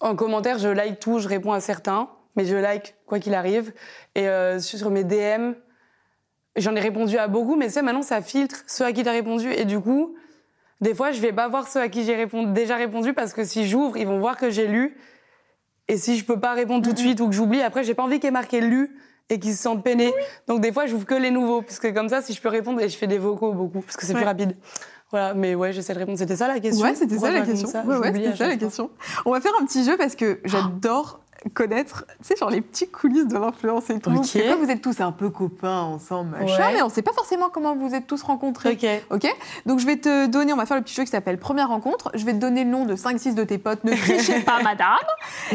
en 0.00 0.14
commentaire, 0.16 0.58
je 0.58 0.68
like 0.68 1.00
tout, 1.00 1.18
je 1.18 1.28
réponds 1.28 1.52
à 1.52 1.60
certains. 1.60 2.08
Mais 2.36 2.44
je 2.44 2.56
like 2.56 2.94
quoi 3.06 3.18
qu'il 3.20 3.34
arrive. 3.34 3.72
Et 4.14 4.26
sur 4.58 4.90
mes 4.90 5.04
DM, 5.04 5.52
j'en 6.56 6.74
ai 6.76 6.80
répondu 6.80 7.18
à 7.18 7.28
beaucoup, 7.28 7.56
mais 7.56 7.66
tu 7.66 7.72
sais, 7.74 7.82
maintenant, 7.82 8.02
ça 8.02 8.20
filtre 8.22 8.62
ceux 8.66 8.84
à 8.84 8.92
qui 8.92 9.02
t'as 9.02 9.12
répondu. 9.12 9.52
Et 9.52 9.64
du 9.64 9.80
coup, 9.80 10.14
des 10.80 10.94
fois, 10.94 11.12
je 11.12 11.20
vais 11.20 11.32
pas 11.32 11.48
voir 11.48 11.68
ceux 11.68 11.80
à 11.80 11.88
qui 11.88 12.04
j'ai 12.04 12.26
déjà 12.48 12.76
répondu 12.76 13.12
parce 13.14 13.32
que 13.32 13.44
si 13.44 13.66
j'ouvre, 13.68 13.96
ils 13.96 14.06
vont 14.06 14.18
voir 14.18 14.36
que 14.36 14.50
j'ai 14.50 14.66
lu. 14.66 14.96
Et 15.88 15.96
si 15.98 16.16
je 16.16 16.24
peux 16.24 16.40
pas 16.40 16.52
répondre 16.54 16.82
tout 16.84 16.92
de 16.92 16.98
suite 16.98 17.20
ou 17.20 17.28
que 17.28 17.34
j'oublie, 17.34 17.60
après, 17.62 17.84
j'ai 17.84 17.94
pas 17.94 18.02
envie 18.02 18.16
qu'il 18.16 18.24
y 18.24 18.28
ait 18.28 18.30
marqué 18.30 18.60
lu 18.60 18.96
et 19.30 19.38
qu'ils 19.38 19.54
se 19.54 19.62
sentent 19.62 19.82
peinés. 19.84 20.12
Donc, 20.48 20.60
des 20.60 20.72
fois, 20.72 20.86
j'ouvre 20.86 21.04
que 21.06 21.14
les 21.14 21.30
nouveaux. 21.30 21.62
Parce 21.62 21.78
que 21.78 21.88
comme 21.88 22.08
ça, 22.08 22.22
si 22.22 22.32
je 22.32 22.40
peux 22.40 22.48
répondre, 22.48 22.80
et 22.80 22.88
je 22.88 22.96
fais 22.96 23.06
des 23.06 23.18
vocaux 23.18 23.52
beaucoup, 23.52 23.80
parce 23.80 23.96
que 23.96 24.04
c'est 24.06 24.12
Ouais. 24.12 24.20
plus 24.20 24.26
rapide. 24.26 24.56
Voilà, 25.10 25.32
mais 25.34 25.54
ouais, 25.54 25.72
j'essaie 25.72 25.94
de 25.94 25.98
répondre. 25.98 26.18
C'était 26.18 26.36
ça 26.36 26.48
la 26.48 26.58
question 26.58 26.84
Ouais, 26.84 26.94
c'était 26.94 27.18
ça 27.18 27.30
la 27.30 27.42
question. 27.42 27.68
ça 27.68 27.82
ouais, 27.84 27.96
ouais, 27.98 28.34
ça 28.36 28.48
la 28.48 28.56
question. 28.56 28.90
On 29.26 29.30
va 29.32 29.40
faire 29.40 29.52
un 29.60 29.64
petit 29.64 29.84
jeu 29.84 29.96
parce 29.96 30.14
que 30.16 30.40
j'adore 30.44 31.20
connaître, 31.52 32.04
tu 32.20 32.28
sais, 32.28 32.36
genre 32.36 32.50
les 32.50 32.60
petits 32.60 32.88
coulisses 32.88 33.26
de 33.28 33.36
l'influence 33.36 33.90
et 33.90 34.00
tout. 34.00 34.10
Ok. 34.10 34.16
Parce 34.16 34.32
que 34.32 34.50
comme 34.52 34.64
vous 34.64 34.70
êtes 34.70 34.80
tous 34.82 35.00
un 35.00 35.12
peu 35.12 35.28
copains 35.30 35.80
ensemble, 35.82 36.30
machin, 36.38 36.66
Ouais. 36.68 36.74
mais 36.74 36.82
on 36.82 36.88
sait 36.88 37.02
pas 37.02 37.12
forcément 37.12 37.50
comment 37.50 37.76
vous 37.76 37.94
êtes 37.94 38.06
tous 38.06 38.22
rencontrés. 38.22 38.72
Ok. 39.10 39.24
Ok 39.24 39.36
Donc 39.66 39.78
je 39.78 39.86
vais 39.86 39.96
te 39.96 40.26
donner, 40.26 40.52
on 40.52 40.56
va 40.56 40.66
faire 40.66 40.76
le 40.76 40.82
petit 40.82 40.94
jeu 40.94 41.04
qui 41.04 41.10
s'appelle 41.10 41.38
Première 41.38 41.68
rencontre. 41.68 42.10
Je 42.14 42.24
vais 42.24 42.32
te 42.32 42.38
donner 42.38 42.64
le 42.64 42.70
nom 42.70 42.86
de 42.86 42.96
5-6 42.96 43.34
de 43.34 43.44
tes 43.44 43.58
potes. 43.58 43.84
Ne 43.84 43.92
trichez 43.94 44.40
pas, 44.40 44.62
madame. 44.64 44.96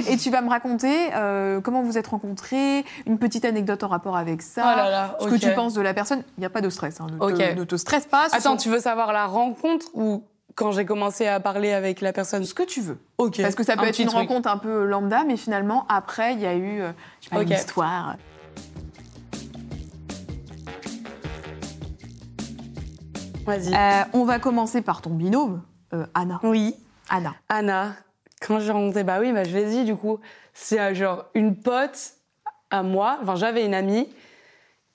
Et 0.08 0.18
tu 0.18 0.30
vas 0.30 0.42
me 0.42 0.50
raconter 0.50 1.10
euh, 1.16 1.62
comment 1.62 1.82
vous 1.82 1.98
êtes 1.98 2.08
rencontrés, 2.08 2.86
une 3.06 3.18
petite 3.18 3.46
anecdote 3.46 3.84
en 3.84 3.88
rapport 3.88 4.16
avec 4.18 4.42
ça. 4.42 4.62
Oh 4.64 4.78
là 4.78 4.90
là, 4.90 5.18
Ce 5.20 5.28
que 5.28 5.36
tu 5.36 5.54
penses 5.54 5.74
de 5.74 5.82
la 5.82 5.94
personne. 5.94 6.24
Il 6.38 6.42
n'y 6.42 6.46
a 6.46 6.50
pas 6.50 6.62
de 6.62 6.70
stress. 6.70 7.02
hein. 7.02 7.08
Ne, 7.12 7.32
te, 7.36 7.60
ne 7.60 7.64
te 7.64 7.76
stresse 7.76 8.06
pas. 8.06 8.26
Attends, 8.32 8.40
sont- 8.52 8.58
tu 8.58 8.70
veux 8.70 8.80
savoir 8.80 9.12
la 9.14 9.26
rencontre 9.26 9.88
ou 9.94 10.24
quand 10.60 10.74
j'ai 10.74 10.84
commencé 10.86 11.26
à 11.26 11.40
parler 11.40 11.72
avec 11.72 12.02
la 12.02 12.12
personne 12.12 12.44
ce 12.44 12.54
que 12.54 12.64
tu 12.64 12.82
veux. 12.82 12.98
Ok. 13.18 13.42
Parce 13.42 13.56
que 13.56 13.64
ça 13.64 13.78
peut 13.78 13.86
Un 13.86 13.88
être 13.88 14.00
une 14.00 14.08
truc. 14.08 14.20
rencontre 14.20 14.50
un 14.50 14.58
peu 14.58 14.84
lambda, 14.84 15.24
mais 15.24 15.38
finalement, 15.38 15.86
après, 15.88 16.34
il 16.34 16.42
y 16.42 16.46
a 16.46 16.54
eu 16.54 16.82
euh, 16.82 16.92
je 17.22 17.30
sais 17.30 17.36
pas, 17.36 17.42
une 17.44 17.50
Ok. 17.54 17.58
histoire. 17.58 18.18
Vas-y. 23.46 23.74
Euh, 23.74 24.04
on 24.14 24.26
va 24.26 24.40
commencer 24.40 24.82
par 24.82 25.02
ton 25.02 25.12
binôme, 25.12 25.62
euh, 25.94 26.06
Anna. 26.14 26.40
Oui. 26.44 26.76
Anna. 27.10 27.36
Anna, 27.48 27.94
quand 28.46 28.60
j'ai 28.60 28.72
rencontré, 28.72 29.04
bah 29.04 29.20
oui, 29.22 29.32
bah 29.32 29.46
je 29.46 29.56
l'ai 29.56 29.66
dit 29.66 29.86
du 29.86 29.96
coup, 29.96 30.20
c'est 30.54 30.94
genre 30.94 31.26
une 31.34 31.56
pote 31.56 32.14
à 32.70 32.84
moi, 32.84 33.18
enfin 33.24 33.36
j'avais 33.36 33.66
une 33.66 33.74
amie 33.74 34.08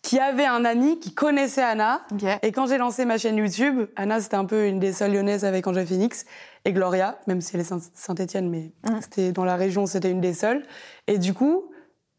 qui 0.05 0.19
avait 0.21 0.45
un 0.45 0.65
ami 0.67 1.01
qui 1.01 1.15
connaissait 1.15 1.63
Anna. 1.63 2.03
Et 2.43 2.53
quand 2.53 2.67
j'ai 2.67 2.77
lancé 2.79 3.05
ma 3.07 3.17
chaîne 3.19 3.37
YouTube, 3.39 3.87
Anna 3.97 4.21
c'était 4.21 4.37
un 4.37 4.45
peu 4.45 4.67
une 4.67 4.79
des 4.79 4.93
seules 4.93 5.13
lyonnaises 5.15 5.45
avec 5.47 5.67
Angèle 5.67 5.87
Phoenix 5.87 6.27
et 6.67 6.73
Gloria, 6.73 7.19
même 7.27 7.41
si 7.41 7.55
elle 7.57 7.63
est 7.63 7.65
Saint- 7.65 7.81
Saint-Étienne, 7.95 8.49
mais 8.51 8.73
c'était 9.01 9.33
dans 9.33 9.45
la 9.45 9.57
région, 9.57 9.87
c'était 9.87 10.11
une 10.11 10.21
des 10.21 10.35
seules. 10.35 10.63
Et 11.07 11.17
du 11.19 11.33
coup, 11.35 11.71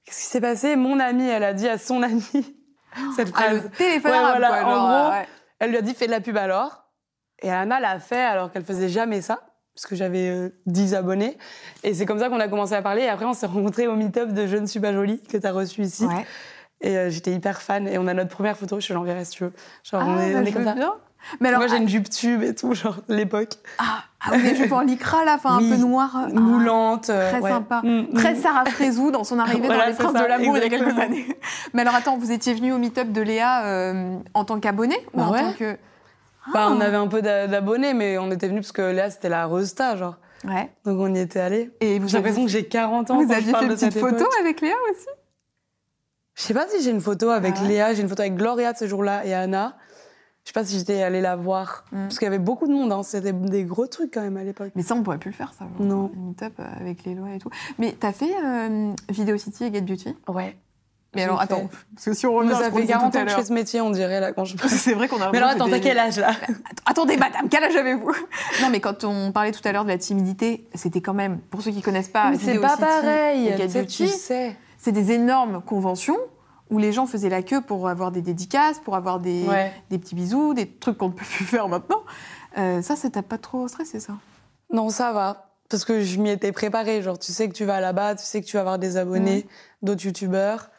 qu'est-ce 0.04 0.18
qui 0.24 0.26
s'est 0.26 0.42
passé? 0.42 0.76
Mon 0.76 1.00
amie, 1.00 1.28
elle 1.28 1.44
a 1.44 1.54
dit 1.54 1.68
à 1.70 1.78
son 1.78 2.02
amie 2.04 2.26
cette 3.16 3.30
Ah, 3.36 3.40
phrase. 3.42 3.64
le 3.64 3.70
téléphone 3.70 4.12
Ouais, 4.12 4.20
voilà, 4.20 4.48
quoi, 4.48 4.58
en 4.58 4.70
genre, 4.72 4.88
gros, 5.04 5.12
ouais. 5.12 5.28
Elle 5.60 5.70
lui 5.70 5.78
a 5.78 5.82
dit 5.82 5.94
fais 5.94 6.08
de 6.08 6.12
la 6.12 6.22
pub 6.22 6.38
alors. 6.38 6.86
Et 7.44 7.52
Anna 7.52 7.80
l'a 7.80 8.00
fait 8.00 8.20
alors 8.20 8.52
qu'elle 8.52 8.66
faisait 8.66 8.90
jamais 8.90 9.22
ça, 9.22 9.42
parce 9.76 9.86
que 9.86 9.96
j'avais 9.96 10.30
euh, 10.30 10.50
10 10.66 10.96
abonnés. 10.96 11.38
Et 11.84 11.94
c'est 11.94 12.06
comme 12.08 12.18
ça 12.20 12.30
qu'on 12.30 12.40
a 12.40 12.48
commencé 12.48 12.74
à 12.74 12.82
parler. 12.82 13.04
Et 13.04 13.10
après, 13.10 13.26
on 13.26 13.34
s'est 13.34 13.46
rencontrés 13.46 13.88
au 13.88 13.96
meet-up 13.96 14.30
de 14.32 14.48
Je 14.48 14.58
ne 14.58 14.66
suis 14.66 14.80
pas 14.80 14.92
jolie, 14.94 15.22
que 15.22 15.38
tu 15.38 15.46
as 15.46 15.52
reçu 15.52 15.82
ici. 15.82 16.06
Ouais. 16.06 16.26
Et 16.82 16.98
euh, 16.98 17.10
j'étais 17.10 17.32
hyper 17.32 17.62
fan. 17.62 17.88
Et 17.88 17.98
on 17.98 18.08
a 18.08 18.14
notre 18.14 18.30
première 18.30 18.58
photo, 18.58 18.80
je 18.80 18.88
te 18.88 18.94
l'enverrai 18.94 19.26
si 19.26 19.32
tu 19.32 19.44
veux. 19.46 19.54
Genre, 19.84 20.02
Ah, 20.04 20.08
on 20.10 20.20
est, 20.20 20.34
bah, 20.34 20.40
on 20.42 20.46
est 20.46 20.52
comme 20.52 20.66
ça. 20.66 20.74
bien. 20.74 20.94
Mais 21.40 21.50
alors, 21.50 21.62
Moi, 21.62 21.68
j'ai 21.70 21.78
une 21.78 21.90
jupe 21.90 22.08
tube 22.10 22.44
et 22.44 22.54
tout, 22.54 22.76
genre 22.76 22.98
l'époque. 23.08 23.54
ah, 23.80 24.04
ah 24.24 24.30
oui, 24.34 24.44
les 24.44 24.56
jupes 24.56 24.72
en 24.72 24.82
lycra, 24.82 25.26
là, 25.26 25.36
enfin, 25.36 25.58
Oui. 25.58 25.72
un 25.72 25.76
peu 25.76 25.82
noire. 25.82 26.12
ah, 26.16 26.28
Moulante. 26.34 27.10
euh, 27.10 27.32
Très 27.32 27.40
ouais. 27.42 27.50
sympa. 27.50 27.82
Mm, 27.84 28.14
Très 28.14 28.34
mm. 28.34 28.42
Sarah 28.42 28.66
Frézou 28.66 29.10
dans 29.10 29.24
son 29.24 29.40
arrivée 29.40 29.66
Voilà, 29.66 29.84
dans 29.86 29.90
Les 29.90 29.96
Princes 29.96 30.14
de 30.14 30.28
l'amour 30.28 30.58
il 30.58 30.64
y 30.64 30.66
a 30.68 30.70
quelques 30.70 31.00
années. 31.00 31.26
Mais 31.74 31.82
alors 31.82 31.96
attends, 31.96 32.18
vous 32.18 32.32
étiez 32.32 32.54
venu 32.54 32.74
au 32.74 32.78
meet-up 32.78 33.12
de 33.12 33.22
Léa 33.22 33.66
euh, 33.66 34.18
en 34.36 34.46
tant 34.46 34.60
qu'abonné 34.60 34.96
ou 35.14 35.18
Bah 35.18 35.24
en 35.26 35.32
ouais. 35.32 35.42
tant 35.42 35.54
que... 35.54 35.78
Bah, 36.54 36.68
on 36.70 36.80
Ah. 36.80 36.86
avait 36.86 36.98
un 36.98 37.08
peu 37.08 37.24
d'a- 37.24 37.48
d'abonnés, 37.48 37.96
mais 37.96 38.20
on 38.20 38.30
était 38.30 38.48
venus 38.48 38.62
parce 38.62 38.72
que 38.74 38.84
là, 38.84 39.10
c'était 39.10 39.30
la 39.30 39.48
resta, 39.48 39.96
genre. 39.96 40.18
Ouais. 40.44 40.70
Donc 40.86 41.00
on 41.00 41.12
y 41.16 41.18
était 41.20 41.40
allés. 41.40 41.72
Et 41.82 41.98
vous 41.98 42.08
J'ai 42.08 42.18
l'impression 42.18 42.44
que 42.46 42.52
j'ai 42.52 42.68
40 42.68 43.10
ans. 43.10 43.16
vous 43.16 43.24
quand 43.24 43.34
je 43.34 43.38
aviez 43.38 43.52
parle 43.52 43.66
fait 43.66 43.72
une 43.72 43.90
petite 43.90 44.00
photo 44.00 44.26
avec 44.42 44.62
Léa 44.62 44.76
aussi? 44.92 45.08
Je 46.36 46.42
sais 46.44 46.54
pas 46.54 46.68
si 46.68 46.82
j'ai 46.84 46.92
une 46.92 47.02
photo 47.02 47.30
avec 47.30 47.56
Ah 47.58 47.62
ouais 47.64 47.68
Léa, 47.70 47.94
j'ai 47.94 48.02
une 48.02 48.10
photo 48.10 48.22
avec 48.22 48.36
Gloria 48.36 48.74
de 48.74 48.78
ce 48.78 48.88
jour-là 48.88 49.26
et 49.26 49.34
Anna. 49.34 49.78
Je 50.44 50.50
sais 50.50 50.54
pas 50.54 50.64
si 50.66 50.78
j'étais 50.78 51.02
allée 51.02 51.22
la 51.22 51.36
voir. 51.36 51.86
Mm. 51.92 52.04
Parce 52.04 52.20
qu'il 52.20 52.26
y 52.26 52.28
avait 52.28 52.38
beaucoup 52.40 52.68
de 52.68 52.74
monde, 52.74 52.92
hein. 52.92 53.02
c'était 53.04 53.34
des 53.34 53.64
gros 53.64 53.88
trucs 53.88 54.14
quand 54.14 54.22
même 54.22 54.38
à 54.38 54.44
l'époque. 54.44 54.72
Mais 54.76 54.84
ça, 54.84 54.94
on 54.96 55.02
pourrait 55.02 55.18
plus 55.18 55.32
le 55.32 55.36
faire, 55.36 55.54
ça. 55.58 55.66
Non. 55.80 56.12
Un 56.16 56.20
meet-up 56.20 56.54
euh, 56.60 56.64
avec 56.80 57.04
les 57.06 57.16
lois 57.16 57.30
et 57.34 57.40
tout. 57.40 57.50
Mais 57.80 57.96
t'as 58.00 58.12
fait 58.12 58.32
euh, 58.44 58.92
Video 59.10 59.38
City 59.38 59.64
et 59.64 59.74
Get 59.74 59.82
Beauty? 59.82 60.16
Ouais. 60.28 60.56
Mais 61.16 61.24
alors, 61.24 61.38
fait. 61.38 61.46
attends, 61.46 61.70
parce 61.96 62.06
que 62.08 62.14
si 62.14 62.28
on 62.28 62.34
revient 62.34 62.50
Mais 62.50 62.56
à 62.56 62.58
ce 62.58 62.64
ça 62.66 62.72
fait 62.72 62.82
disait 62.82 62.92
40 62.94 63.12
tout 63.14 63.18
à 63.18 63.22
ans 63.22 63.24
que 63.24 63.32
je 63.32 63.36
fais 63.38 63.46
ce 63.46 63.54
métier, 63.54 63.80
on 63.80 63.90
dirait, 63.90 64.20
là, 64.20 64.34
quand 64.34 64.44
je 64.44 64.58
C'est 64.68 64.94
vrai 64.94 65.08
qu'on 65.08 65.22
a 65.22 65.32
Mais 65.32 65.38
alors, 65.38 65.50
attends, 65.52 65.66
t'as 65.70 65.76
des- 65.76 65.80
quel 65.82 65.98
âge, 65.98 66.20
là? 66.20 66.32
Attendez, 66.86 67.16
madame, 67.16 67.48
quel 67.50 67.64
âge 67.64 67.76
avez-vous? 67.78 68.12
Non, 68.62 68.70
mais 68.70 68.82
quand 68.82 69.06
on 69.06 69.32
parlait 69.32 69.54
tout 69.54 69.62
à 69.66 69.72
l'heure 69.72 69.86
de 69.86 69.90
la 69.90 69.98
timidité, 69.98 70.68
c'était 70.76 71.00
quand 71.00 71.14
même, 71.14 71.40
pour 71.40 71.62
ceux 71.62 71.72
qui 71.72 71.82
connaissent 71.82 72.10
pas, 72.10 72.34
C'est 72.38 72.60
pas 72.60 72.72
City 72.72 72.82
pareil. 72.82 73.48
et 73.48 73.52
tu 73.54 73.58
Get 73.58 73.68
tu 73.70 73.80
Beauty, 73.80 74.08
sais. 74.10 74.58
C'est 74.86 74.92
des 74.92 75.12
énormes 75.12 75.62
conventions 75.62 76.18
où 76.70 76.78
les 76.78 76.92
gens 76.94 77.08
faisaient 77.08 77.30
la 77.30 77.42
queue 77.42 77.62
pour 77.62 77.90
avoir 77.90 78.12
des 78.12 78.22
dédicaces, 78.22 78.78
pour 78.80 78.96
avoir 78.96 79.20
des, 79.20 79.44
Ouais. 79.48 79.72
des 79.90 79.98
petits 79.98 80.14
bisous, 80.16 80.54
des 80.54 80.68
trucs 80.70 80.98
qu'on 81.00 81.08
ne 81.10 81.14
peut 81.14 81.26
plus 81.26 81.44
faire 81.46 81.68
maintenant. 81.68 82.04
Euh, 82.60 82.82
ça, 82.84 82.96
ça 82.96 83.10
t'a 83.10 83.24
pas 83.24 83.38
trop 83.40 83.68
stressé, 83.68 84.00
ça? 84.00 84.14
Non, 84.72 84.90
ça 84.90 85.12
va. 85.12 85.50
Parce 85.70 85.86
que 85.86 86.02
je 86.02 86.20
m'y 86.20 86.30
étais 86.30 86.52
préparée. 86.52 87.02
Genre, 87.02 87.18
tu 87.18 87.32
sais 87.32 87.50
que 87.50 87.54
tu 87.54 87.66
vas 87.66 87.82
là-bas, 87.82 88.14
tu 88.16 88.24
sais 88.24 88.42
que 88.42 88.46
tu 88.46 88.58
vas 88.58 88.62
avoir 88.62 88.78
des 88.78 88.98
abonnés, 88.98 89.48
d'autres 89.82 90.06
youtubeurs. 90.06 90.70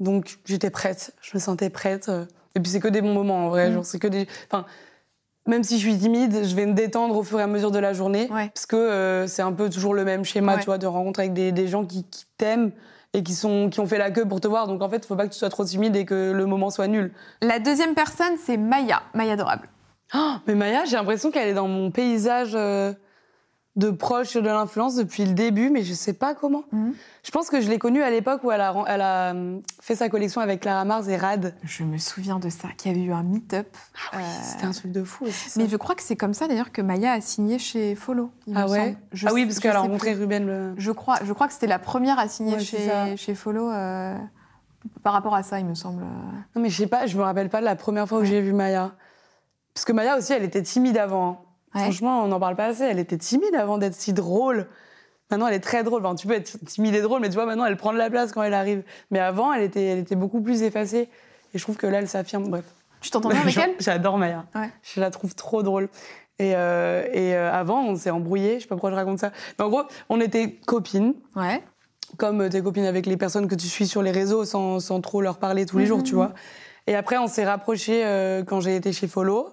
Donc, 0.00 0.38
j'étais 0.44 0.70
prête. 0.70 1.14
Je 1.20 1.30
me 1.34 1.40
sentais 1.40 1.70
prête. 1.70 2.08
euh. 2.08 2.24
Et 2.56 2.60
puis, 2.60 2.70
c'est 2.72 2.80
que 2.80 2.88
des 2.88 3.00
bons 3.00 3.14
moments, 3.14 3.46
en 3.46 3.48
vrai. 3.48 3.70
Mm. 3.70 3.74
Genre, 3.74 3.84
c'est 3.86 3.98
que 4.00 4.08
des. 4.08 4.26
Enfin, 4.50 4.66
même 5.46 5.62
si 5.62 5.78
je 5.78 5.88
suis 5.88 5.96
timide, 5.98 6.44
je 6.44 6.54
vais 6.54 6.66
me 6.66 6.74
détendre 6.74 7.16
au 7.16 7.22
fur 7.22 7.38
et 7.40 7.42
à 7.42 7.46
mesure 7.46 7.70
de 7.70 7.78
la 7.78 7.92
journée. 7.92 8.28
Ouais. 8.32 8.48
Parce 8.52 8.66
que 8.66 8.76
euh, 8.76 9.26
c'est 9.26 9.42
un 9.42 9.52
peu 9.52 9.70
toujours 9.70 9.94
le 9.94 10.04
même 10.04 10.24
schéma, 10.24 10.54
Ouais. 10.54 10.60
tu 10.60 10.66
vois, 10.66 10.78
de 10.78 10.86
rencontre 10.86 11.20
avec 11.20 11.32
des, 11.32 11.52
des 11.52 11.68
gens 11.68 11.84
qui, 11.84 12.04
qui 12.04 12.26
t'aiment 12.36 12.72
et 13.12 13.22
qui, 13.22 13.34
sont, 13.34 13.70
qui 13.70 13.80
ont 13.80 13.86
fait 13.86 13.98
la 13.98 14.10
queue 14.10 14.26
pour 14.26 14.40
te 14.40 14.48
voir. 14.48 14.66
Donc, 14.66 14.82
en 14.82 14.88
fait, 14.88 14.98
il 14.98 15.06
faut 15.06 15.16
pas 15.16 15.26
que 15.26 15.32
tu 15.32 15.38
sois 15.38 15.48
trop 15.48 15.64
timide 15.64 15.96
et 15.96 16.04
que 16.04 16.32
le 16.32 16.46
moment 16.46 16.70
soit 16.70 16.86
nul. 16.86 17.12
La 17.42 17.58
deuxième 17.58 17.94
personne, 17.94 18.36
c'est 18.44 18.56
Maya, 18.56 19.02
Maya 19.14 19.32
Adorable. 19.32 19.68
Oh, 20.14 20.34
mais 20.46 20.54
Maya, 20.54 20.84
j'ai 20.84 20.96
l'impression 20.96 21.30
qu'elle 21.30 21.48
est 21.48 21.54
dans 21.54 21.68
mon 21.68 21.90
paysage 21.90 22.52
euh, 22.54 22.92
de 23.80 23.90
proche 23.90 24.34
de 24.34 24.40
l'influence 24.40 24.94
depuis 24.94 25.24
le 25.24 25.32
début, 25.32 25.70
mais 25.70 25.82
je 25.82 25.94
sais 25.94 26.12
pas 26.12 26.34
comment. 26.34 26.62
Mhm. 26.72 26.94
Je 27.22 27.30
pense 27.32 27.50
que 27.50 27.60
je 27.60 27.68
l'ai 27.68 27.78
connue 27.78 28.02
à 28.02 28.10
l'époque 28.10 28.44
où 28.44 28.50
elle 28.52 28.60
a, 28.60 28.74
elle 28.86 29.00
a 29.00 29.32
euh, 29.34 29.58
fait 29.80 29.96
sa 29.96 30.08
collection 30.08 30.40
avec 30.40 30.60
Clara 30.60 30.84
Mars 30.84 31.08
et 31.08 31.16
Rad. 31.16 31.54
Je 31.64 31.82
me 31.84 31.98
souviens 31.98 32.38
de 32.38 32.48
ça, 32.48 32.68
qu'il 32.76 32.92
y 32.92 32.94
avait 32.94 33.04
eu 33.04 33.12
un 33.12 33.22
meet-up. 33.22 33.66
Ah 34.12 34.16
oui, 34.16 34.22
Euh, 34.22 34.26
c'était 34.44 34.66
un 34.66 34.70
truc 34.72 34.92
de 34.92 35.02
fou 35.02 35.24
aussi. 35.24 35.50
ça. 35.50 35.60
Mais 35.60 35.68
je 35.68 35.76
crois 35.76 35.94
que 35.94 36.02
c'est 36.02 36.16
comme 36.16 36.34
ça 36.34 36.46
d'ailleurs 36.46 36.70
que 36.72 36.82
Maya 36.82 37.12
a 37.12 37.20
signé 37.20 37.58
chez 37.58 37.94
Follow. 37.94 38.30
il 38.46 38.56
ah 38.56 38.66
me 38.66 38.70
ouais. 38.70 38.96
Je 39.12 39.26
Ah 39.26 39.32
oui, 39.32 39.44
parce 39.46 39.58
qu'elle 39.58 39.74
a 39.74 39.80
rencontré 39.80 40.12
plus. 40.12 40.20
Ruben 40.20 40.46
le. 40.46 40.74
Je 40.76 40.92
crois, 40.92 41.18
je 41.24 41.32
crois 41.32 41.46
que 41.48 41.52
c'était 41.54 41.66
la 41.66 41.78
première 41.78 42.18
à 42.18 42.28
signer 42.28 42.54
Ouais, 42.54 42.60
chez, 42.60 43.16
chez 43.16 43.34
Follow 43.34 43.70
euh, 43.70 44.14
par 45.02 45.12
rapport 45.14 45.34
à 45.34 45.42
ça, 45.42 45.58
il 45.58 45.66
me 45.66 45.74
semble. 45.74 46.02
Non, 46.54 46.62
mais 46.62 46.68
je 46.70 46.76
sais 46.76 46.86
pas, 46.86 47.06
je 47.06 47.16
me 47.16 47.22
rappelle 47.22 47.48
pas 47.48 47.60
de 47.60 47.64
la 47.66 47.76
première 47.76 48.06
fois 48.08 48.18
où 48.18 48.22
Ouais. 48.22 48.26
j'ai 48.26 48.40
vu 48.40 48.52
Maya. 48.52 48.92
Parce 49.74 49.84
que 49.84 49.92
Maya 49.92 50.16
aussi, 50.18 50.32
elle 50.32 50.44
était 50.44 50.62
timide 50.62 50.96
avant. 50.98 51.44
Ouais. 51.74 51.82
Franchement, 51.82 52.22
on 52.24 52.28
n'en 52.28 52.40
parle 52.40 52.56
pas 52.56 52.66
assez. 52.66 52.84
Elle 52.84 52.98
était 52.98 53.18
timide 53.18 53.54
avant 53.54 53.78
d'être 53.78 53.94
si 53.94 54.12
drôle. 54.12 54.66
Maintenant, 55.30 55.46
elle 55.46 55.54
est 55.54 55.60
très 55.60 55.84
drôle. 55.84 56.04
Enfin, 56.04 56.16
tu 56.16 56.26
peux 56.26 56.34
être 56.34 56.58
timide 56.66 56.94
et 56.96 57.00
drôle, 57.02 57.20
mais 57.20 57.28
tu 57.28 57.34
vois, 57.34 57.46
maintenant, 57.46 57.64
elle 57.66 57.76
prend 57.76 57.92
de 57.92 57.98
la 57.98 58.10
place 58.10 58.32
quand 58.32 58.42
elle 58.42 58.54
arrive. 58.54 58.82
Mais 59.12 59.20
avant, 59.20 59.52
elle 59.52 59.62
était, 59.62 59.84
elle 59.84 59.98
était 60.00 60.16
beaucoup 60.16 60.40
plus 60.40 60.62
effacée. 60.62 61.08
Et 61.54 61.58
je 61.58 61.62
trouve 61.62 61.76
que 61.76 61.86
là, 61.86 61.98
elle 61.98 62.08
s'affirme. 62.08 62.48
Bref. 62.48 62.64
Tu 63.00 63.10
t'entends 63.10 63.28
bien 63.30 63.40
avec 63.40 63.56
elle? 63.56 63.74
J'adore 63.78 64.18
Maya. 64.18 64.44
Ouais. 64.54 64.70
Je 64.82 65.00
la 65.00 65.10
trouve 65.10 65.34
trop 65.34 65.62
drôle. 65.62 65.88
Et, 66.40 66.54
euh, 66.56 67.06
et 67.12 67.34
euh, 67.36 67.52
avant, 67.52 67.84
on 67.84 67.94
s'est 67.96 68.10
embrouillés. 68.10 68.56
Je 68.56 68.62
sais 68.62 68.68
pas 68.68 68.74
pourquoi 68.74 68.90
je 68.90 68.96
raconte 68.96 69.18
ça. 69.20 69.30
Mais 69.58 69.64
en 69.64 69.68
gros, 69.68 69.82
on 70.08 70.20
était 70.20 70.52
copines, 70.66 71.14
Ouais. 71.36 71.62
comme 72.16 72.48
t'es 72.48 72.62
copine 72.62 72.84
avec 72.84 73.06
les 73.06 73.16
personnes 73.16 73.46
que 73.46 73.54
tu 73.54 73.66
suis 73.68 73.86
sur 73.86 74.02
les 74.02 74.10
réseaux 74.10 74.44
sans, 74.44 74.80
sans 74.80 75.00
trop 75.00 75.20
leur 75.22 75.38
parler 75.38 75.64
tous 75.66 75.78
les 75.78 75.84
Mhm. 75.84 75.88
jours, 75.88 76.02
tu 76.02 76.14
vois. 76.14 76.32
Et 76.86 76.96
après, 76.96 77.18
on 77.18 77.26
s'est 77.28 77.44
rapprochés 77.44 78.04
euh, 78.04 78.42
quand 78.42 78.60
j'ai 78.60 78.74
été 78.74 78.92
chez 78.92 79.06
Follow. 79.06 79.48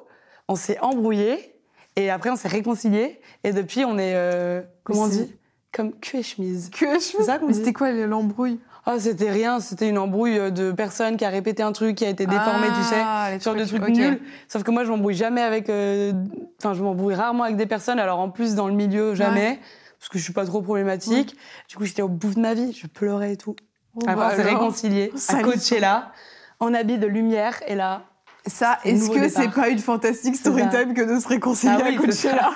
On 0.48 0.56
s'est 0.56 0.80
embrouillés. 0.80 1.54
Et 1.98 2.10
après, 2.10 2.30
on 2.30 2.36
s'est 2.38 2.48
réconciliés. 2.48 3.20
Et 3.44 3.52
depuis, 3.52 3.84
on 3.84 3.98
est. 3.98 4.14
euh, 4.16 4.62
comment 4.86 5.04
on 5.04 5.08
dit? 5.08 5.36
Comme 5.74 5.92
cul 6.00 6.18
et 6.20 6.24
chemise. 6.24 6.70
Que 6.70 6.94
je 6.96 7.00
C'est 7.00 7.24
ça 7.24 7.38
qu'on 7.40 7.48
dit? 7.48 7.56
C'était 7.56 7.74
quoi 7.74 7.92
l'embrouille? 7.92 8.60
Ah, 8.86 9.00
c'était 9.00 9.30
rien. 9.30 9.60
C'était 9.60 9.90
une 9.90 9.98
embrouille 9.98 10.52
de 10.52 10.72
personnes 10.72 11.18
qui 11.18 11.26
a 11.26 11.30
répété 11.30 11.62
un 11.62 11.74
truc 11.74 11.96
qui 11.98 12.06
a 12.06 12.10
été 12.10 12.26
déformé, 12.26 12.68
tu 12.70 12.84
sais. 12.84 13.02
Ah, 13.04 13.38
Genre 13.38 13.54
de 13.56 13.66
trucs 13.66 13.82
ok. 13.84 13.90
nuls. 13.90 14.22
Sauf 14.48 14.64
que 14.64 14.72
moi, 14.72 14.86
je 14.86 14.90
m'embrouille 14.92 15.16
jamais 15.16 15.42
avec. 15.42 15.70
euh, 15.70 16.14
Enfin, 16.60 16.74
je 16.74 16.82
m'embrouille 16.82 17.16
rarement 17.16 17.44
avec 17.44 17.58
des 17.58 17.66
personnes. 17.66 18.00
Alors, 18.00 18.20
en 18.20 18.30
plus, 18.30 18.56
dans 18.56 18.68
le 18.68 18.74
milieu, 18.74 19.14
jamais. 19.14 19.60
Parce 20.00 20.10
que 20.10 20.20
je 20.20 20.24
suis 20.24 20.34
pas 20.34 20.46
trop 20.46 20.62
problématique. 20.62 21.36
Du 21.68 21.76
coup, 21.76 21.84
j'étais 21.86 22.04
au 22.04 22.08
bout 22.08 22.34
de 22.34 22.40
ma 22.40 22.54
vie. 22.54 22.72
Je 22.72 22.86
pleurais 22.88 23.34
et 23.34 23.38
tout. 23.38 23.56
Oh, 23.96 24.02
Après, 24.04 24.16
bah 24.16 24.30
on 24.32 24.36
s'est 24.36 24.44
réconciliés 24.44 25.12
à 25.30 25.42
Coachella, 25.42 26.12
en 26.60 26.74
habit 26.76 26.98
de 27.00 27.08
lumière. 27.08 27.56
Et 27.68 27.74
là, 27.76 28.04
Ça, 28.48 28.80
est-ce 28.84 29.10
que 29.10 29.30
c'est 29.30 29.50
pas 29.50 29.70
une 29.70 29.80
fantastique 29.80 30.36
story 30.36 30.64
ça. 30.64 30.84
time 30.84 30.94
que 30.94 31.02
de 31.02 31.20
se 31.20 31.28
réconcilier 31.28 31.74
Ah 31.78 31.84
oui, 31.86 31.96
à 31.96 32.00
Coachella 32.00 32.52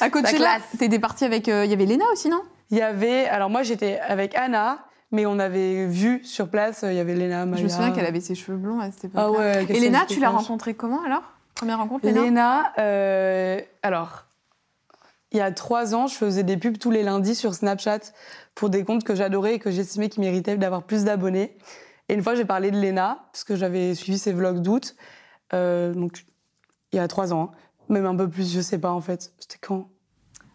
À 0.00 0.10
Coachella, 0.10 0.36
classe. 0.38 0.62
t'étais 0.78 0.98
partie 0.98 1.24
avec. 1.24 1.48
euh, 1.48 1.64
Il 1.64 1.70
y 1.70 1.74
avait 1.74 1.86
Léna 1.86 2.04
aussi, 2.12 2.28
non? 2.28 2.42
Il 2.70 2.78
y 2.78 2.82
avait. 2.82 3.26
Alors, 3.26 3.50
moi, 3.50 3.62
j'étais 3.62 3.98
avec 4.00 4.34
Anna, 4.36 4.78
mais 5.10 5.26
on 5.26 5.38
avait 5.38 5.86
vu 5.86 6.24
sur 6.24 6.48
place, 6.48 6.84
euh, 6.84 6.92
il 6.92 6.96
y 6.96 7.00
avait 7.00 7.14
Léna, 7.14 7.44
Maya. 7.46 7.58
Je 7.58 7.64
me 7.64 7.68
souviens 7.68 7.90
qu'elle 7.92 8.06
avait 8.06 8.20
ses 8.20 8.34
cheveux 8.34 8.56
blonds 8.58 8.80
à 8.80 8.90
cette 8.90 9.04
époque. 9.06 9.20
Ah 9.22 9.30
ouais, 9.30 9.64
Et 9.68 9.80
Léna, 9.80 10.04
tu 10.08 10.20
l'as 10.20 10.30
rencontrée 10.30 10.74
comment 10.74 11.02
alors? 11.04 11.22
Première 11.54 11.78
rencontre, 11.78 12.04
Léna? 12.06 12.22
Léna, 12.22 12.72
euh, 12.78 13.60
alors, 13.82 14.24
il 15.30 15.38
y 15.38 15.40
a 15.40 15.50
trois 15.52 15.94
ans, 15.94 16.06
je 16.06 16.14
faisais 16.14 16.42
des 16.42 16.56
pubs 16.56 16.78
tous 16.78 16.90
les 16.90 17.02
lundis 17.02 17.34
sur 17.34 17.54
Snapchat 17.54 18.00
pour 18.54 18.68
des 18.70 18.84
comptes 18.84 19.04
que 19.04 19.14
j'adorais 19.14 19.54
et 19.54 19.58
que 19.58 19.70
j'estimais 19.70 20.08
qui 20.08 20.20
méritaient 20.20 20.56
d'avoir 20.56 20.82
plus 20.82 21.04
d'abonnés. 21.04 21.56
Et 22.12 22.14
une 22.14 22.22
fois, 22.22 22.34
j'ai 22.34 22.44
parlé 22.44 22.70
de 22.70 22.76
Léna, 22.78 23.24
parce 23.32 23.42
que 23.42 23.56
j'avais 23.56 23.94
suivi 23.94 24.18
ses 24.18 24.34
vlogs 24.34 24.60
d'août, 24.60 24.94
euh, 25.54 25.94
donc 25.94 26.26
il 26.92 26.96
y 26.96 26.98
a 26.98 27.08
trois 27.08 27.32
ans, 27.32 27.52
hein. 27.54 27.56
même 27.88 28.04
un 28.04 28.14
peu 28.14 28.28
plus, 28.28 28.52
je 28.52 28.60
sais 28.60 28.78
pas 28.78 28.90
en 28.90 29.00
fait. 29.00 29.32
C'était 29.38 29.56
quand? 29.58 29.88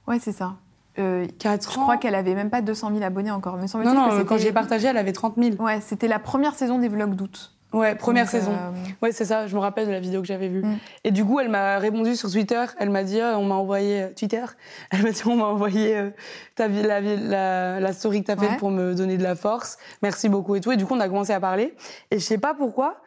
Ouais, 0.06 0.20
c'est 0.20 0.32
ça. 0.32 0.58
Euh, 1.00 1.26
je 1.44 1.48
ans 1.50 1.82
crois 1.82 1.98
qu'elle 1.98 2.14
avait 2.14 2.36
même 2.36 2.52
pas 2.52 2.62
200 2.62 2.92
000 2.92 3.04
abonnés 3.04 3.32
encore. 3.32 3.58
Mais 3.58 3.68
Non, 3.86 3.92
que 3.92 3.96
non, 3.98 4.12
c'était- 4.12 4.26
quand 4.26 4.38
j'ai 4.38 4.52
partagé, 4.52 4.88
elle 4.88 4.98
avait 4.98 5.14
30 5.14 5.36
000. 5.36 5.56
Ouais, 5.62 5.82
c'était 5.82 6.08
la 6.08 6.20
première 6.20 6.54
saison 6.54 6.78
des 6.78 6.90
vlogs 6.90 7.16
d'août. 7.16 7.57
Ouais, 7.78 7.96
première 7.96 8.26
Donc, 8.26 8.32
saison. 8.32 8.52
euh, 8.52 8.72
Ouais, 9.02 9.12
c'est 9.12 9.26
ça, 9.26 9.48
je 9.48 9.56
me 9.56 9.60
rappelle 9.60 9.88
de 9.88 9.92
la 9.92 10.00
vidéo 10.00 10.22
que 10.22 10.28
j'avais 10.28 10.48
vue. 10.48 10.64
Mm. 10.64 10.78
Et 11.04 11.12
du 11.12 11.24
coup, 11.24 11.40
elle 11.40 11.50
m'a 11.50 11.78
répondu 11.78 12.16
sur 12.16 12.32
Twitter. 12.32 12.64
Elle 12.80 12.90
m'a 12.90 13.04
dit, 13.04 13.20
Ah, 13.22 13.38
on 13.38 13.44
m'a 13.46 13.56
envoyé 13.56 14.02
euh, 14.04 14.08
Twitter. 14.16 14.44
Elle 14.92 15.04
m'a 15.04 15.12
dit, 15.12 15.22
on 15.26 15.36
m'a 15.36 15.46
envoyé 15.46 15.96
euh, 15.98 16.10
ta, 16.56 16.68
la, 16.68 17.00
la, 17.02 17.80
la 17.80 17.94
story 17.94 18.22
que 18.22 18.28
t'as 18.28 18.36
faite 18.38 18.50
Ouais. 18.52 18.58
pour 18.58 18.72
me 18.72 18.94
donner 18.96 19.18
de 19.18 19.24
la 19.24 19.36
force. 19.36 19.78
Merci 20.02 20.30
beaucoup 20.30 20.56
et 20.56 20.62
tout. 20.62 20.72
Et 20.72 20.78
du 20.78 20.86
coup, 20.86 20.94
on 20.96 21.00
a 21.00 21.08
commencé 21.08 21.34
à 21.34 21.40
parler. 21.40 21.76
Et 22.12 22.20
je 22.20 22.24
sais 22.24 22.38
pas 22.38 22.54
pourquoi, 22.54 22.98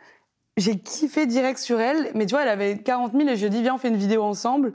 j'ai 0.57 0.79
kiffé 0.79 1.27
direct 1.27 1.59
sur 1.59 1.81
elle. 1.81 2.11
Mais 2.15 2.27
tu 2.27 2.35
vois, 2.35 2.43
elle 2.43 2.49
avait 2.49 2.79
40 2.79 3.13
000 3.13 3.29
et 3.29 3.37
je 3.37 3.41
lui 3.41 3.47
ai 3.47 3.51
dit, 3.51 3.63
viens, 3.63 3.75
on 3.75 3.79
fait 3.79 3.89
une 3.89 3.97
vidéo 3.97 4.23
ensemble. 4.23 4.73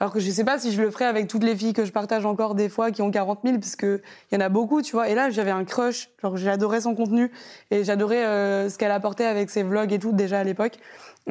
Alors 0.00 0.12
que 0.12 0.18
je 0.18 0.28
sais 0.30 0.44
pas 0.44 0.58
si 0.58 0.72
je 0.72 0.82
le 0.82 0.90
ferais 0.90 1.04
avec 1.04 1.28
toutes 1.28 1.44
les 1.44 1.54
filles 1.54 1.72
que 1.72 1.84
je 1.84 1.92
partage 1.92 2.26
encore 2.26 2.56
des 2.56 2.68
fois 2.68 2.90
qui 2.90 3.00
ont 3.00 3.10
40 3.10 3.40
000, 3.44 3.58
parce 3.58 3.76
qu'il 3.76 4.00
y 4.32 4.36
en 4.36 4.40
a 4.40 4.48
beaucoup, 4.48 4.82
tu 4.82 4.92
vois. 4.92 5.08
Et 5.08 5.14
là, 5.14 5.30
j'avais 5.30 5.52
un 5.52 5.64
crush. 5.64 6.10
Genre, 6.20 6.36
j'adorais 6.36 6.80
son 6.80 6.94
contenu 6.94 7.30
et 7.70 7.84
j'adorais 7.84 8.24
euh, 8.24 8.68
ce 8.68 8.76
qu'elle 8.76 8.90
apportait 8.90 9.24
avec 9.24 9.50
ses 9.50 9.62
vlogs 9.62 9.92
et 9.92 9.98
tout, 10.00 10.12
déjà 10.12 10.40
à 10.40 10.44
l'époque. 10.44 10.78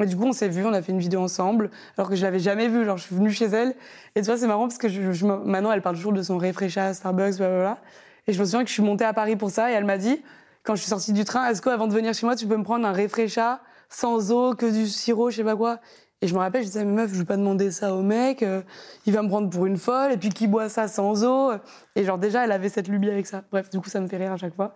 Et 0.00 0.06
du 0.06 0.16
coup, 0.16 0.24
on 0.24 0.32
s'est 0.32 0.48
vu, 0.48 0.64
on 0.64 0.72
a 0.72 0.80
fait 0.80 0.92
une 0.92 0.98
vidéo 0.98 1.20
ensemble, 1.20 1.70
alors 1.98 2.08
que 2.08 2.16
je 2.16 2.22
l'avais 2.22 2.38
jamais 2.38 2.68
vue. 2.68 2.84
Genre, 2.84 2.96
je 2.96 3.04
suis 3.04 3.14
venue 3.14 3.30
chez 3.30 3.44
elle. 3.44 3.74
Et 4.16 4.22
tu 4.22 4.26
vois, 4.26 4.38
c'est 4.38 4.46
marrant 4.46 4.66
parce 4.66 4.78
que 4.78 4.88
je, 4.88 5.12
je 5.12 5.26
maintenant, 5.26 5.70
elle 5.70 5.82
parle 5.82 5.96
toujours 5.96 6.14
de 6.14 6.22
son 6.22 6.38
refresha 6.38 6.86
à 6.86 6.94
Starbucks, 6.94 7.36
blablabla. 7.36 7.78
Et 8.26 8.32
je 8.32 8.40
me 8.40 8.44
souviens 8.44 8.62
que 8.62 8.68
je 8.68 8.74
suis 8.74 8.82
montée 8.82 9.04
à 9.04 9.12
Paris 9.12 9.36
pour 9.36 9.50
ça 9.50 9.70
et 9.70 9.74
elle 9.74 9.84
m'a 9.84 9.98
dit, 9.98 10.22
quand 10.62 10.74
je 10.74 10.80
suis 10.80 10.88
sortie 10.88 11.12
du 11.12 11.24
train, 11.24 11.46
est-ce 11.50 11.60
qu'avant 11.60 11.86
de 11.86 11.92
venir 11.92 12.14
chez 12.14 12.24
moi, 12.24 12.34
tu 12.34 12.46
peux 12.46 12.56
me 12.56 12.64
prendre 12.64 12.86
un 12.86 12.92
refresha 12.92 13.60
sans 13.90 14.32
eau, 14.32 14.54
que 14.54 14.66
du 14.66 14.88
sirop, 14.88 15.30
je 15.30 15.36
sais 15.36 15.44
pas 15.44 15.54
quoi 15.54 15.78
et 16.22 16.26
je 16.26 16.34
me 16.34 16.38
rappelle, 16.38 16.62
je 16.62 16.68
disais, 16.68 16.84
mais 16.84 16.92
meuf, 16.92 17.12
je 17.12 17.18
vais 17.18 17.24
pas 17.24 17.36
demander 17.36 17.70
ça 17.70 17.94
au 17.94 18.02
mec, 18.02 18.42
euh, 18.42 18.62
il 19.06 19.12
va 19.12 19.22
me 19.22 19.28
prendre 19.28 19.50
pour 19.50 19.66
une 19.66 19.76
folle, 19.76 20.12
et 20.12 20.16
puis 20.16 20.30
qui 20.30 20.46
boit 20.46 20.68
ça 20.68 20.88
sans 20.88 21.24
eau. 21.24 21.52
Et 21.96 22.04
genre, 22.04 22.18
déjà, 22.18 22.44
elle 22.44 22.52
avait 22.52 22.68
cette 22.70 22.88
lubie 22.88 23.10
avec 23.10 23.26
ça. 23.26 23.42
Bref, 23.50 23.68
du 23.70 23.78
coup, 23.80 23.88
ça 23.90 24.00
me 24.00 24.06
fait 24.08 24.16
rire 24.16 24.32
à 24.32 24.36
chaque 24.36 24.54
fois. 24.54 24.74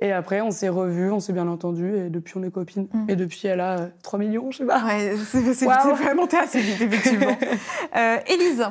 Et 0.00 0.12
après, 0.12 0.40
on 0.40 0.50
s'est 0.50 0.68
revus, 0.68 1.10
on 1.10 1.20
s'est 1.20 1.32
bien 1.32 1.48
entendu, 1.48 1.94
et 1.96 2.08
depuis, 2.08 2.34
on 2.38 2.42
est 2.42 2.50
copines. 2.50 2.88
Mm. 2.92 3.10
Et 3.10 3.16
depuis, 3.16 3.48
elle 3.48 3.60
a 3.60 3.78
euh, 3.80 3.88
3 4.02 4.18
millions, 4.18 4.50
je 4.50 4.58
sais 4.58 4.64
pas. 4.64 4.82
Ouais, 4.84 5.14
c'est 5.26 5.52
c'est 5.54 5.66
vraiment 5.66 6.26
assez 6.40 6.60
vite, 6.60 6.80
effectivement. 6.80 7.36
euh, 7.96 8.16
Élise, 8.28 8.64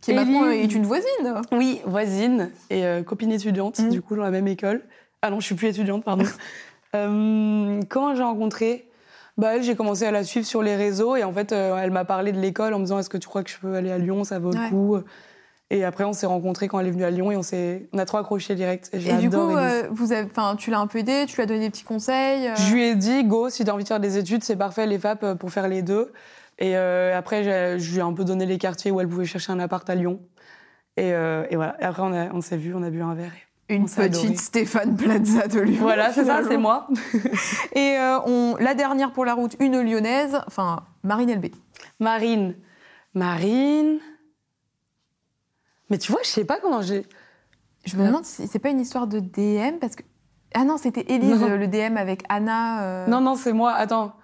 qui 0.00 0.10
est 0.10 0.14
maintenant 0.14 0.50
est 0.50 0.74
une 0.74 0.84
voisine. 0.84 1.40
Oui, 1.52 1.80
voisine 1.86 2.50
et 2.70 2.84
euh, 2.84 3.02
copine 3.02 3.32
étudiante, 3.32 3.78
Mm. 3.78 3.88
du 3.88 4.02
coup, 4.02 4.16
dans 4.16 4.24
la 4.24 4.30
même 4.32 4.48
école. 4.48 4.82
Ah 5.22 5.30
non, 5.30 5.40
je 5.40 5.46
suis 5.46 5.54
plus 5.54 5.68
étudiante, 5.68 6.04
pardon. 6.04 6.24
Euh, 6.96 7.80
quand 7.88 8.14
j'ai 8.14 8.22
rencontré, 8.22 8.86
bah, 9.36 9.56
elle, 9.56 9.62
j'ai 9.62 9.74
commencé 9.76 10.04
à 10.06 10.10
la 10.10 10.24
suivre 10.24 10.46
sur 10.46 10.62
les 10.62 10.76
réseaux 10.76 11.16
et 11.16 11.24
en 11.24 11.32
fait, 11.32 11.52
euh, 11.52 11.76
elle 11.76 11.90
m'a 11.90 12.04
parlé 12.04 12.32
de 12.32 12.38
l'école 12.40 12.72
en 12.74 12.78
me 12.78 12.84
disant 12.84 12.98
Est-ce 12.98 13.10
que 13.10 13.18
tu 13.18 13.28
crois 13.28 13.42
que 13.42 13.50
je 13.50 13.58
peux 13.58 13.74
aller 13.74 13.90
à 13.90 13.98
Lyon? 13.98 14.24
Ça 14.24 14.38
vaut 14.38 14.50
Ouais. 14.52 14.58
le 14.64 14.68
coup. 14.70 14.98
Et 15.70 15.82
après, 15.84 16.04
on 16.04 16.12
s'est 16.12 16.26
rencontrés 16.26 16.68
quand 16.68 16.78
elle 16.78 16.86
est 16.86 16.90
venue 16.92 17.04
à 17.04 17.10
Lyon 17.10 17.32
et 17.32 17.36
on, 17.36 17.42
s'est, 17.42 17.88
on 17.92 17.98
a 17.98 18.04
trop 18.04 18.18
accroché 18.18 18.54
direct. 18.54 18.90
Et, 18.92 18.98
Et 19.08 19.16
du 19.16 19.30
coup, 19.30 19.36
euh, 19.56 19.82
vous 19.90 20.12
avez, 20.12 20.28
enfin, 20.30 20.54
tu 20.56 20.70
l'as 20.70 20.78
un 20.78 20.86
peu 20.86 20.98
aidée, 20.98 21.24
tu 21.26 21.36
lui 21.36 21.42
as 21.42 21.46
donné 21.46 21.60
des 21.60 21.70
petits 21.70 21.84
conseils. 21.84 22.48
euh, 22.48 22.54
Je 22.54 22.72
lui 22.74 22.84
ai 22.84 22.94
dit, 22.94 23.24
go, 23.24 23.48
si 23.48 23.64
tu 23.64 23.70
as 23.70 23.74
envie 23.74 23.82
de 23.82 23.88
faire 23.88 23.98
des 23.98 24.18
études, 24.18 24.44
c'est 24.44 24.56
parfait, 24.56 24.86
les 24.86 24.98
FAP, 24.98 25.34
pour 25.34 25.50
faire 25.50 25.66
les 25.66 25.82
deux. 25.82 26.12
Et 26.58 26.76
après, 26.76 27.78
je 27.78 27.90
lui 27.92 27.98
ai 27.98 28.02
un 28.02 28.12
peu 28.12 28.24
donné 28.24 28.46
les 28.46 28.58
quartiers 28.58 28.90
où 28.92 29.00
elle 29.00 29.08
pouvait 29.08 29.24
chercher 29.24 29.50
un 29.52 29.58
appart 29.58 29.88
à 29.90 29.94
Lyon. 29.96 30.20
Et, 30.96 31.08
et 31.08 31.56
voilà. 31.56 31.76
Et 31.80 31.84
après, 31.84 32.02
on 32.32 32.40
s'est 32.40 32.56
vu, 32.58 32.72
on 32.74 32.82
a 32.84 32.90
bu 32.90 33.02
un 33.02 33.14
verre. 33.14 33.32
Une 33.68 33.84
petite 33.84 33.98
adoré. 33.98 34.36
Stéphane 34.36 34.96
Plaza 34.96 35.48
de 35.48 35.60
Lyon. 35.60 35.78
Voilà, 35.80 36.12
c'est 36.12 36.24
ça, 36.24 36.40
c'est 36.46 36.56
moi. 36.58 36.86
Et 37.74 37.96
euh, 37.98 38.18
on, 38.26 38.56
la 38.60 38.74
dernière 38.74 39.12
pour 39.12 39.24
la 39.24 39.34
route, 39.34 39.56
une 39.60 39.80
lyonnaise, 39.80 40.38
enfin 40.46 40.84
Marine 41.02 41.32
LB. 41.34 41.46
Marine. 42.00 42.54
Marine. 43.14 43.98
Mais 45.90 45.98
tu 45.98 46.12
vois, 46.12 46.20
je 46.24 46.28
sais 46.28 46.44
pas 46.44 46.58
comment 46.60 46.82
j'ai. 46.82 47.06
Je 47.84 47.96
me 47.96 48.06
demande 48.06 48.24
si 48.24 48.46
c'est 48.46 48.58
pas 48.58 48.70
une 48.70 48.80
histoire 48.80 49.06
de 49.06 49.20
DM 49.20 49.78
parce 49.80 49.94
que 49.96 50.02
Ah 50.54 50.64
non, 50.64 50.78
c'était 50.78 51.04
Élise, 51.12 51.42
euh, 51.42 51.56
le 51.56 51.66
DM 51.68 51.96
avec 51.98 52.22
Anna. 52.28 52.82
euh, 52.84 53.06
Non, 53.06 53.20
non, 53.20 53.34
c'est 53.34 53.52
moi. 53.52 53.72
Attends. 53.72 54.14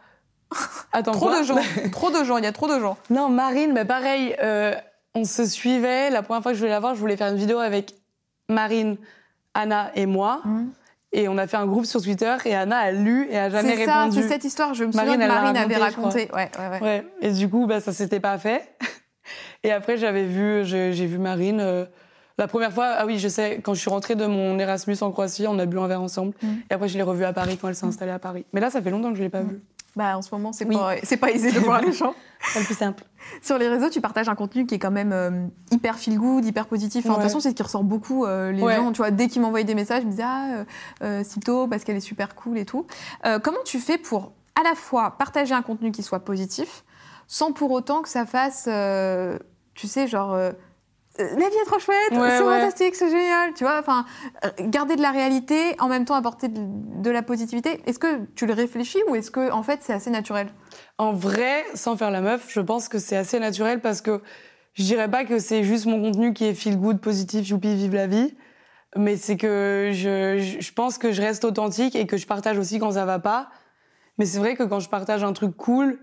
Attends, 0.93 1.13
Trop 1.13 1.31
de 1.31 1.43
gens, 1.45 1.57
trop 1.93 2.11
de 2.11 2.25
gens, 2.25 2.39
il 2.39 2.45
y 2.45 2.47
a 2.47 2.53
trop 2.53 2.67
de 2.67 2.81
gens. 2.81 2.97
Non, 3.11 3.29
Marine, 3.29 3.73
mais 3.73 3.85
pareil, 3.85 4.35
euh, 4.43 4.75
on 5.15 5.25
se 5.25 5.45
suivait. 5.45 6.11
La 6.11 6.23
première 6.23 6.43
fois 6.43 6.53
que 6.53 6.57
je 6.57 6.61
voulais 6.61 6.73
la 6.73 6.81
voir, 6.81 6.95
je 6.95 7.01
voulais 7.01 7.17
faire 7.17 7.29
une 7.31 7.39
vidéo 7.39 7.59
avec 7.59 7.95
Marine, 8.49 8.97
Anna 9.55 9.91
et 9.95 10.07
moi. 10.07 10.43
Et 11.13 11.29
on 11.29 11.37
a 11.39 11.47
fait 11.49 11.57
un 11.57 11.67
groupe 11.67 11.87
sur 11.87 12.01
Twitter 12.01 12.37
et 12.45 12.55
Anna 12.55 12.79
a 12.79 12.93
lu 12.93 13.27
et 13.31 13.37
a 13.37 13.51
jamais 13.51 13.77
C'est 13.77 13.85
ça, 13.85 14.03
répondu. 14.05 14.23
c'est 14.23 14.29
cette 14.29 14.45
histoire, 14.45 14.75
je 14.75 14.85
me 14.85 14.93
souviens 14.93 15.17
Marine, 15.17 15.21
que 15.23 15.27
Marine 15.27 15.57
avait 15.57 15.77
raconté. 15.77 16.29
Ouais, 16.33 16.49
ouais, 16.59 16.81
ouais. 16.81 17.07
Et 17.21 17.33
du 17.33 17.49
coup, 17.49 17.67
bah, 17.67 17.81
ça 17.81 17.93
s'était 17.93 18.21
pas 18.21 18.39
fait. 18.39 18.77
Et 19.65 19.73
après, 19.73 19.97
j'avais 19.97 20.25
vu, 20.25 20.65
j'ai 20.65 21.07
vu 21.07 21.19
Marine. 21.19 21.61
euh, 21.61 21.85
la 22.39 22.49
première 22.49 22.73
fois, 22.73 22.95
ah 22.97 23.05
oui, 23.05 23.19
je 23.19 23.29
sais, 23.29 23.61
quand 23.63 23.75
je 23.75 23.81
suis 23.81 23.91
rentrée 23.91 24.15
de 24.15 24.25
mon 24.25 24.59
Erasmus 24.59 24.97
en 25.03 25.11
Croatie, 25.11 25.47
on 25.47 25.59
a 25.59 25.67
bu 25.67 25.79
un 25.79 25.87
verre 25.87 26.01
ensemble. 26.01 26.33
Mm. 26.43 26.49
Et 26.71 26.75
après, 26.75 26.89
je 26.89 26.97
l'ai 26.97 27.03
revue 27.03 27.25
à 27.25 27.33
Paris 27.35 27.59
quand 27.61 27.69
elle 27.69 27.75
s'est 27.75 27.85
installée 27.85 28.13
à 28.13 28.19
Paris. 28.19 28.47
Mais 28.53 28.61
là, 28.61 28.71
ça 28.71 28.81
fait 28.81 28.91
longtemps 28.91 29.11
que 29.11 29.19
je 29.19 29.23
l'ai 29.23 29.29
pas 29.29 29.43
vue. 29.43 29.61
Bah, 29.97 30.17
en 30.17 30.23
ce 30.23 30.33
moment, 30.33 30.53
c'est 30.53 30.65
Oui. 30.67 30.77
pas, 30.77 30.95
pas 31.21 31.31
aisé 31.33 31.51
de 31.51 31.59
voir 31.59 31.81
les 31.81 31.93
gens. 31.93 32.15
C'est 32.53 32.61
le 32.61 32.65
plus 32.65 32.77
simple. 32.77 33.05
Sur 33.43 33.59
les 33.59 33.69
réseaux, 33.69 33.91
tu 33.91 34.01
partages 34.01 34.29
un 34.31 34.35
contenu 34.35 34.65
qui 34.65 34.75
est 34.77 34.79
quand 34.79 34.91
même 34.91 35.13
euh, 35.13 35.47
hyper 35.73 35.99
feel 35.99 36.17
good, 36.19 36.43
hyper 36.45 36.67
positif. 36.67 37.05
Enfin, 37.05 37.09
De 37.11 37.19
Ouais. 37.19 37.23
toute 37.25 37.29
façon, 37.31 37.41
c'est 37.41 37.51
ce 37.51 37.55
qui 37.55 37.63
ressort 37.63 37.85
beaucoup. 37.85 38.25
euh, 38.25 38.51
les 38.51 38.63
Ouais. 38.63 38.77
gens, 38.77 38.93
tu 38.93 38.99
vois, 38.99 39.11
dès 39.11 39.29
qu'ils 39.29 39.43
m'envoyaient 39.43 39.65
des 39.67 39.75
messages, 39.75 40.03
ils 40.03 40.07
me 40.07 40.11
disaient 40.13 40.23
Ah, 40.25 40.47
euh, 40.55 40.65
euh, 41.03 41.25
Cito, 41.25 41.67
parce 41.69 41.85
qu'elle 41.85 41.97
est 41.97 42.01
super 42.01 42.35
cool 42.35 42.57
et 42.57 42.65
tout. 42.65 42.87
Comment 43.43 43.59
tu 43.67 43.79
fais 43.79 43.99
pour 43.99 44.33
à 44.59 44.63
la 44.63 44.75
fois 44.75 45.17
partager 45.19 45.55
un 45.55 45.61
contenu 45.63 45.93
qui 45.93 46.03
soit 46.03 46.21
positif, 46.21 46.85
sans 47.27 47.53
pour 47.53 47.71
autant 47.73 48.01
que 48.01 48.09
ça 48.09 48.25
fasse, 48.25 48.69
tu 49.75 49.87
sais, 49.87 50.07
genre. 50.07 50.37
Euh, 51.21 51.25
euh, 51.25 51.39
la 51.39 51.49
vie 51.49 51.57
est 51.63 51.67
trop 51.67 51.79
chouette, 51.79 51.97
Ouais, 52.13 52.31
c'est 52.31 52.43
ouais. 52.45 52.61
fantastique, 52.61 52.95
c'est 52.95 53.11
génial, 53.11 53.53
tu 53.55 53.65
vois. 53.65 53.79
Enfin, 53.81 54.05
euh, 54.45 54.49
garder 54.61 54.97
de 54.97 55.03
la 55.03 55.11
réalité, 55.11 55.77
en 55.79 55.89
même 55.89 56.05
temps 56.05 56.15
apporter 56.15 56.49
de, 56.49 56.61
de 56.61 57.11
la 57.11 57.23
positivité. 57.23 57.81
Est-ce 57.87 57.99
que 57.99 58.25
tu 58.35 58.47
le 58.47 58.53
réfléchis 58.55 58.99
ou 59.09 59.15
est-ce 59.15 59.31
que 59.31 59.51
en 59.51 59.63
fait 59.63 59.81
c'est 59.83 59.93
assez 59.93 60.11
naturel? 60.11 60.49
En 60.99 61.13
vrai, 61.13 61.65
sans 61.75 61.97
faire 61.97 62.11
la 62.11 62.21
meuf, 62.21 62.47
je 62.51 62.61
pense 62.61 62.89
que 62.89 62.99
c'est 62.99 63.17
assez 63.17 63.39
naturel 63.39 63.81
parce 63.81 64.01
que 64.01 64.21
je 64.75 64.83
dirais 64.85 65.11
pas 65.11 65.25
que 65.25 65.39
c'est 65.39 65.65
juste 65.65 65.87
mon 65.87 66.01
contenu 66.01 66.33
qui 66.33 66.45
est 66.47 66.55
feel 66.55 66.79
good, 66.79 67.01
positif, 67.01 67.49
youpi, 67.49 67.75
vive 67.75 67.95
la 67.95 68.07
vie. 68.07 68.35
Mais 68.97 69.17
c'est 69.17 69.37
que 69.37 69.91
je, 69.93 70.39
je- 70.39 70.61
je 70.61 70.73
pense 70.73 70.99
que 70.99 71.13
je 71.13 71.23
reste 71.23 71.45
authentique 71.45 71.95
et 71.95 72.07
que 72.07 72.17
je 72.17 72.27
partage 72.27 72.59
aussi 72.59 72.79
quand 72.81 72.93
ça 72.93 73.05
va 73.05 73.19
pas. 73.21 73.51
Mais 74.19 74.27
c'est 74.27 74.39
vrai 74.39 74.57
que 74.57 74.63
quand 74.65 74.81
je 74.81 74.89
partage 74.89 75.23
un 75.25 75.33
truc 75.33 75.57
cool, 75.57 75.99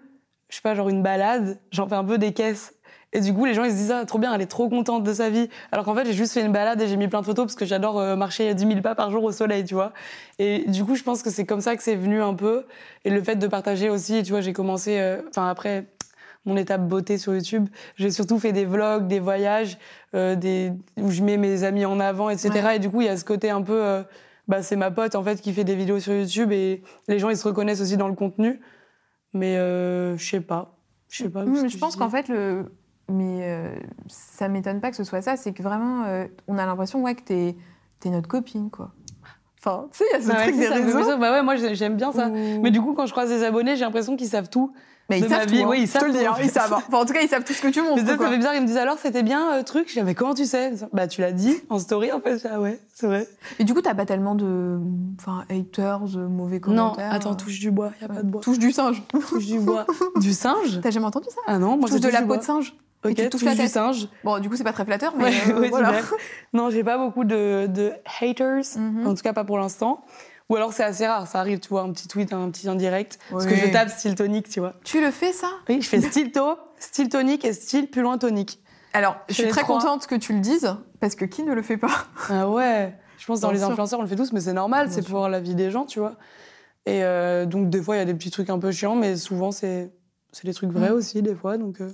je 0.49 0.55
sais 0.55 0.61
pas, 0.61 0.73
genre 0.73 0.87
une 0.89 1.03
balade, 1.03 1.59
j'en 1.71 1.87
fais 1.89 1.95
un 1.95 2.05
peu 2.05 2.17
des 2.17 2.31
caisses. 2.33 2.73
Et 3.13 3.21
du 3.21 3.33
coup, 3.33 3.45
les 3.45 3.53
gens, 3.53 3.63
ils 3.63 3.71
se 3.71 3.75
disent, 3.75 3.91
ah, 3.91 4.05
trop 4.05 4.19
bien, 4.19 4.33
elle 4.33 4.41
est 4.41 4.47
trop 4.47 4.67
contente 4.67 5.03
de 5.03 5.13
sa 5.13 5.29
vie. 5.29 5.49
Alors 5.71 5.85
qu'en 5.85 5.95
fait, 5.95 6.05
j'ai 6.05 6.13
juste 6.13 6.33
fait 6.33 6.41
une 6.41 6.51
balade 6.51 6.81
et 6.81 6.87
j'ai 6.87 6.97
mis 6.97 7.07
plein 7.07 7.21
de 7.21 7.25
photos 7.25 7.45
parce 7.45 7.55
que 7.55 7.65
j'adore 7.65 7.99
euh, 7.99 8.15
marcher 8.17 8.53
10 8.53 8.67
000 8.67 8.81
pas 8.81 8.95
par 8.95 9.11
jour 9.11 9.23
au 9.23 9.31
soleil, 9.31 9.63
tu 9.63 9.75
vois. 9.75 9.93
Et 10.39 10.65
du 10.67 10.83
coup, 10.83 10.95
je 10.95 11.03
pense 11.03 11.23
que 11.23 11.29
c'est 11.29 11.45
comme 11.45 11.61
ça 11.61 11.77
que 11.77 11.83
c'est 11.83 11.95
venu 11.95 12.21
un 12.21 12.33
peu. 12.33 12.65
Et 13.05 13.09
le 13.09 13.23
fait 13.23 13.37
de 13.37 13.47
partager 13.47 13.89
aussi, 13.89 14.23
tu 14.23 14.31
vois, 14.31 14.41
j'ai 14.41 14.53
commencé, 14.53 14.99
euh, 14.99 15.21
enfin 15.29 15.47
après 15.47 15.87
mon 16.45 16.55
étape 16.57 16.87
beauté 16.87 17.17
sur 17.17 17.33
YouTube, 17.33 17.67
j'ai 17.95 18.11
surtout 18.11 18.39
fait 18.39 18.53
des 18.53 18.65
vlogs, 18.65 19.07
des 19.07 19.19
voyages, 19.19 19.77
euh, 20.13 20.35
des, 20.35 20.71
où 20.97 21.09
je 21.09 21.21
mets 21.21 21.37
mes 21.37 21.63
amis 21.63 21.85
en 21.85 21.99
avant, 21.99 22.29
etc. 22.29 22.49
Ouais. 22.53 22.75
Et 22.77 22.79
du 22.79 22.89
coup, 22.89 23.01
il 23.01 23.07
y 23.07 23.09
a 23.09 23.17
ce 23.17 23.25
côté 23.25 23.49
un 23.49 23.61
peu, 23.61 23.83
euh, 23.83 24.03
bah, 24.47 24.61
c'est 24.63 24.77
ma 24.77 24.91
pote 24.91 25.15
en 25.15 25.23
fait 25.23 25.41
qui 25.41 25.53
fait 25.53 25.65
des 25.65 25.75
vidéos 25.75 25.99
sur 25.99 26.13
YouTube 26.13 26.51
et 26.51 26.83
les 27.07 27.19
gens 27.19 27.29
ils 27.29 27.37
se 27.37 27.45
reconnaissent 27.47 27.81
aussi 27.81 27.97
dans 27.97 28.07
le 28.07 28.15
contenu. 28.15 28.61
Mais 29.33 29.55
je 29.55 30.15
sais 30.17 30.41
pas, 30.41 30.77
je 31.09 31.23
sais 31.23 31.29
pas. 31.29 31.45
Je 31.45 31.77
pense 31.77 31.95
qu'en 31.95 32.09
fait, 32.09 32.27
le... 32.29 32.65
mais 33.09 33.39
euh, 33.43 33.75
ça 34.07 34.47
m'étonne 34.49 34.79
pas 34.81 34.89
que 34.91 34.97
ce 34.97 35.03
soit 35.03 35.21
ça. 35.21 35.37
C'est 35.37 35.53
que 35.53 35.63
vraiment, 35.63 36.03
euh, 36.05 36.25
on 36.47 36.57
a 36.57 36.65
l'impression 36.65 37.01
ouais, 37.03 37.15
que 37.15 37.21
t'es 37.23 37.55
es 38.05 38.09
notre 38.09 38.27
copine, 38.27 38.69
quoi. 38.69 38.91
Enfin, 39.59 39.87
tu 39.91 39.97
sais, 39.99 40.05
il 40.11 40.13
y 40.13 40.15
a 40.17 40.21
ce 40.21 40.27
Bah 40.27 40.35
ouais, 40.35 40.43
truc 40.43 40.55
c'est 40.55 40.69
des 40.69 40.83
réseaux. 40.83 41.17
Bah 41.17 41.31
ouais, 41.31 41.41
moi 41.43 41.55
j'ai- 41.55 41.75
j'aime 41.75 41.95
bien 41.95 42.11
ça. 42.11 42.27
Mais 42.29 42.69
du 42.71 42.79
coup, 42.81 42.93
quand 42.93 43.05
je 43.05 43.11
croise 43.11 43.29
des 43.29 43.43
abonnés, 43.43 43.75
j'ai 43.75 43.83
l'impression 43.85 44.15
qu'ils 44.15 44.27
savent 44.29 44.49
tout. 44.49 44.71
Mais 45.09 45.19
ils 45.19 45.23
de 45.23 45.29
ma 45.29 45.39
savent 45.39 45.47
vie, 45.49 45.57
tout, 45.61 45.63
hein. 45.63 45.69
oui, 45.69 45.77
ils 45.81 45.87
Je 45.87 45.93
te 45.93 45.97
savent 45.99 46.07
le 46.07 46.13
dis, 46.13 46.25
hein, 46.25 46.33
ils 46.43 46.49
savent. 46.49 46.73
hein. 46.73 46.81
Enfin, 46.87 46.97
en 46.99 47.05
tout 47.05 47.13
cas, 47.13 47.21
ils 47.21 47.29
savent 47.29 47.43
tout 47.45 47.53
ce 47.53 47.61
que 47.61 47.69
tu 47.69 47.81
montres. 47.81 48.01
Mais 48.03 48.09
ça, 48.09 48.17
fait 48.17 48.37
bizarre, 48.37 48.55
ils 48.55 48.61
me 48.61 48.67
disent 48.67 48.75
alors 48.77 48.97
c'était 48.97 49.23
bien 49.23 49.53
euh, 49.53 49.63
truc. 49.63 49.87
Je 49.87 49.93
dis, 49.99 50.03
mais 50.03 50.15
comment 50.15 50.33
tu 50.33 50.45
sais? 50.45 50.73
Bah 50.91 51.07
tu 51.07 51.21
l'as 51.21 51.31
dit 51.31 51.55
en 51.69 51.79
story 51.79 52.11
en 52.11 52.19
fait. 52.19 52.45
Ah 52.51 52.59
ouais, 52.59 52.79
c'est 52.93 53.07
vrai. 53.07 53.27
Et 53.59 53.63
du 53.63 53.73
coup, 53.73 53.81
t'as 53.81 53.95
pas 53.95 54.05
tellement 54.05 54.35
de 54.35 54.79
enfin, 55.19 55.45
haters, 55.49 56.01
de 56.01 56.25
mauvais 56.25 56.57
Non, 56.67 56.89
commentaires. 56.91 57.13
attends, 57.13 57.31
euh, 57.31 57.35
touche 57.35 57.59
du 57.59 57.71
bois, 57.71 57.91
y 58.01 58.03
a 58.05 58.07
ouais. 58.09 58.15
pas 58.15 58.21
de 58.23 58.27
bois. 58.29 58.41
Touche 58.41 58.59
du 58.59 58.71
singe. 58.73 59.01
Touche 59.29 59.45
du 59.45 59.59
bois. 59.59 59.85
Du 60.17 60.33
singe? 60.33 60.79
T'as 60.81 60.91
jamais 60.91 61.05
entendu 61.05 61.27
ça? 61.29 61.39
Ah 61.47 61.57
non, 61.57 61.77
moi 61.77 61.87
Touche 61.89 62.01
de 62.01 62.09
la 62.09 62.21
peau 62.21 62.27
bois. 62.27 62.37
de 62.37 62.43
singe. 62.43 62.75
Ok, 63.05 63.13
tu 63.13 63.21
touches 63.21 63.29
touche 63.29 63.43
la 63.43 63.51
du 63.51 63.57
tête. 63.59 63.69
singe. 63.69 64.09
Bon, 64.25 64.39
du 64.39 64.49
coup, 64.49 64.55
c'est 64.57 64.63
pas 64.65 64.73
très 64.73 64.83
flatteur, 64.83 65.13
mais 65.17 65.25
Ouais, 65.25 65.33
euh, 65.51 65.59
ouais, 65.61 65.69
voilà. 65.69 65.93
Non, 66.51 66.69
j'ai 66.69 66.83
pas 66.83 66.97
beaucoup 66.97 67.23
de, 67.23 67.67
de 67.67 67.93
haters, 68.21 68.63
Mhm. 68.75 69.07
en 69.07 69.13
tout 69.13 69.21
cas 69.21 69.31
pas 69.33 69.43
pour 69.45 69.57
l'instant. 69.57 70.03
Ou 70.49 70.55
alors 70.55 70.71
c'est 70.73 70.83
assez 70.83 71.05
rare, 71.05 71.27
ça 71.27 71.39
arrive, 71.39 71.59
tu 71.59 71.69
vois, 71.69 71.81
un 71.81 71.91
petit 71.91 72.07
tweet, 72.07 72.31
un 72.33 72.49
petit 72.49 72.69
indirect. 72.69 73.19
Parce 73.29 73.45
que 73.45 73.51
Oui. 73.53 73.57
je 73.59 73.65
tape 73.67 73.89
style 73.89 74.15
tonique, 74.15 74.47
tu 74.49 74.59
vois. 74.61 74.75
Tu 74.85 75.01
le 75.01 75.11
fais, 75.11 75.33
ça? 75.33 75.49
Oui, 75.67 75.81
je 75.81 75.89
fais 75.89 75.99
style 76.01 76.31
to, 76.31 76.55
style 76.79 77.09
tonique 77.09 77.43
et 77.43 77.51
style 77.53 77.89
plus 77.89 78.01
loin 78.01 78.17
tonique. 78.17 78.61
Alors, 78.93 79.17
je 79.27 79.33
suis 79.33 79.47
très 79.49 79.61
trois. 79.61 79.77
contente 79.79 80.07
que 80.07 80.15
tu 80.15 80.33
le 80.33 80.39
dises, 80.39 80.73
parce 81.01 81.15
que 81.15 81.25
qui 81.25 81.43
ne 81.43 81.53
le 81.53 81.61
fait 81.61 81.77
pas? 81.77 82.05
Ah 82.29 82.49
ouais 82.49 82.95
Je 83.17 83.25
pense 83.25 83.39
que 83.39 83.41
dans 83.41 83.49
Bien 83.49 83.55
les 83.55 83.59
sûr. 83.63 83.71
influenceurs, 83.71 83.99
on 83.99 84.03
le 84.03 84.07
fait 84.07 84.15
tous, 84.15 84.31
mais 84.31 84.39
c'est 84.39 84.53
normal, 84.53 84.89
c'est 84.89 85.05
pour 85.05 85.27
la 85.27 85.39
vie 85.41 85.53
des 85.55 85.69
gens, 85.69 85.85
tu 85.85 85.99
vois. 85.99 86.15
Et 86.85 87.03
euh, 87.03 87.45
donc, 87.45 87.69
des 87.69 87.81
fois, 87.81 87.95
il 87.97 87.99
y 87.99 88.01
a 88.01 88.05
des 88.05 88.13
petits 88.13 88.31
trucs 88.31 88.49
un 88.49 88.57
peu 88.59 88.71
chiants, 88.71 88.95
mais 88.95 89.17
souvent, 89.17 89.51
c'est 89.51 89.91
des 90.45 90.53
trucs 90.53 90.71
vrais 90.71 90.91
Mm. 90.91 90.93
aussi, 90.93 91.21
des 91.21 91.35
fois, 91.35 91.57
donc 91.57 91.81
euh, 91.81 91.91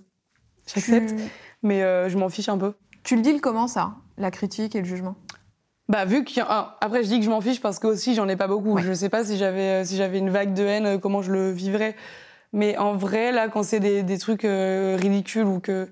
j'accepte. 0.68 1.10
tu... 1.10 1.24
Mais 1.64 1.82
euh, 1.82 2.08
je 2.10 2.18
m'en 2.20 2.30
fiche 2.30 2.50
un 2.50 2.58
peu. 2.60 2.74
tu 3.04 3.16
le 3.16 3.22
deals 3.24 3.42
comment, 3.42 3.68
ça? 3.68 3.96
La 4.18 4.30
critique 4.30 4.76
et 4.76 4.80
le 4.80 4.86
jugement? 4.86 5.16
Bah, 5.90 6.06
vu 6.06 6.24
qu'il 6.24 6.38
y 6.38 6.42
a 6.42 6.78
Après, 6.80 7.04
je 7.04 7.10
dis 7.10 7.20
que 7.20 7.26
je 7.26 7.30
m'en 7.30 7.42
fiche 7.42 7.62
parce 7.62 7.80
que 7.80 7.88
aussi, 7.88 8.16
j'en 8.16 8.28
ai 8.28 8.36
pas 8.36 8.48
beaucoup. 8.48 8.74
Ouais. 8.74 8.82
Je 8.82 8.94
sais 8.94 9.10
pas 9.10 9.24
si 9.24 9.38
j'avais 9.38 9.82
euh, 9.82 9.86
si 9.86 9.98
j'avais 9.98 10.20
une 10.20 10.30
vague 10.30 10.54
de 10.54 10.64
haine, 10.64 10.86
euh, 10.86 10.98
comment 10.98 11.22
je 11.22 11.32
le 11.32 11.52
vivrais. 11.52 11.96
Mais 12.54 12.78
en 12.78 12.96
vrai, 12.96 13.32
là, 13.32 13.50
quand 13.50 13.64
c'est 13.64 13.80
des, 13.80 14.04
des 14.04 14.20
trucs 14.20 14.46
euh, 14.46 14.96
ridicules 15.00 15.46
ou 15.46 15.60
que, 15.60 15.90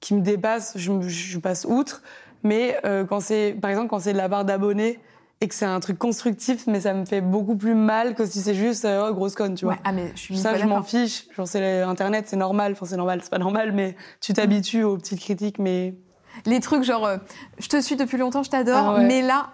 qui 0.00 0.14
me 0.14 0.20
dépassent, 0.20 0.76
je, 0.76 1.38
passe 1.38 1.64
outre. 1.64 2.02
Mais 2.42 2.76
euh, 2.84 3.04
quand 3.04 3.20
c'est, 3.20 3.56
par 3.62 3.70
exemple, 3.70 3.88
quand 3.88 4.00
c'est 4.00 4.12
de 4.12 4.18
la 4.18 4.28
part 4.28 4.44
d'abonnés 4.44 4.98
et 5.40 5.46
que 5.48 5.54
c'est 5.54 5.64
un 5.64 5.78
truc 5.78 5.96
constructif, 5.96 6.66
mais 6.66 6.80
ça 6.80 6.94
me 6.94 7.04
fait 7.04 7.20
beaucoup 7.20 7.56
plus 7.56 7.76
mal 7.76 8.14
que 8.14 8.26
si 8.26 8.40
c'est 8.40 8.54
juste 8.54 8.84
euh, 8.84 9.08
oh, 9.08 9.14
grosse 9.14 9.36
conne, 9.36 9.54
tu 9.54 9.66
vois. 9.66 9.74
Ouais, 9.74 9.80
Ah, 9.84 9.92
mais 9.92 10.10
je 10.16 10.20
suis 10.20 10.36
Ça, 10.36 10.58
je 10.58 10.66
m'en 10.66 10.82
fiche. 10.82 11.26
Genre, 11.36 11.46
c'est 11.46 11.82
Internet, 11.82 12.24
c'est 12.26 12.36
normal. 12.36 12.72
Enfin, 12.72 12.86
c'est 12.86 12.96
normal, 12.96 13.20
c'est 13.22 13.30
pas 13.30 13.38
normal, 13.38 13.72
mais 13.72 13.96
tu 14.20 14.32
t'habitues 14.32 14.82
aux 14.82 14.96
petites 14.98 15.20
critiques, 15.20 15.60
mais. 15.60 15.94
Les 16.46 16.60
trucs 16.60 16.82
genre, 16.84 17.04
euh, 17.06 17.16
je 17.58 17.68
te 17.68 17.80
suis 17.80 17.96
depuis 17.96 18.16
longtemps, 18.18 18.42
je 18.42 18.50
t'adore, 18.50 18.76
Ah 18.76 18.94
ouais. 18.94 19.04
mais 19.04 19.22
là, 19.22 19.48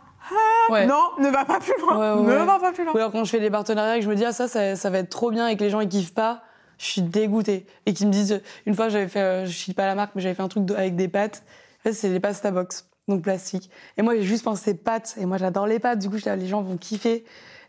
Ouais. 0.70 0.86
non, 0.86 1.02
ne 1.18 1.28
va 1.28 1.44
pas 1.44 1.58
plus 1.60 1.72
loin. 1.80 2.16
Ouais, 2.16 2.34
ne 2.38 2.44
va 2.44 2.58
pas 2.58 2.72
plus 2.72 2.84
loin. 2.84 2.92
Ou 2.94 2.96
alors 2.98 3.10
quand 3.10 3.24
je 3.24 3.30
fais 3.30 3.40
des 3.40 3.50
partenariats 3.50 3.96
et 3.96 3.98
que 4.00 4.04
je 4.04 4.10
me 4.10 4.14
dis 4.14 4.24
ah 4.24 4.32
ça, 4.32 4.46
ça 4.48 4.76
ça 4.76 4.90
va 4.90 4.98
être 4.98 5.08
trop 5.10 5.30
bien 5.30 5.48
et 5.48 5.56
que 5.56 5.64
les 5.64 5.70
gens 5.70 5.80
ils 5.80 5.88
kiffent 5.88 6.14
pas, 6.14 6.42
je 6.78 6.84
suis 6.86 7.02
dégoûtée 7.02 7.66
et 7.86 7.94
qu'ils 7.94 8.06
me 8.06 8.12
disent 8.12 8.40
une 8.66 8.74
fois 8.74 8.88
j'avais 8.90 9.08
fait 9.08 9.20
euh, 9.20 9.46
je 9.46 9.50
suis 9.50 9.72
pas 9.72 9.86
la 9.86 9.94
marque 9.94 10.12
mais 10.14 10.22
j'avais 10.22 10.34
fait 10.34 10.42
un 10.42 10.48
truc 10.48 10.70
avec 10.72 10.94
des 10.94 11.08
pâtes. 11.08 11.42
En 11.80 11.82
fait, 11.84 11.92
c'est 11.94 12.10
des 12.10 12.20
pasta 12.20 12.50
box 12.50 12.86
donc 13.08 13.22
plastique. 13.22 13.70
Et 13.96 14.02
moi 14.02 14.14
j'ai 14.14 14.22
juste 14.22 14.44
pensé 14.44 14.74
pâtes 14.74 15.16
et 15.18 15.26
moi 15.26 15.36
j'adore 15.38 15.66
les 15.66 15.78
pâtes 15.80 15.98
du 15.98 16.08
coup 16.10 16.16
les 16.24 16.46
gens 16.46 16.62
vont 16.62 16.76
kiffer. 16.76 17.24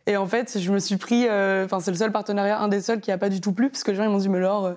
Et 0.07 0.17
en 0.17 0.27
fait, 0.27 0.59
je 0.59 0.71
me 0.71 0.79
suis 0.79 0.97
pris 0.97 1.27
euh, 1.29 1.65
enfin 1.65 1.79
c'est 1.79 1.91
le 1.91 1.97
seul 1.97 2.11
partenariat 2.11 2.59
un 2.59 2.67
des 2.67 2.81
seuls 2.81 2.99
qui 2.99 3.11
a 3.11 3.17
pas 3.17 3.29
du 3.29 3.39
tout 3.41 3.53
plu 3.53 3.69
parce 3.69 3.83
que 3.83 3.91
les 3.91 3.97
gens 3.97 4.03
ils 4.03 4.09
m'ont 4.09 4.17
dit 4.17 4.29
mais 4.29 4.39
euh, 4.39 4.73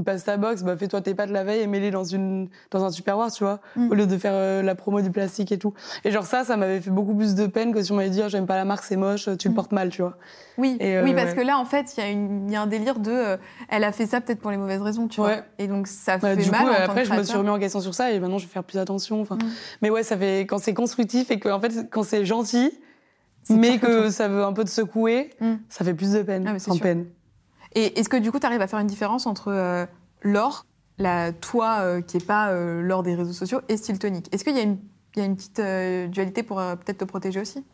une 0.00 0.04
pasta 0.04 0.36
box, 0.38 0.62
bah 0.62 0.76
fais-toi 0.76 1.02
tes 1.02 1.14
pâtes 1.14 1.28
la 1.30 1.44
veille 1.44 1.60
et 1.60 1.66
mets-les 1.66 1.90
dans 1.90 2.04
une 2.04 2.48
dans 2.70 2.82
un 2.84 2.90
tupperware, 2.90 3.30
tu 3.30 3.44
vois, 3.44 3.60
Mm. 3.76 3.90
au 3.90 3.94
lieu 3.94 4.06
de 4.06 4.16
faire 4.16 4.32
euh, 4.34 4.62
la 4.62 4.74
promo 4.74 5.00
du 5.02 5.10
plastique 5.10 5.52
et 5.52 5.58
tout. 5.58 5.74
Et 6.04 6.10
genre 6.10 6.24
ça, 6.24 6.42
ça 6.44 6.56
m'avait 6.56 6.80
fait 6.80 6.90
beaucoup 6.90 7.14
plus 7.14 7.34
de 7.34 7.46
peine 7.46 7.72
que 7.74 7.82
si 7.82 7.92
on 7.92 7.96
m'avait 7.96 8.08
dit 8.10 8.22
Ah, 8.22 8.28
j'aime 8.28 8.46
pas 8.46 8.56
la 8.56 8.64
marque, 8.64 8.84
c'est 8.84 8.96
moche, 8.96 9.28
tu 9.38 9.48
le 9.48 9.52
Mm. 9.52 9.54
portes 9.54 9.72
mal, 9.72 9.90
tu 9.90 10.00
vois. 10.02 10.16
Oui, 10.58 10.76
Et, 10.80 10.96
euh, 10.96 11.04
oui 11.04 11.14
parce 11.14 11.30
ouais. 11.30 11.36
que 11.36 11.40
là, 11.42 11.58
en 11.58 11.64
fait, 11.64 11.94
il 11.98 12.48
y, 12.48 12.52
y 12.52 12.56
a 12.56 12.62
un 12.62 12.66
délire 12.66 12.98
de. 12.98 13.10
euh, 13.10 13.36
elle 13.68 13.84
a 13.84 13.92
fait 13.92 14.06
ça 14.06 14.20
peut-être 14.20 14.40
pour 14.40 14.50
les 14.50 14.56
mauvaises 14.56 14.82
raisons, 14.82 15.06
tu 15.08 15.20
vois. 15.20 15.28
Ouais. 15.30 15.42
Et 15.58 15.68
donc, 15.68 15.86
ça 15.86 16.18
Bah, 16.18 16.30
fait 16.34 16.42
du 16.42 16.50
mal. 16.50 16.60
coup, 16.62 16.66
en 16.68 16.74
tant 16.74 16.82
après, 16.82 17.02
que 17.02 17.08
je 17.08 17.14
me 17.14 17.22
suis 17.22 17.36
remis 17.36 17.50
en 17.50 17.58
question 17.58 17.80
sur 17.80 17.94
ça 17.94 18.10
et 18.12 18.18
maintenant 18.20 18.38
je 18.38 18.46
vais 18.46 18.52
faire 18.52 18.64
plus 18.64 18.78
attention. 18.78 19.22
Mm. 19.22 19.38
Mais 19.82 19.90
ouais, 19.90 20.02
ça 20.02 20.16
fait 20.16 20.40
quand 20.40 20.58
c'est 20.58 20.74
constructif 20.74 21.30
et 21.30 21.38
que 21.38 21.48
en 21.48 21.60
fait, 21.60 21.88
quand 21.90 22.02
c'est 22.02 22.24
gentil, 22.24 22.72
mais 23.48 23.78
que 23.78 24.10
ça 24.10 24.28
veut 24.28 24.44
un 24.44 24.52
peu 24.52 24.64
te 24.64 24.70
secouer, 24.70 25.30
ça 25.68 25.84
fait 25.84 25.94
plus 25.94 26.12
de 26.12 26.22
peine. 26.22 26.44
Ah, 26.48 26.58
sans 26.58 26.74
sûr. 26.74 26.82
peine. 26.82 27.06
Et 27.72 27.98
est-ce 27.98 28.08
que 28.08 28.16
du 28.16 28.32
coup, 28.32 28.38
tu 28.40 28.46
arrives 28.46 28.60
à 28.60 28.66
faire 28.66 28.78
une 28.80 28.86
différence 28.86 29.26
entre 29.26 29.48
euh, 29.48 29.86
Laure, 30.22 30.66
la 30.98 31.32
toi 31.32 31.78
euh, 31.80 32.00
qui 32.02 32.16
est 32.18 32.26
pas 32.26 32.50
euh, 32.50 32.82
Laure 32.82 33.02
des 33.02 33.14
réseaux 33.14 33.32
sociaux, 33.32 33.60
et 33.68 33.76
Style 33.76 33.98
Tonic 33.98 34.32
Est-ce 34.34 34.44
qu'il 34.44 34.56
y, 34.56 34.60
a 34.60 34.62
une- 34.62 34.78
il 35.16 35.20
y 35.20 35.22
a 35.22 35.26
une 35.26 35.36
petite 35.36 35.60
dualité 36.10 36.42
pour 36.42 36.56
peut-être 36.58 36.98
te 36.98 37.04
protéger 37.04 37.40
aussi? 37.40 37.64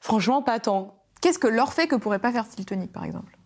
Franchement, 0.00 0.42
pas 0.42 0.60
tant. 0.60 1.02
Qu'est-ce 1.20 1.38
que 1.38 1.46
Laure 1.46 1.72
fait 1.72 1.86
que 1.86 1.96
pourrait 1.96 2.18
pas 2.18 2.32
faire 2.32 2.46
Style 2.46 2.66
Tonic, 2.66 2.92
par 2.92 3.04
exemple? 3.04 3.38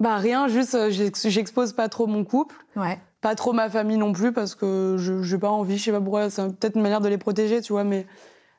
Bah 0.00 0.16
rien, 0.16 0.46
juste 0.46 0.90
j'ex- 0.90 1.28
j'expose 1.28 1.72
pas 1.72 1.88
trop 1.88 2.06
mon 2.06 2.24
couple, 2.24 2.54
Ouais. 2.76 3.00
pas 3.20 3.34
trop 3.34 3.52
ma 3.52 3.68
famille 3.68 3.96
non 3.96 4.12
plus 4.12 4.32
parce 4.32 4.54
que 4.54 4.94
je 4.96 5.22
j'ai 5.22 5.38
pas 5.38 5.50
envie, 5.50 5.76
je 5.76 5.82
sais 5.84 5.90
pas 5.90 6.00
pourquoi, 6.00 6.30
c'est 6.30 6.44
peut-être 6.56 6.76
une 6.76 6.82
manière 6.82 7.00
de 7.00 7.08
les 7.08 7.18
protéger, 7.18 7.60
tu 7.62 7.72
vois, 7.72 7.82
mais 7.82 8.06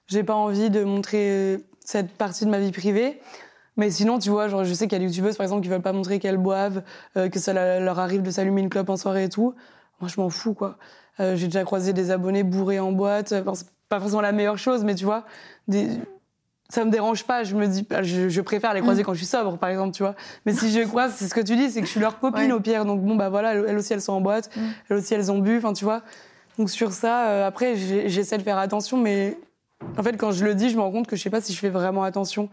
j'ai 0.09 0.23
pas 0.23 0.35
envie 0.35 0.69
de 0.69 0.83
montrer 0.83 1.29
euh, 1.29 1.57
cette 1.85 2.11
partie 2.11 2.45
de 2.45 2.49
ma 2.49 2.59
vie 2.59 2.71
privée. 2.71 3.19
Mais 3.77 3.89
sinon, 3.91 4.19
tu 4.19 4.29
vois, 4.29 4.49
genre, 4.49 4.65
je 4.65 4.73
sais 4.73 4.87
qu'il 4.87 4.93
y 4.93 4.95
a 4.97 4.99
des 4.99 5.05
youtubeuses, 5.11 5.37
par 5.37 5.45
exemple, 5.45 5.61
qui 5.63 5.69
veulent 5.69 5.81
pas 5.81 5.93
montrer 5.93 6.19
qu'elles 6.19 6.37
boivent, 6.37 6.83
euh, 7.15 7.29
que 7.29 7.39
ça 7.39 7.53
leur 7.79 7.97
arrive 7.99 8.21
de 8.21 8.29
s'allumer 8.31 8.61
une 8.61 8.69
clope 8.69 8.89
en 8.89 8.97
soirée 8.97 9.23
et 9.25 9.29
tout. 9.29 9.53
moi, 10.01 10.09
je 10.13 10.19
m'en 10.19 10.29
fous, 10.29 10.53
quoi. 10.53 10.77
Euh, 11.21 11.35
j'ai 11.35 11.45
déjà 11.47 11.63
croisé 11.63 11.93
des 11.93 12.11
abonnés 12.11 12.43
bourrés 12.43 12.79
en 12.79 12.91
boîte. 12.91 13.31
Enfin, 13.33 13.53
c'est 13.55 13.67
pas 13.87 13.99
forcément 13.99 14.21
la 14.21 14.31
meilleure 14.33 14.57
chose, 14.57 14.83
mais 14.83 14.95
tu 14.95 15.05
vois, 15.05 15.25
des... 15.67 15.87
ça 16.69 16.83
me 16.85 16.91
dérange 16.91 17.23
pas. 17.25 17.43
Je 17.43 17.55
me 17.55 17.67
dis, 17.67 17.83
bah, 17.89 18.03
je, 18.03 18.27
je 18.29 18.41
préfère 18.41 18.73
les 18.73 18.81
croiser 18.81 19.01
Mm. 19.01 19.05
quand 19.05 19.13
je 19.13 19.17
suis 19.19 19.25
sobre, 19.27 19.57
par 19.57 19.69
exemple, 19.69 19.93
tu 19.95 20.03
vois. 20.03 20.15
Mais 20.45 20.53
si 20.53 20.71
je 20.71 20.79
les 20.79 20.85
croise, 20.87 21.13
c'est 21.15 21.27
ce 21.27 21.33
que 21.33 21.41
tu 21.41 21.55
dis, 21.55 21.69
c'est 21.69 21.79
que 21.81 21.85
je 21.87 21.91
suis 21.91 21.99
leur 22.01 22.19
copine 22.19 22.47
Ouais. 22.47 22.51
au 22.53 22.59
pire. 22.59 22.83
Donc 22.85 23.01
bon, 23.01 23.15
bah 23.15 23.29
voilà, 23.29 23.53
elles 23.53 23.77
aussi, 23.77 23.93
elles 23.93 24.01
sont 24.01 24.13
en 24.13 24.21
boîte. 24.21 24.49
Mm. 24.55 24.61
Elles 24.89 24.97
aussi, 24.97 25.13
elles 25.13 25.31
ont 25.31 25.39
bu. 25.39 25.57
Enfin, 25.57 25.73
tu 25.73 25.85
vois. 25.85 26.01
Donc 26.57 26.69
sur 26.69 26.91
ça, 26.91 27.27
euh, 27.29 27.47
après, 27.47 27.75
j'essaie 27.77 28.37
de 28.37 28.43
faire 28.43 28.57
attention, 28.57 28.97
mais 28.97 29.37
en 29.97 30.03
fait, 30.03 30.17
quand 30.17 30.31
je 30.31 30.43
le 30.45 30.55
dis, 30.55 30.69
je 30.69 30.75
me 30.75 30.81
rends 30.81 30.91
compte 30.91 31.07
que 31.07 31.15
je 31.15 31.21
sais 31.21 31.29
pas 31.29 31.41
si 31.41 31.53
je 31.53 31.59
fais 31.59 31.69
vraiment 31.69 32.03
attention. 32.03 32.49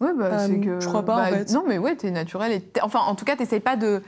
Ouais, 0.00 0.10
bah, 0.16 0.26
Euh, 0.32 0.46
c'est 0.46 0.60
que. 0.60 0.80
je 0.80 0.86
crois 0.86 1.04
pas, 1.04 1.14
en 1.14 1.30
bah, 1.30 1.36
fait. 1.38 1.52
Non, 1.52 1.64
mais 1.66 1.78
ouais, 1.78 1.96
t'es 1.96 2.10
naturel. 2.10 2.52
Et 2.52 2.60
t'es- 2.60 2.80
Enfin, 2.82 3.00
en 3.00 3.14
tout 3.14 3.24
cas, 3.24 3.36
t'essayes 3.36 3.60
pas 3.60 3.76
de, 3.76 4.02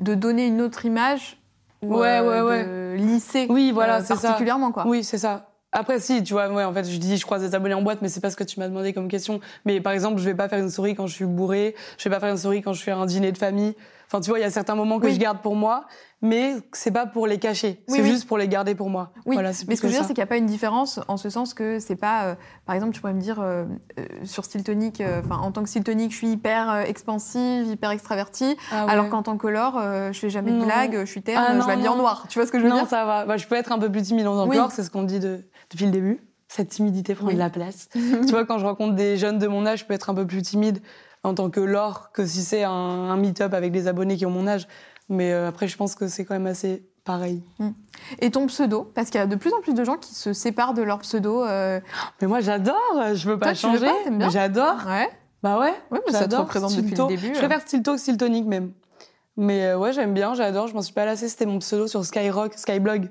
de 0.00 0.14
donner 0.14 0.46
une 0.46 0.60
autre 0.60 0.84
image. 0.84 1.40
ou, 1.82 1.96
Ouais, 1.98 2.18
euh, 2.22 2.96
de 2.96 2.96
lisser. 2.96 3.46
Oui, 3.50 3.70
voilà, 3.70 3.96
euh, 3.98 4.00
c'est 4.04 4.16
ça. 4.16 4.28
Particulièrement, 4.28 4.72
quoi. 4.72 4.86
Oui, 4.86 5.04
c'est 5.04 5.18
ça. 5.18 5.50
Après, 5.72 6.00
si, 6.00 6.22
tu 6.24 6.32
vois, 6.32 6.48
ouais, 6.50 6.64
en 6.64 6.72
fait, 6.72 6.84
je 6.84 6.96
dis, 6.96 7.16
je 7.18 7.24
croise 7.26 7.42
des 7.42 7.54
abonnés 7.54 7.74
en 7.74 7.82
boîte, 7.82 8.00
mais 8.02 8.08
c'est 8.08 8.20
pas 8.20 8.30
ce 8.30 8.36
que 8.36 8.44
tu 8.44 8.58
m'as 8.58 8.66
demandé 8.68 8.92
comme 8.94 9.08
question. 9.08 9.40
Mais 9.66 9.80
par 9.80 9.92
exemple, 9.92 10.18
je 10.18 10.24
vais 10.24 10.34
pas 10.34 10.48
faire 10.48 10.58
une 10.58 10.70
souris 10.70 10.94
quand 10.94 11.06
je 11.06 11.12
suis 11.14 11.26
bourrée, 11.26 11.74
je 11.98 12.08
vais 12.08 12.14
pas 12.14 12.18
faire 12.18 12.30
une 12.30 12.38
souris 12.38 12.62
quand 12.62 12.72
je 12.72 12.82
fais 12.82 12.92
un 12.92 13.04
dîner 13.04 13.30
de 13.30 13.36
famille. 13.38 13.74
Enfin, 14.08 14.20
tu 14.20 14.30
vois, 14.30 14.38
il 14.38 14.42
y 14.42 14.44
a 14.44 14.50
certains 14.50 14.74
moments 14.76 15.00
que 15.00 15.06
Oui. 15.06 15.14
je 15.14 15.18
garde 15.18 15.38
pour 15.40 15.56
moi, 15.56 15.86
mais 16.22 16.54
c'est 16.72 16.92
pas 16.92 17.06
pour 17.06 17.26
les 17.26 17.38
cacher. 17.38 17.82
Oui, 17.88 17.96
c'est 17.96 18.02
oui. 18.02 18.08
juste 18.08 18.26
pour 18.28 18.38
les 18.38 18.46
garder 18.46 18.76
pour 18.76 18.88
moi. 18.88 19.10
Oui, 19.26 19.34
Voilà, 19.34 19.50
mais 19.66 19.74
ce 19.74 19.80
que 19.82 19.88
je 19.88 19.92
veux 19.92 19.98
dire, 19.98 20.02
c'est 20.06 20.14
qu'il 20.14 20.20
n'y 20.22 20.28
a 20.28 20.28
pas 20.28 20.36
une 20.36 20.46
différence 20.46 21.00
en 21.08 21.16
ce 21.16 21.28
sens 21.28 21.54
que 21.54 21.80
c'est 21.80 21.96
pas. 21.96 22.24
euh, 22.26 22.34
par 22.66 22.74
exemple, 22.76 22.94
tu 22.94 23.00
pourrais 23.00 23.14
me 23.14 23.20
dire, 23.20 23.40
euh, 23.40 23.64
euh, 23.98 24.04
sur 24.24 24.44
style 24.44 24.62
tonique, 24.62 25.02
en 25.30 25.50
tant 25.50 25.62
que 25.64 25.68
style 25.68 25.82
tonique, 25.84 26.12
je 26.12 26.16
suis 26.18 26.28
hyper 26.28 26.84
expansive, 26.86 27.66
hyper 27.66 27.90
extravertie, 27.90 28.56
Ah 28.72 28.84
ouais. 28.86 28.92
alors 28.92 29.08
qu'en 29.08 29.22
tant 29.22 29.36
que 29.36 29.46
euh, 29.48 30.12
je 30.12 30.18
fais 30.18 30.30
jamais 30.30 30.52
de 30.52 30.56
Non. 30.58 30.66
blagues, 30.66 31.00
je 31.00 31.10
suis 31.10 31.22
terne, 31.22 31.44
Ah 31.46 31.52
je 31.54 31.58
non, 31.58 31.66
m'habille 31.66 31.88
en 31.88 31.96
non. 31.96 32.02
noir. 32.02 32.26
Tu 32.28 32.38
vois 32.38 32.46
ce 32.46 32.52
que 32.52 32.58
je 32.58 32.64
veux 32.64 32.70
Non, 32.70 32.76
dire? 32.78 32.88
ça 32.88 33.04
va. 33.04 33.24
Bah, 33.26 33.36
je 33.36 33.46
peux 33.46 33.54
être 33.56 33.72
un 33.72 33.78
peu 33.78 33.90
plus 33.90 34.02
timide 34.02 34.26
en 34.26 34.46
Oui. 34.46 34.56
encore, 34.58 34.70
c'est 34.72 34.82
ce 34.84 34.90
qu'on 34.90 35.02
dit 35.02 35.18
de- 35.20 35.40
depuis 35.70 35.84
le 35.86 35.90
début. 35.90 36.20
Cette 36.48 36.68
timidité 36.68 37.14
prend 37.16 37.26
Oui. 37.26 37.34
de 37.34 37.38
la 37.40 37.50
place. 37.50 37.88
tu 37.92 38.30
vois, 38.30 38.44
quand 38.44 38.58
je 38.58 38.66
rencontre 38.66 38.94
des 38.94 39.16
jeunes 39.16 39.38
de 39.38 39.48
mon 39.48 39.66
âge, 39.66 39.80
je 39.80 39.84
peux 39.84 39.94
être 39.94 40.10
un 40.10 40.14
peu 40.14 40.26
plus 40.26 40.42
timide 40.42 40.80
en 41.22 41.34
tant 41.34 41.50
que 41.50 41.60
Laure 41.60 42.10
que 42.12 42.24
si 42.26 42.42
c'est 42.42 42.64
un, 42.64 42.70
un 42.70 43.16
meet-up 43.16 43.52
avec 43.54 43.72
des 43.72 43.88
abonnés 43.88 44.16
qui 44.16 44.26
ont 44.26 44.30
mon 44.30 44.46
âge. 44.46 44.66
Mais 45.08 45.32
euh, 45.32 45.48
après, 45.48 45.68
je 45.68 45.76
pense 45.76 45.94
que 45.94 46.08
c'est 46.08 46.24
quand 46.24 46.34
même 46.34 46.46
assez 46.46 46.84
pareil. 47.04 47.44
Et 48.18 48.30
ton 48.32 48.46
pseudo, 48.46 48.90
parce 48.94 49.10
qu'il 49.10 49.20
y 49.20 49.22
a 49.22 49.26
de 49.26 49.36
plus 49.36 49.52
en 49.52 49.60
plus 49.60 49.74
de 49.74 49.84
gens 49.84 49.96
qui 49.96 50.14
se 50.14 50.32
séparent 50.32 50.74
de 50.74 50.82
leur 50.82 50.98
pseudo. 50.98 51.44
euh, 51.44 51.80
Mais 52.20 52.26
moi, 52.26 52.40
j'adore. 52.40 52.74
Je 53.14 53.28
veux 53.28 53.38
pas 53.38 53.46
Toi, 53.46 53.54
changer. 53.54 53.86
j'adore. 54.30 54.84
Ouais. 54.86 55.08
Bah 55.42 55.60
ouais. 55.60 55.74
Ouais, 55.92 56.00
mais 56.06 56.12
ça 56.12 56.26
te 56.26 56.34
depuis 56.80 56.94
le 56.96 57.06
début, 57.06 57.26
Je 57.26 57.38
euh. 57.38 57.46
préfère 57.46 57.60
Stilto 57.60 57.92
que 57.94 58.00
Stiltonic 58.00 58.46
même. 58.46 58.72
Mais 59.36 59.66
euh, 59.66 59.78
ouais, 59.78 59.92
j'aime 59.92 60.14
bien, 60.14 60.34
j'adore. 60.34 60.66
Je 60.66 60.74
m'en 60.74 60.82
suis 60.82 60.94
pas 60.94 61.04
lassée. 61.04 61.28
C'était 61.28 61.46
mon 61.46 61.58
pseudo 61.60 61.86
sur 61.86 62.04
Skyrock, 62.04 62.54
Skyblog 62.54 63.10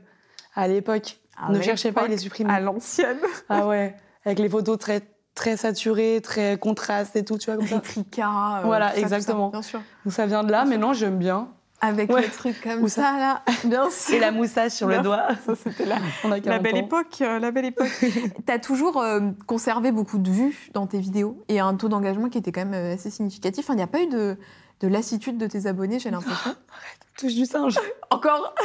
à 0.56 0.68
l'époque. 0.68 1.20
Ne 1.50 1.62
cherchez 1.62 1.92
pas, 1.94 2.06
il 2.08 2.14
est 2.14 2.18
supprimé. 2.18 2.52
À 2.52 2.60
l'ancienne. 2.60 3.20
Ah 3.48 3.68
ouais, 3.68 3.96
avec 4.26 4.40
les 4.40 4.50
photos 4.50 4.78
très 4.78 5.02
très 5.36 5.58
saturées, 5.58 6.22
très 6.24 6.58
contrastes 6.58 7.16
et 7.16 7.24
tout, 7.26 7.38
tu 7.38 7.52
vois 7.52 7.58
comme 7.58 7.68
ça. 7.68 7.82
Euh, 7.86 8.62
Voilà, 8.64 8.90
tout 8.90 8.96
ça, 8.96 9.02
exactement. 9.02 9.50
bien 9.50 9.62
sûr. 9.62 9.82
Donc 10.06 10.14
ça 10.14 10.26
vient 10.26 10.44
de 10.44 10.52
là, 10.52 10.66
mais 10.66 10.78
non, 10.78 10.94
j'aime 10.94 11.18
bien. 11.18 11.50
Avec 11.82 12.10
Ouais. 12.12 12.22
le 12.22 12.30
truc 12.30 12.62
comme 12.64 12.88
ça, 12.88 13.02
ça 13.02 13.18
là. 13.20 13.42
Bien 13.66 13.90
sûr. 13.92 14.16
Et 14.16 14.20
la 14.20 14.32
moustache 14.32 14.72
sur 14.72 14.88
le 14.88 15.00
doigt. 15.02 15.28
Ça, 15.46 15.54
c'était 15.62 15.86
la, 15.86 15.98
a 15.98 16.28
la 16.30 16.40
40 16.40 16.64
belle 16.64 16.78
époque. 16.78 17.18
euh, 17.22 17.38
la 17.38 17.52
belle 17.52 17.66
époque. 17.66 17.92
T'as 18.46 18.60
toujours 18.60 19.02
euh, 19.02 19.20
conservé 19.46 19.92
beaucoup 19.92 20.18
de 20.18 20.30
vues 20.30 20.70
dans 20.74 20.88
tes 20.88 21.00
vidéos 21.00 21.44
et 21.50 21.60
un 21.60 21.76
taux 21.76 21.90
d'engagement 21.90 22.30
qui 22.30 22.38
était 22.38 22.54
quand 22.54 22.66
même 22.66 22.74
euh, 22.74 22.94
assez 22.96 23.10
significatif. 23.12 23.66
Enfin, 23.66 23.74
Il 23.74 23.78
n'y 23.78 23.84
a 23.84 23.88
pas 23.88 24.02
eu 24.02 24.08
de, 24.08 24.38
de 24.80 24.88
lassitude 24.88 25.38
de 25.38 25.48
tes 25.48 25.68
abonnés, 25.68 26.00
j'ai 26.00 26.12
l'impression. 26.12 26.56
Touche 27.20 27.36
du 27.36 27.46
singe. 27.46 27.76
Encore 28.10 28.56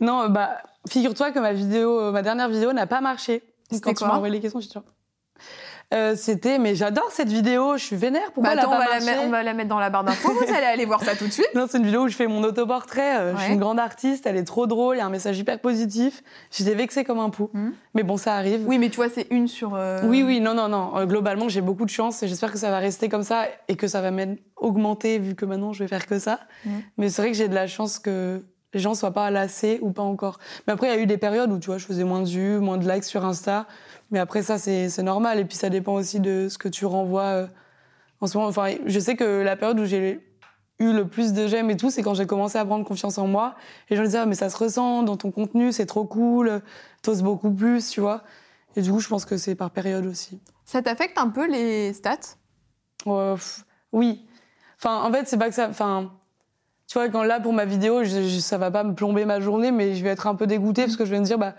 Non, 0.00 0.24
euh, 0.24 0.28
bah 0.28 0.58
figure-toi 0.88 1.32
que 1.32 1.38
ma 1.38 1.54
vidéo, 1.54 1.98
euh, 1.98 2.12
ma 2.12 2.20
dernière 2.22 2.50
vidéo 2.50 2.72
n'a 2.74 2.86
pas 2.86 3.00
marché. 3.00 3.42
Quand 3.82 3.90
tu 3.90 3.94
quoi? 3.96 4.08
m'as 4.08 4.14
envoyé 4.16 4.34
les 4.34 4.40
questions, 4.40 4.60
je 4.60 4.68
suis 4.68 4.78
euh, 5.94 6.14
C'était, 6.16 6.58
mais 6.58 6.74
j'adore 6.74 7.08
cette 7.10 7.28
vidéo. 7.28 7.76
Je 7.76 7.84
suis 7.84 7.96
vénère. 7.96 8.32
Pourquoi 8.32 8.54
Bah, 8.54 8.60
attends, 8.62 8.72
elle 8.72 8.78
on 8.78 8.80
a 8.80 8.84
va, 8.98 8.98
pas 8.98 9.16
la 9.16 9.22
on 9.22 9.30
va 9.30 9.42
la 9.42 9.54
mettre 9.54 9.68
dans 9.68 9.78
la 9.78 9.88
barre 9.90 10.04
d'infos. 10.04 10.32
Vous 10.32 10.52
allez 10.54 10.66
aller 10.66 10.84
voir 10.84 11.02
ça 11.02 11.14
tout 11.14 11.26
de 11.26 11.32
suite. 11.32 11.46
Non, 11.54 11.66
c'est 11.70 11.78
une 11.78 11.84
vidéo 11.84 12.02
où 12.04 12.08
je 12.08 12.16
fais 12.16 12.26
mon 12.26 12.42
autoportrait. 12.42 13.18
euh, 13.18 13.36
Je 13.36 13.42
suis 13.42 13.52
une 13.52 13.60
grande 13.60 13.78
artiste, 13.78 14.26
elle 14.26 14.36
est 14.36 14.44
trop 14.44 14.66
drôle, 14.66 14.96
il 14.96 14.98
y 14.98 15.02
a 15.02 15.06
un 15.06 15.10
message 15.10 15.38
hyper 15.38 15.58
positif. 15.60 16.22
J'étais 16.50 16.74
vexée 16.74 17.04
comme 17.04 17.20
un 17.20 17.30
pou. 17.30 17.50
Mhm. 17.52 17.72
Mais 17.94 18.02
bon, 18.02 18.16
ça 18.16 18.34
arrive. 18.34 18.62
Oui, 18.66 18.78
mais 18.78 18.88
tu 18.90 18.96
vois, 18.96 19.08
c'est 19.08 19.26
une 19.30 19.48
sur. 19.48 19.74
euh, 19.74 20.00
Oui, 20.04 20.22
oui, 20.22 20.40
non, 20.40 20.54
non, 20.54 20.68
non. 20.68 21.04
Globalement, 21.06 21.48
j'ai 21.48 21.60
beaucoup 21.60 21.84
de 21.84 21.90
chance 21.90 22.22
et 22.22 22.28
j'espère 22.28 22.52
que 22.52 22.58
ça 22.58 22.70
va 22.70 22.78
rester 22.78 23.08
comme 23.08 23.22
ça 23.22 23.44
et 23.68 23.76
que 23.76 23.86
ça 23.86 24.00
va 24.00 24.10
même 24.10 24.36
augmenter 24.56 25.18
vu 25.18 25.34
que 25.34 25.44
maintenant 25.44 25.72
je 25.72 25.84
vais 25.84 25.88
faire 25.88 26.06
que 26.06 26.18
ça. 26.18 26.40
Mhm. 26.64 26.82
Mais 26.98 27.08
c'est 27.10 27.22
vrai 27.22 27.30
que 27.30 27.36
j'ai 27.36 27.48
de 27.48 27.54
la 27.54 27.66
chance 27.66 27.98
que 27.98 28.42
les 28.74 28.80
gens 28.80 28.94
soient 28.94 29.12
pas 29.12 29.30
lassés 29.30 29.78
ou 29.80 29.90
pas 29.92 30.02
encore. 30.02 30.38
Mais 30.66 30.72
après, 30.74 30.88
il 30.88 30.94
y 30.94 30.98
a 30.98 31.00
eu 31.00 31.06
des 31.06 31.16
périodes 31.16 31.50
où 31.50 31.58
tu 31.58 31.66
vois, 31.66 31.78
je 31.78 31.86
faisais 31.86 32.04
moins 32.04 32.20
de 32.20 32.28
vues, 32.28 32.58
moins 32.58 32.76
de 32.76 32.86
likes 32.90 33.04
sur 33.04 33.24
Insta. 33.24 33.66
Mais 34.10 34.18
après, 34.18 34.42
ça, 34.42 34.58
c'est 34.58 35.02
normal. 35.02 35.38
Et 35.40 35.44
puis, 35.44 35.56
ça 35.56 35.68
dépend 35.68 35.94
aussi 35.94 36.20
de 36.20 36.48
ce 36.48 36.58
que 36.58 36.68
tu 36.68 36.86
renvoies 36.86 37.22
euh, 37.22 37.46
en 38.20 38.26
ce 38.26 38.36
moment. 38.36 38.48
Enfin, 38.48 38.72
je 38.86 38.98
sais 39.00 39.16
que 39.16 39.42
la 39.42 39.56
période 39.56 39.80
où 39.80 39.84
j'ai 39.84 40.20
eu 40.78 40.92
le 40.92 41.08
plus 41.08 41.32
de 41.32 41.46
j'aime 41.46 41.70
et 41.70 41.76
tout, 41.76 41.90
c'est 41.90 42.02
quand 42.02 42.14
j'ai 42.14 42.26
commencé 42.26 42.58
à 42.58 42.64
prendre 42.64 42.84
confiance 42.84 43.18
en 43.18 43.26
moi. 43.26 43.54
Et 43.88 43.94
les 43.94 43.96
gens 43.96 44.02
disaient, 44.04 44.18
ah, 44.18 44.26
mais 44.26 44.34
ça 44.34 44.48
se 44.50 44.56
ressent 44.56 45.02
dans 45.02 45.16
ton 45.16 45.30
contenu, 45.30 45.72
c'est 45.72 45.86
trop 45.86 46.04
cool, 46.04 46.60
t'oses 47.02 47.22
beaucoup 47.22 47.50
plus, 47.50 47.88
tu 47.90 48.00
vois. 48.00 48.22
Et 48.76 48.82
du 48.82 48.92
coup, 48.92 49.00
je 49.00 49.08
pense 49.08 49.24
que 49.24 49.36
c'est 49.38 49.54
par 49.54 49.70
période 49.70 50.04
aussi. 50.06 50.38
Ça 50.64 50.82
t'affecte 50.82 51.16
un 51.18 51.30
peu 51.30 51.50
les 51.50 51.92
stats? 51.94 52.36
Euh, 53.06 53.36
oui. 53.92 54.26
Enfin, 54.78 55.02
en 55.02 55.10
fait, 55.12 55.26
c'est 55.26 55.38
pas 55.38 55.48
que 55.48 55.54
ça. 55.54 55.68
Enfin, 55.70 56.12
tu 56.86 56.98
vois, 56.98 57.08
quand 57.08 57.22
là, 57.22 57.40
pour 57.40 57.52
ma 57.54 57.64
vidéo, 57.64 58.04
je, 58.04 58.22
je- 58.22 58.38
ça 58.40 58.58
va 58.58 58.70
pas 58.70 58.84
me 58.84 58.94
plomber 58.94 59.24
ma 59.24 59.40
journée, 59.40 59.70
mais 59.72 59.94
je 59.94 60.04
vais 60.04 60.10
être 60.10 60.26
un 60.26 60.34
peu 60.34 60.46
dégoûtée 60.46 60.82
parce 60.84 60.96
que 60.96 61.04
je 61.06 61.10
vais 61.10 61.18
me 61.20 61.24
dire, 61.24 61.38
bah, 61.38 61.54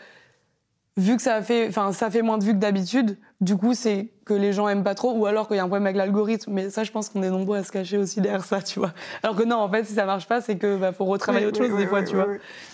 vu 0.98 1.16
que 1.16 1.22
ça 1.22 1.36
a 1.36 1.42
fait, 1.42 1.68
enfin, 1.70 1.94
ça 1.94 2.10
fait 2.12 2.22
moins 2.22 2.38
de 2.38 2.44
vues 2.44 2.54
que 2.54 2.58
d'habitude, 2.60 3.18
du 3.40 3.56
coup, 3.56 3.74
c'est 3.74 4.10
que 4.26 4.34
les 4.34 4.52
gens 4.52 4.68
aiment 4.68 4.84
pas 4.84 4.96
trop, 4.96 5.14
ou 5.14 5.26
alors 5.26 5.48
qu'il 5.48 5.56
y 5.58 5.60
a 5.60 5.64
un 5.64 5.68
problème 5.68 5.86
avec 5.86 5.96
l'algorithme. 5.96 6.52
Mais 6.52 6.70
ça, 6.70 6.84
je 6.84 6.92
pense 6.92 7.08
qu'on 7.10 7.24
est 7.24 7.30
nombreux 7.30 7.58
à 7.58 7.64
se 7.64 7.72
cacher 7.72 7.98
aussi 7.98 8.20
derrière 8.20 8.44
ça, 8.44 8.62
tu 8.62 8.80
vois. 8.80 8.94
Alors 9.24 9.36
que 9.36 9.44
non, 9.44 9.58
en 9.58 9.70
fait, 9.70 9.86
si 9.86 9.94
ça 9.94 10.06
marche 10.06 10.28
pas, 10.28 10.42
c'est 10.42 10.58
que 10.58 10.76
bah, 10.78 10.92
faut 10.92 11.06
retravailler 11.06 11.46
Oui, 11.46 11.50
autre 11.52 11.62
oui, 11.62 11.68
chose 11.68 11.76
oui, 11.76 11.84
des 11.84 11.88
fois, 11.88 12.04
tu 12.04 12.16
vois. 12.16 12.28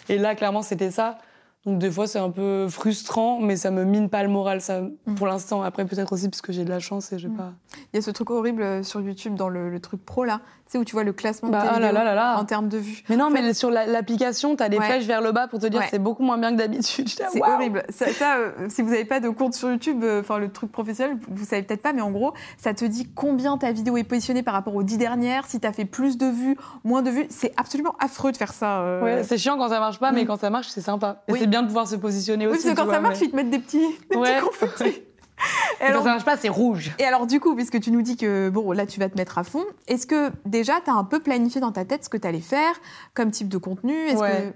Et 0.09 0.17
là, 0.17 0.35
clairement, 0.35 0.61
c'était 0.61 0.89
ça. 0.91 1.17
Donc 1.65 1.79
des 1.79 1.89
fois, 1.91 2.07
c'est 2.07 2.19
un 2.19 2.29
peu 2.29 2.67
frustrant, 2.69 3.39
mais 3.39 3.55
ça 3.55 3.71
me 3.71 3.85
mine 3.85 4.09
pas 4.09 4.21
le 4.23 4.27
moral, 4.29 4.59
ça, 4.59 4.81
Mm. 4.81 5.15
pour 5.15 5.27
l'instant. 5.27 5.61
Après, 5.63 5.85
peut-être 5.85 6.11
aussi 6.11 6.27
parce 6.27 6.41
que 6.41 6.51
j'ai 6.51 6.65
de 6.65 6.69
la 6.69 6.79
chance 6.79 7.13
et 7.13 7.19
j'ai 7.19 7.29
Mm. 7.29 7.37
pas. 7.37 7.53
Il 7.93 7.95
y 7.95 7.99
a 7.99 8.01
ce 8.01 8.11
truc 8.11 8.31
horrible 8.31 8.61
euh, 8.63 8.83
sur 8.83 8.99
YouTube 8.99 9.35
dans 9.35 9.47
le, 9.47 9.69
le 9.69 9.79
truc 9.79 10.03
pro 10.05 10.25
là, 10.25 10.41
sais 10.73 10.77
où 10.77 10.83
tu 10.85 10.93
vois 10.93 11.03
le 11.03 11.13
classement 11.13 11.49
de 11.49 11.53
Bah, 11.53 11.61
tes 11.61 11.67
oh 11.69 11.79
là 11.79 11.87
vidéos 11.89 11.93
là 11.93 12.03
là 12.03 12.15
là. 12.15 12.37
en 12.37 12.45
termes 12.45 12.67
de 12.69 12.77
vues. 12.77 13.03
Mais 13.09 13.15
non, 13.17 13.25
En 13.25 13.29
mais 13.29 13.53
sur 13.53 13.71
la- 13.71 13.85
l'application, 13.85 14.55
t'as 14.55 14.69
des 14.69 14.77
Ouais. 14.77 14.85
flèches 14.85 15.05
vers 15.05 15.21
le 15.21 15.31
bas 15.31 15.47
pour 15.47 15.59
te 15.59 15.67
dire 15.67 15.79
Ouais. 15.79 15.87
c'est 15.89 15.99
beaucoup 15.99 16.23
moins 16.23 16.37
bien 16.37 16.51
que 16.51 16.57
d'habitude. 16.57 17.07
C'est 17.31 17.41
horrible. 17.41 17.83
Ça, 17.89 18.07
ça, 18.11 18.37
euh, 18.37 18.51
si 18.69 18.81
vous 18.81 18.89
n'avez 18.91 19.05
pas 19.05 19.19
de 19.19 19.29
compte 19.29 19.53
sur 19.53 19.69
YouTube, 19.69 20.03
euh, 20.03 20.19
enfin 20.21 20.37
le 20.37 20.51
truc 20.51 20.71
professionnel, 20.71 21.17
vous 21.29 21.45
savez 21.45 21.63
peut-être 21.63 21.81
pas, 21.81 21.93
mais 21.93 22.01
en 22.01 22.11
gros, 22.11 22.33
ça 22.57 22.73
te 22.73 22.85
dit 22.85 23.07
combien 23.15 23.57
ta 23.57 23.71
vidéo 23.71 23.97
est 23.97 24.03
positionnée 24.03 24.43
par 24.43 24.53
rapport 24.53 24.75
aux 24.75 24.83
dix 24.83 24.97
dernières, 24.97 25.45
si 25.45 25.59
tu 25.59 25.67
as 25.67 25.73
fait 25.73 25.85
plus 25.85 26.17
de 26.17 26.25
vues, 26.27 26.57
moins 26.83 27.01
de 27.01 27.09
vues. 27.09 27.25
C'est 27.29 27.53
absolument 27.57 27.95
affreux 27.99 28.31
de 28.31 28.37
faire 28.37 28.53
ça. 28.53 28.81
euh. 28.81 29.03
Ouais, 29.03 29.23
c'est 29.23 29.37
chiant 29.37 29.57
quand 29.57 29.69
ça 29.69 29.79
marche 29.79 29.99
pas, 29.99 30.11
mais 30.11 30.23
Mm. 30.23 30.27
quand 30.27 30.39
ça 30.39 30.49
marche, 30.49 30.67
c'est 30.69 30.81
sympa. 30.81 31.23
Et 31.27 31.33
Oui. 31.33 31.39
c'est 31.39 31.47
bien 31.47 31.61
de 31.61 31.67
pouvoir 31.67 31.87
se 31.87 31.95
positionner 31.95 32.47
Oui, 32.47 32.53
aussi. 32.53 32.63
parce 32.63 32.75
que 32.75 32.79
quand 32.81 32.87
tu 32.87 32.93
ça 32.93 32.99
marche, 32.99 33.19
mais- 33.21 33.27
ils 33.27 33.31
te 33.31 33.35
mettent 33.35 33.49
des 33.49 33.59
petits, 33.59 33.85
des 34.09 34.17
Ouais. 34.17 34.35
petits 34.39 34.45
confettis. 34.45 35.01
Et 35.81 35.85
alors, 35.85 36.03
marche 36.03 36.23
pas, 36.23 36.37
c'est 36.37 36.49
rouge. 36.49 36.91
Et 36.99 37.03
alors 37.03 37.25
du 37.27 37.39
coup, 37.39 37.55
puisque 37.55 37.79
tu 37.79 37.91
nous 37.91 38.01
dis 38.01 38.15
que 38.15 38.49
bon 38.49 38.71
là 38.71 38.85
tu 38.85 38.99
vas 38.99 39.09
te 39.09 39.17
mettre 39.17 39.37
à 39.37 39.43
fond, 39.43 39.65
est-ce 39.87 40.07
que 40.07 40.31
déjà 40.45 40.79
tu 40.83 40.89
as 40.89 40.93
un 40.93 41.03
peu 41.03 41.19
planifié 41.19 41.59
dans 41.59 41.71
ta 41.71 41.83
tête 41.85 42.03
ce 42.03 42.09
que 42.09 42.17
tu 42.17 42.27
allais 42.27 42.39
faire 42.39 42.73
comme 43.13 43.31
type 43.31 43.49
de 43.49 43.57
contenu? 43.57 43.93
Est-ce 44.07 44.17
Ouais. 44.19 44.53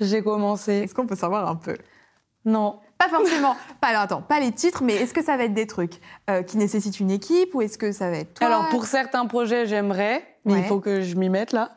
J'ai 0.00 0.20
que- 0.20 0.24
commencé. 0.24 0.72
est-ce 0.74 0.94
qu'on 0.94 1.06
peut 1.06 1.16
savoir 1.16 1.48
un 1.48 1.56
peu? 1.56 1.76
Non. 2.44 2.80
Pas 2.98 3.08
forcément. 3.08 3.56
pas 3.80 3.88
alors 3.88 4.02
attends, 4.02 4.22
pas 4.22 4.38
les 4.40 4.52
titres, 4.52 4.82
mais 4.82 4.94
est-ce 4.94 5.12
que 5.12 5.22
ça 5.22 5.36
va 5.36 5.44
être 5.44 5.54
des 5.54 5.66
trucs 5.66 6.00
euh, 6.30 6.42
qui 6.42 6.56
nécessitent 6.56 7.00
une 7.00 7.10
équipe 7.10 7.54
ou 7.54 7.60
est-ce 7.62 7.76
que 7.76 7.90
ça 7.92 8.08
va 8.10 8.18
être 8.18 8.34
toi? 8.34 8.46
Alors 8.46 8.68
pour 8.68 8.86
certains 8.86 9.26
projets, 9.26 9.66
j'aimerais, 9.66 10.24
mais 10.44 10.52
Ouais. 10.54 10.58
il 10.60 10.64
faut 10.64 10.78
que 10.80 11.00
je 11.02 11.16
m'y 11.16 11.28
mette 11.28 11.52
là. 11.52 11.76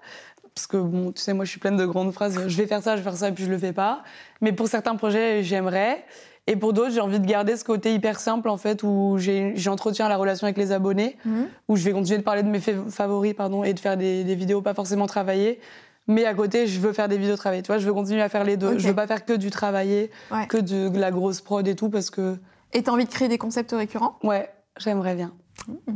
Parce 0.55 0.67
que 0.67 0.77
bon, 0.77 1.11
tu 1.11 1.21
sais, 1.21 1.33
moi 1.33 1.45
je 1.45 1.51
suis 1.51 1.59
pleine 1.59 1.77
de 1.77 1.85
grandes 1.85 2.11
phrases. 2.13 2.47
Je 2.47 2.57
vais 2.57 2.65
faire 2.67 2.81
ça, 2.81 2.95
je 2.95 3.01
vais 3.01 3.09
faire 3.09 3.17
ça, 3.17 3.27
et 3.29 3.31
puis 3.31 3.43
je 3.45 3.49
le 3.49 3.57
fais 3.59 3.73
pas. 3.73 4.03
Mais 4.41 4.51
pour 4.53 4.67
certains 4.67 4.95
projets, 4.95 5.43
j'aimerais. 5.43 6.03
Et 6.49 6.55
pour 6.55 6.71
d'autres, 6.73 6.91
j'ai 6.91 7.01
envie 7.01 7.19
de 7.19 7.25
garder 7.27 7.57
ce 7.57 7.63
côté 7.65 7.93
hyper 7.93 8.19
simple 8.19 8.47
en 8.49 8.55
fait, 8.57 8.81
où 8.83 9.17
j'entretiens 9.19 10.07
la 10.07 10.15
relation 10.17 10.45
avec 10.45 10.57
les 10.57 10.71
abonnés. 10.71 11.17
Mhm. 11.25 11.47
où 11.67 11.75
je 11.75 11.83
vais 11.83 11.91
continuer 11.91 12.17
de 12.19 12.23
parler 12.23 12.41
de 12.43 12.47
mes 12.49 12.59
fa- 12.61 12.71
favoris 12.89 13.33
pardon, 13.33 13.63
et 13.63 13.73
de 13.73 13.79
faire 13.79 13.97
des, 13.97 14.23
des 14.23 14.35
vidéos 14.35 14.61
pas 14.61 14.73
forcément 14.73 15.07
travaillées. 15.07 15.59
Mais 16.09 16.23
à 16.25 16.33
côté, 16.33 16.67
je 16.67 16.79
veux 16.79 16.93
faire 16.93 17.09
des 17.09 17.17
vidéos 17.17 17.35
travaillées. 17.35 17.63
Tu 17.63 17.67
vois, 17.67 17.79
je 17.79 17.85
veux 17.85 17.93
continuer 17.93 18.21
à 18.21 18.29
faire 18.29 18.45
les 18.45 18.55
deux. 18.55 18.73
Ok. 18.73 18.77
Je 18.79 18.87
veux 18.87 18.95
pas 18.95 19.07
faire 19.07 19.25
que 19.25 19.33
du 19.33 19.49
travaillé, 19.51 20.09
Ouais. 20.31 20.47
que 20.47 20.55
de, 20.55 20.87
de 20.87 20.97
la 20.99 21.11
grosse 21.11 21.41
prod 21.41 21.67
et 21.67 21.75
tout, 21.75 21.89
parce 21.89 22.09
que, 22.09 22.37
Et 22.71 22.81
t'as 22.83 22.93
envie 22.93 23.03
de 23.03 23.09
créer 23.09 23.27
des 23.27 23.37
concepts 23.37 23.71
récurrents? 23.73 24.17
Ouais, 24.23 24.49
j'aimerais 24.77 25.15
bien. 25.15 25.33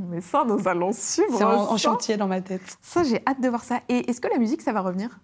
Mais 0.10 0.20
ça, 0.20 0.44
nous 0.46 0.68
allons 0.68 0.92
suivre. 0.92 1.38
C'est 1.38 1.46
en, 1.46 1.72
en 1.72 1.78
chantier 1.78 2.18
dans 2.18 2.28
ma 2.28 2.42
tête. 2.42 2.78
Ça, 2.82 3.04
j'ai 3.04 3.22
hâte 3.26 3.40
de 3.40 3.48
voir 3.48 3.64
ça. 3.64 3.80
Et 3.88 4.10
est-ce 4.10 4.20
que 4.20 4.28
la 4.28 4.38
musique, 4.38 4.62
ça 4.64 4.74
va 4.74 4.82
revenir? 4.82 5.20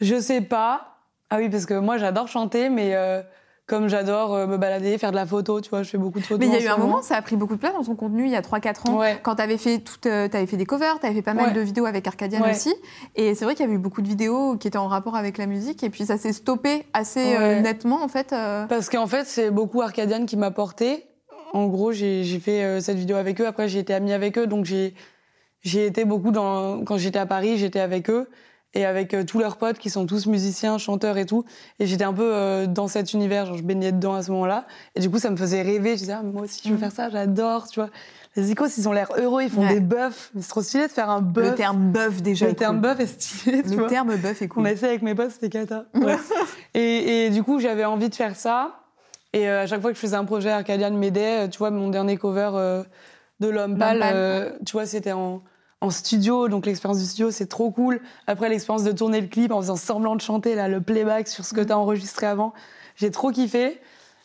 Je 0.00 0.18
sais 0.20 0.40
pas. 0.40 0.96
Ah 1.28 1.36
oui, 1.38 1.48
parce 1.48 1.66
que 1.66 1.74
moi, 1.74 1.96
j'adore 1.98 2.26
chanter, 2.28 2.70
mais 2.70 2.94
euh, 2.96 3.22
comme 3.70 3.88
j'adore 3.88 4.34
euh, 4.34 4.46
me 4.48 4.56
balader, 4.58 4.98
faire 4.98 5.12
de 5.12 5.16
la 5.16 5.24
photo, 5.24 5.60
tu 5.60 5.70
vois, 5.70 5.84
je 5.84 5.90
fais 5.90 5.96
beaucoup 5.96 6.18
de 6.18 6.24
photos. 6.24 6.40
Mais 6.40 6.46
il 6.46 6.52
y 6.52 6.62
a 6.62 6.66
eu 6.66 6.68
un 6.68 6.76
moment, 6.76 7.00
ça 7.02 7.14
a 7.16 7.22
pris 7.22 7.36
beaucoup 7.36 7.54
de 7.54 7.60
place 7.60 7.72
dans 7.72 7.84
ton 7.84 7.94
contenu 7.94 8.24
il 8.24 8.30
y 8.32 8.36
a 8.36 8.42
3-4 8.42 8.90
ans, 8.90 8.98
Ouais. 8.98 9.18
quand 9.22 9.36
tu 9.36 9.42
avais 9.42 9.56
fait, 9.56 9.80
euh, 10.06 10.26
t'avais 10.28 10.46
fait 10.46 10.56
des 10.56 10.66
covers, 10.66 10.98
tu 10.98 11.06
avais 11.06 11.14
fait 11.14 11.22
pas 11.22 11.32
mal 11.34 11.46
Ouais. 11.46 11.52
de 11.54 11.60
vidéos 11.60 11.86
avec 11.86 12.06
Arcadian 12.06 12.42
Ouais. 12.42 12.50
aussi. 12.50 12.74
Et 13.14 13.34
c'est 13.36 13.44
vrai 13.44 13.54
qu'il 13.54 13.64
y 13.64 13.68
avait 13.68 13.76
eu 13.76 13.80
beaucoup 13.80 14.02
de 14.02 14.08
vidéos 14.08 14.56
qui 14.56 14.66
étaient 14.68 14.76
en 14.76 14.88
rapport 14.88 15.14
avec 15.16 15.38
la 15.38 15.46
musique. 15.46 15.82
Et 15.84 15.88
puis 15.90 16.04
ça 16.04 16.18
s'est 16.18 16.32
stoppé 16.32 16.84
assez 16.92 17.36
euh, 17.36 17.60
nettement, 17.60 18.02
en 18.02 18.08
fait. 18.08 18.32
euh. 18.32 18.66
Parce 18.66 18.90
qu'en 18.90 19.06
fait, 19.06 19.26
c'est 19.26 19.50
beaucoup 19.52 19.80
Arcadian 19.80 20.26
qui 20.26 20.36
m'a 20.36 20.50
porté. 20.50 21.06
En 21.52 21.66
gros, 21.68 21.92
j'ai 21.92 22.24
fait 22.40 22.64
euh, 22.64 22.80
cette 22.80 22.96
vidéo 22.96 23.16
avec 23.16 23.40
eux. 23.40 23.46
Après, 23.46 23.68
j'ai 23.68 23.78
été 23.78 23.94
amie 23.94 24.12
avec 24.12 24.36
eux. 24.36 24.46
Donc, 24.46 24.64
j'ai 24.64 24.94
été 25.86 26.04
beaucoup 26.04 26.32
dans. 26.32 26.84
Quand 26.84 26.96
j'étais 26.96 27.18
à 27.18 27.26
Paris, 27.26 27.56
j'étais 27.58 27.80
avec 27.80 28.10
eux. 28.10 28.28
Et 28.74 28.84
avec 28.84 29.14
euh, 29.14 29.24
tous 29.24 29.40
leurs 29.40 29.56
potes 29.56 29.78
qui 29.78 29.90
sont 29.90 30.06
tous 30.06 30.26
musiciens, 30.26 30.78
chanteurs 30.78 31.18
et 31.18 31.26
tout. 31.26 31.44
Et 31.80 31.86
j'étais 31.86 32.04
un 32.04 32.12
peu 32.12 32.22
euh, 32.32 32.66
dans 32.66 32.86
cet 32.86 33.12
univers. 33.14 33.44
Genre, 33.46 33.56
je 33.56 33.64
baignais 33.64 33.90
dedans 33.90 34.14
à 34.14 34.22
ce 34.22 34.30
moment-là. 34.30 34.64
Et 34.94 35.00
du 35.00 35.10
coup, 35.10 35.18
ça 35.18 35.28
me 35.30 35.36
faisait 35.36 35.62
rêver. 35.62 35.94
Je 35.94 36.00
disais, 36.02 36.12
ah, 36.12 36.20
mais 36.22 36.30
moi 36.30 36.42
aussi, 36.42 36.60
je 36.62 36.68
veux 36.68 36.74
Mhm. 36.74 36.80
faire 36.80 36.92
ça. 36.92 37.10
J'adore, 37.10 37.66
tu 37.68 37.80
vois. 37.80 37.90
Les 38.36 38.52
icos, 38.52 38.76
ils 38.78 38.88
ont 38.88 38.92
l'air 38.92 39.10
heureux. 39.18 39.42
Ils 39.42 39.50
font 39.50 39.62
Ouais. 39.62 39.74
des 39.74 39.80
bœufs. 39.80 40.30
Mais 40.36 40.42
c'est 40.42 40.50
trop 40.50 40.62
stylé 40.62 40.86
de 40.86 40.92
faire 40.92 41.10
un 41.10 41.20
bœuf. 41.20 41.50
Le 41.50 41.54
terme 41.56 41.90
bœuf, 41.90 42.22
déjà. 42.22 42.46
Le 42.46 42.52
est 42.52 42.54
terme 42.54 42.76
cool. 42.76 42.82
bœuf 42.82 43.00
est 43.00 43.06
stylé, 43.08 43.62
tu 43.64 43.70
Le 43.70 43.76
vois. 43.76 43.88
terme 43.88 44.14
bœuf 44.16 44.40
est 44.40 44.44
On 44.44 44.48
cool. 44.48 44.66
a 44.68 44.70
essayé 44.72 44.88
avec 44.90 45.02
mes 45.02 45.16
potes, 45.16 45.32
c'était 45.32 45.48
cata. 45.50 45.86
Ouais. 45.94 46.16
et, 46.74 47.26
et 47.26 47.30
du 47.30 47.42
coup, 47.42 47.58
j'avais 47.58 47.84
envie 47.84 48.08
de 48.08 48.14
faire 48.14 48.36
ça. 48.36 48.76
Et 49.32 49.48
euh, 49.48 49.62
à 49.62 49.66
chaque 49.66 49.80
fois 49.80 49.90
que 49.90 49.96
je 49.96 50.00
faisais 50.00 50.14
un 50.16 50.24
projet, 50.24 50.50
Arcadian 50.50 50.92
m'aidait. 50.92 51.48
Tu 51.48 51.58
vois, 51.58 51.72
mon 51.72 51.88
dernier 51.88 52.16
cover 52.16 52.50
de 53.40 53.48
L'Homme 53.48 53.76
Pâle, 53.78 53.98
L'Homme 53.98 54.08
Pâle, 54.08 54.14
euh, 54.16 54.50
tu 54.64 54.72
vois, 54.72 54.86
c'était 54.86 55.10
en, 55.12 55.42
en 55.80 55.90
studio. 55.90 56.48
Donc 56.48 56.66
l'expérience 56.66 56.98
du 57.00 57.06
studio, 57.06 57.30
c'est 57.30 57.46
trop 57.46 57.70
cool. 57.70 58.00
Après, 58.26 58.48
l'expérience 58.48 58.84
de 58.84 58.92
tourner 58.92 59.20
le 59.20 59.26
clip 59.28 59.52
en 59.52 59.60
faisant 59.60 59.76
semblant 59.76 60.16
de 60.16 60.20
chanter, 60.20 60.54
là, 60.54 60.68
le 60.68 60.80
playback 60.80 61.28
sur 61.28 61.44
ce 61.44 61.54
que 61.54 61.60
tu 61.60 61.72
as 61.72 61.78
enregistré 61.78 62.26
avant, 62.26 62.52
j'ai 62.96 63.10
trop 63.10 63.30
kiffé. 63.30 63.80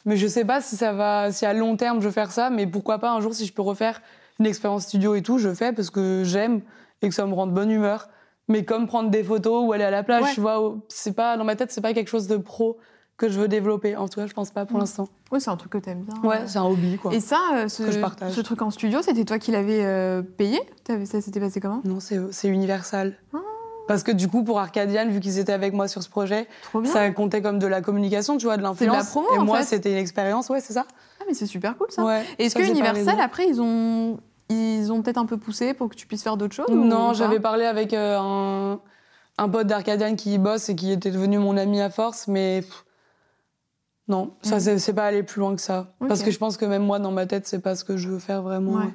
Mais 0.06 0.18
je 0.18 0.28
sais 0.28 0.46
pas 0.46 0.62
si 0.62 0.76
ça 0.76 0.94
va, 0.94 1.32
si 1.32 1.46
à 1.46 1.54
long 1.54 1.78
terme 1.78 2.00
je 2.02 2.08
vais 2.08 2.14
faire 2.14 2.32
ça, 2.32 2.50
mais 2.52 2.68
pourquoi 2.68 3.00
pas 3.00 3.12
un 3.12 3.22
jour 3.22 3.34
si 3.34 3.46
je 3.48 3.54
peux 3.54 3.64
refaire 3.64 4.02
une 4.40 4.46
expérience 4.46 4.84
studio 4.84 5.16
et 5.16 5.22
tout, 5.24 5.38
je 5.40 5.52
fais 5.54 5.72
parce 5.74 5.90
que 5.90 6.24
j'aime 6.24 6.62
et 7.02 7.10
que 7.10 7.16
ça 7.16 7.26
me 7.26 7.34
rend 7.34 7.48
de 7.48 7.54
bonne 7.54 7.72
humeur. 7.72 8.10
Mais 8.48 8.64
comme 8.64 8.86
prendre 8.86 9.10
des 9.10 9.24
photos 9.24 9.64
ou 9.66 9.74
aller 9.74 9.84
à 9.84 9.90
la 9.90 10.04
plage, 10.04 10.24
Ouais. 10.24 10.34
tu 10.36 10.42
vois, 10.42 10.76
c'est 10.90 11.14
pas 11.16 11.36
dans 11.38 11.44
ma 11.44 11.56
tête, 11.56 11.72
c'est 11.72 11.82
pas 11.82 11.94
quelque 11.94 12.10
chose 12.10 12.28
de 12.28 12.38
pro 12.38 12.78
que 13.18 13.30
je 13.30 13.40
veux 13.40 13.48
développer. 13.48 13.96
En 13.96 14.08
tout 14.08 14.20
cas, 14.20 14.28
je 14.28 14.34
pense 14.34 14.52
pas 14.52 14.66
pour 14.66 14.78
Mm. 14.78 14.82
l'instant. 14.82 15.10
Oui, 15.32 15.40
c'est 15.42 15.50
un 15.50 15.56
truc 15.58 15.72
que 15.72 15.78
t'aimes 15.78 16.04
bien. 16.04 16.30
Ouais, 16.30 16.42
c'est 16.48 16.58
un 16.60 16.66
hobby 16.66 16.98
quoi. 16.98 17.14
Et 17.14 17.20
ça, 17.20 17.40
euh, 17.54 17.68
ce, 17.70 17.84
Que 17.84 17.92
je 17.92 18.00
partage. 18.00 18.34
ce 18.34 18.42
truc 18.42 18.62
en 18.62 18.72
studio, 18.72 19.02
c'était 19.02 19.24
toi 19.26 19.40
qui 19.40 19.52
l'avais 19.52 19.84
euh, 19.86 20.22
payé? 20.22 20.60
T'avais- 20.84 21.06
Ça 21.06 21.22
s'était 21.22 21.40
passé 21.40 21.60
comment? 21.62 21.82
Non, 21.86 22.00
c'est 22.00 22.48
Universal. 22.48 23.18
Ah. 23.34 23.38
Parce 23.88 24.02
que 24.04 24.12
du 24.12 24.28
coup, 24.28 24.44
pour 24.44 24.60
Arcadian, 24.60 25.08
vu 25.10 25.20
qu'ils 25.20 25.38
étaient 25.38 25.54
avec 25.54 25.74
moi 25.74 25.88
sur 25.88 26.02
ce 26.02 26.10
projet, 26.10 26.48
ça 26.86 27.10
comptait 27.12 27.42
comme 27.44 27.60
de 27.60 27.68
la 27.68 27.82
communication, 27.82 28.36
tu 28.38 28.46
vois, 28.48 28.56
de 28.58 28.62
de 28.62 28.64
la 28.64 28.70
l'influence. 28.70 29.10
promo, 29.12 29.28
Et 29.36 29.38
en 29.38 29.46
moi, 29.46 29.62
c'était 29.62 29.92
une 29.92 29.98
expérience, 30.00 30.50
ouais, 30.50 30.60
c'est 30.60 30.74
ça. 30.74 30.86
Ah, 31.22 31.24
mais 31.28 31.36
c'est 31.36 31.46
super 31.46 31.78
cool 31.78 31.88
ça. 31.92 32.04
Ouais. 32.04 32.24
Est-ce 32.40 32.56
que 32.56 32.64
Universal, 32.64 33.20
après, 33.22 33.48
ils 33.48 33.62
ont, 33.62 34.18
ils 34.50 34.92
ont 34.92 35.04
peut-être 35.04 35.20
un 35.20 35.28
peu 35.28 35.38
poussé 35.38 35.76
pour 35.76 35.88
que 35.90 35.96
tu 35.96 36.08
puisses 36.08 36.24
faire 36.24 36.36
d'autres 36.36 36.56
choses 36.56 36.68
Non, 36.70 37.14
j'avais 37.14 37.40
parlé 37.40 37.64
avec 37.66 37.94
euh, 37.94 38.18
un, 38.20 38.80
un 39.38 39.50
pote 39.50 39.68
d'Arcadian 39.68 40.16
qui 40.16 40.34
y 40.34 40.38
bosse 40.40 40.68
et 40.70 40.76
qui 40.76 40.92
était 40.92 41.12
devenu 41.12 41.38
mon 41.38 41.56
ami 41.56 41.80
à 41.80 41.92
force, 41.92 42.28
mais 42.28 42.62
pff, 42.62 42.86
non, 44.08 44.32
ça 44.42 44.56
Mhm. 44.60 44.78
c'est- 44.80 44.94
pas 44.94 45.06
aller 45.06 45.24
plus 45.24 45.40
loin 45.40 45.56
que 45.56 45.62
ça. 45.62 45.94
Parce 46.08 46.22
que 46.24 46.32
je 46.32 46.38
pense 46.38 46.58
que 46.58 46.66
même 46.66 46.84
moi, 46.84 47.00
dans 47.00 47.12
ma 47.12 47.26
tête, 47.26 47.48
c'est 47.48 47.60
pas 47.60 47.76
ce 47.76 47.84
que 47.84 47.98
je 47.98 48.10
veux 48.10 48.20
faire 48.20 48.42
vraiment. 48.42 48.74
Ouais. 48.74 48.94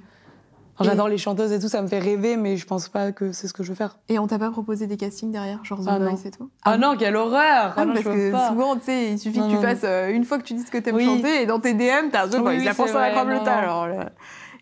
J'adore 0.82 1.08
les 1.08 1.18
chanteuses 1.18 1.52
et 1.52 1.58
tout, 1.58 1.68
ça 1.68 1.82
me 1.82 1.88
fait 1.88 1.98
rêver, 1.98 2.38
mais 2.38 2.56
je 2.56 2.66
pense 2.66 2.88
pas 2.88 3.12
que 3.12 3.32
c'est 3.32 3.46
ce 3.48 3.52
que 3.52 3.62
je 3.62 3.68
veux 3.68 3.74
faire. 3.74 3.98
Et 4.08 4.18
on 4.18 4.26
t'a 4.26 4.38
pas 4.38 4.50
proposé 4.50 4.86
des 4.86 4.96
castings 4.96 5.30
derrière, 5.30 5.62
genre 5.62 5.80
The 5.80 5.88
Ah. 5.90 5.98
Voice 5.98 6.24
et 6.24 6.30
tout? 6.30 6.48
Ah, 6.64 6.78
non, 6.78 6.96
quelle 6.98 7.16
horreur 7.16 7.74
Ah, 7.76 7.84
non, 7.84 7.92
parce 7.92 8.04
que 8.06 8.30
pas. 8.32 8.48
souvent, 8.48 8.76
tu 8.76 8.84
sais, 8.84 9.11
il 9.12 9.18
suffit 9.18 9.40
Non, 9.40 9.44
que 9.46 9.50
tu 9.50 9.56
non. 9.56 9.62
fasses 9.62 9.84
euh, 9.84 10.08
une 10.08 10.24
fois 10.24 10.38
que 10.38 10.44
tu 10.44 10.54
dis 10.54 10.62
ce 10.62 10.70
que 10.70 10.78
t'aimes 10.78 10.94
Oui. 10.96 11.04
chanter 11.04 11.42
et 11.42 11.46
dans 11.46 11.61
tes 11.61 11.74
DM, 11.74 12.08
t'as 12.11 12.28
The 12.28 12.36
Voice, 12.36 12.64
la 12.64 12.72
France 12.72 12.94
à 12.94 13.00
la 13.00 13.11
crème 13.11 13.28
le 13.28 13.44
tas, 13.44 13.56
alors, 13.56 13.88
là. 13.88 14.11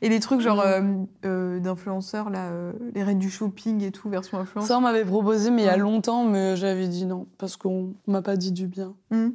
Et 0.02 0.08
les 0.08 0.18
trucs 0.18 0.40
genre 0.40 0.56
Non. 0.56 0.62
euh, 0.64 0.82
euh, 1.24 1.60
d'influenceurs, 1.60 2.30
là, 2.30 2.50
les 2.96 3.02
reines 3.04 3.18
du 3.20 3.30
shopping 3.30 3.84
et 3.84 3.92
tout, 3.92 4.08
version 4.08 4.38
influence. 4.38 4.66
Ça, 4.66 4.76
on 4.78 4.80
m'avait 4.80 5.04
proposé, 5.04 5.50
mais 5.52 5.62
il 5.62 5.66
y 5.66 5.68
a 5.68 5.76
longtemps, 5.76 6.24
mais 6.24 6.56
j'avais 6.56 6.88
dit 6.88 7.06
non, 7.06 7.26
parce 7.38 7.56
qu'on 7.56 7.94
m'a 8.08 8.22
pas 8.22 8.36
dit 8.36 8.50
du 8.50 8.66
bien. 8.66 8.92
Hmm. 9.12 9.28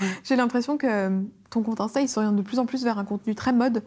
J'ai 0.24 0.36
l'impression 0.36 0.76
que 0.76 0.86
euh, 0.86 1.20
ton 1.50 1.62
compte 1.62 1.80
Insta, 1.80 2.00
il 2.00 2.08
s'oriente 2.08 2.36
de 2.36 2.42
plus 2.42 2.58
en 2.58 2.66
plus 2.66 2.84
vers 2.84 2.98
un 2.98 3.04
contenu 3.04 3.34
très 3.34 3.52
mode. 3.52 3.82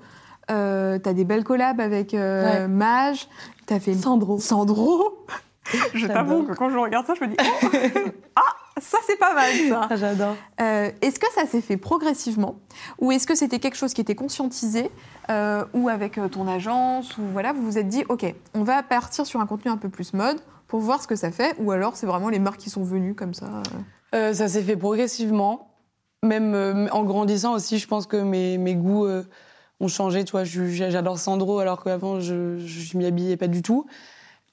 Euh, 0.52 1.00
t'as 1.00 1.14
des 1.14 1.24
belles 1.24 1.44
collabs 1.44 1.80
avec 1.80 2.14
euh, 2.14 2.64
Ouais. 2.64 2.68
Mage, 2.68 3.28
t'as 3.66 3.80
fait 3.80 3.94
Sandro. 3.94 4.40
Sandro. 4.40 5.26
je 5.94 6.00
J'adore. 6.00 6.16
t'avoue 6.16 6.44
que 6.44 6.54
quand 6.54 6.70
je 6.70 6.78
regarde 6.78 7.06
ça, 7.06 7.14
je 7.14 7.24
me 7.24 7.30
dis 7.30 7.38
oh, 7.40 7.68
ah 8.36 8.42
ça 8.82 8.98
c'est 9.08 9.18
pas 9.18 9.34
mal 9.34 9.52
ça. 9.70 9.88
Ah, 9.90 9.96
j'adore. 9.96 10.36
Euh, 10.60 10.90
est-ce 11.02 11.20
que 11.20 11.32
ça 11.34 11.46
s'est 11.46 11.62
fait 11.62 11.78
progressivement? 11.78 12.56
Ou 13.00 13.12
est-ce 13.12 13.26
que 13.28 13.36
c'était 13.36 13.60
quelque 13.60 13.78
chose 13.78 13.94
qui 13.94 14.02
était 14.02 14.16
conscientisé 14.16 14.92
euh, 15.30 15.64
ou 15.74 15.88
avec 15.90 16.18
euh, 16.18 16.28
ton 16.28 16.48
agence 16.48 17.18
ou 17.18 17.22
voilà 17.32 17.54
vous 17.54 17.64
vous 17.64 17.78
êtes 17.78 17.88
dit 17.88 18.04
ok 18.10 18.26
on 18.54 18.64
va 18.64 18.84
partir 18.84 19.26
sur 19.26 19.40
un 19.40 19.46
contenu 19.46 19.72
un 19.72 19.78
peu 19.78 19.88
plus 19.88 20.14
mode 20.14 20.42
pour 20.68 20.82
voir 20.82 21.02
ce 21.02 21.08
que 21.08 21.16
ça 21.16 21.32
fait 21.32 21.56
ou 21.60 21.72
alors 21.72 21.96
c'est 21.96 22.08
vraiment 22.08 22.30
les 22.30 22.40
marques 22.40 22.60
qui 22.60 22.70
sont 22.70 22.84
venues 22.84 23.16
comme 23.16 23.34
ça. 23.34 23.48
Euh, 24.16 24.34
ça 24.34 24.48
s'est 24.48 24.64
fait 24.64 24.76
progressivement. 24.76 25.73
Même 26.24 26.56
euh, 26.56 26.88
en 26.92 27.04
grandissant 27.04 27.54
aussi, 27.54 27.78
je 27.78 27.88
pense 27.88 28.08
que 28.08 28.18
mes, 28.18 28.58
mes 28.58 28.76
goûts 28.76 29.06
euh, 29.06 29.24
ont 29.80 29.88
changé. 29.90 30.24
Tu 30.24 30.32
vois, 30.32 30.46
je- 30.46 30.66
j'adore 30.66 31.20
Sandro 31.20 31.60
alors 31.60 31.84
qu'avant, 31.84 32.20
je 32.22 32.34
ne 32.34 32.98
m'y 32.98 33.06
habillais 33.06 33.38
pas 33.38 33.48
du 33.48 33.62
tout. 33.62 33.86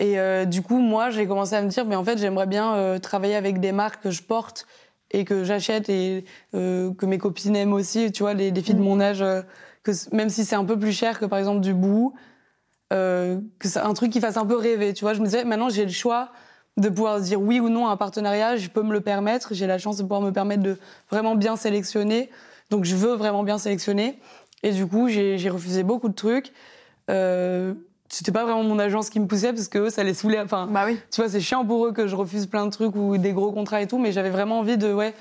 Et 0.01 0.18
euh, 0.18 0.45
du 0.45 0.62
coup, 0.62 0.79
moi, 0.79 1.11
j'ai 1.11 1.27
commencé 1.27 1.55
à 1.55 1.62
me 1.62 1.68
dire, 1.68 1.87
mais 1.87 1.95
en 1.95 2.05
fait, 2.05 2.18
j'aimerais 2.18 2.47
bien 2.47 2.99
travailler 3.01 3.37
avec 3.37 3.61
des 3.61 3.71
marques 3.73 4.03
que 4.03 4.11
je 4.11 4.23
porte 4.23 4.66
et 5.12 5.25
que 5.25 5.45
j'achète 5.45 5.89
et 5.89 6.25
que 6.53 7.07
mes 7.07 7.18
copines 7.18 7.55
aiment 7.55 7.73
aussi. 7.73 8.11
Tu 8.11 8.23
vois, 8.23 8.35
les, 8.35 8.51
les 8.51 8.62
filles 8.62 8.75
de 8.75 8.81
mon 8.81 9.01
âge, 9.01 9.23
euh, 9.23 9.43
que 9.83 9.93
même 10.14 10.29
si 10.29 10.45
c'est 10.45 10.57
un 10.57 10.64
peu 10.64 10.79
plus 10.79 10.93
cher 10.93 11.18
que 11.21 11.25
par 11.27 11.39
exemple 11.39 11.61
du 11.61 11.75
bout, 11.75 12.14
que 12.91 13.39
c'est 13.68 13.79
un 13.79 13.95
truc 13.95 14.11
qui 14.11 14.21
fasse 14.21 14.37
un 14.37 14.47
peu 14.47 14.57
rêver. 14.57 14.93
Tu 14.95 15.05
vois, 15.05 15.14
je 15.14 15.21
me 15.21 15.27
disais, 15.27 15.45
maintenant, 15.45 15.68
j'ai 15.68 15.85
le 15.85 15.93
choix 15.93 16.33
de 16.77 16.89
pouvoir 16.89 17.21
dire 17.21 17.41
oui 17.41 17.61
ou 17.61 17.68
non 17.68 17.87
à 17.89 17.91
un 17.93 17.97
partenariat, 17.97 18.57
je 18.57 18.68
peux 18.68 18.83
me 18.83 18.93
le 18.93 19.01
permettre, 19.01 19.55
j'ai 19.55 19.66
la 19.66 19.79
chance 19.79 19.97
de 19.97 20.03
pouvoir 20.03 20.21
me 20.23 20.31
permettre 20.33 20.62
de 20.62 20.79
vraiment 21.11 21.35
bien 21.35 21.57
sélectionner. 21.57 22.31
Donc 22.71 22.85
je 22.85 22.95
veux 22.97 23.14
vraiment 23.14 23.43
bien 23.43 23.59
sélectionner. 23.59 24.18
Et 24.62 24.73
du 24.73 24.87
coup, 24.87 25.09
j'ai 25.09 25.49
refusé 25.49 25.83
beaucoup 25.83 26.09
de 26.09 26.14
trucs. 26.14 26.53
Euh, 27.11 27.75
C'était 28.09 28.33
pas 28.33 28.45
vraiment 28.45 28.62
mon 28.62 28.79
agence 28.79 29.09
qui 29.11 29.21
me 29.21 29.27
poussait 29.27 29.53
parce 29.53 29.68
que 29.68 29.79
eux, 29.79 29.91
ça 29.91 30.03
les 30.05 30.14
saoulait. 30.14 30.41
Enfin, 30.41 30.68
Bah 30.71 30.85
oui. 30.87 30.99
tu 31.11 31.21
vois, 31.21 31.31
c'est 31.31 31.41
chiant 31.41 31.64
pour 31.64 31.87
eux 31.87 31.93
que 31.93 32.07
je 32.07 32.14
refuse 32.16 32.47
plein 32.47 32.66
de 32.66 32.71
trucs 32.71 32.95
ou 32.97 33.16
des 33.18 33.33
gros 33.33 33.53
contrats 33.53 33.81
et 33.83 33.87
tout, 33.87 33.99
mais 33.99 34.12
j'avais 34.12 34.31
vraiment 34.31 34.59
envie 34.61 34.77
de 34.77 34.93
ouais, 34.93 35.14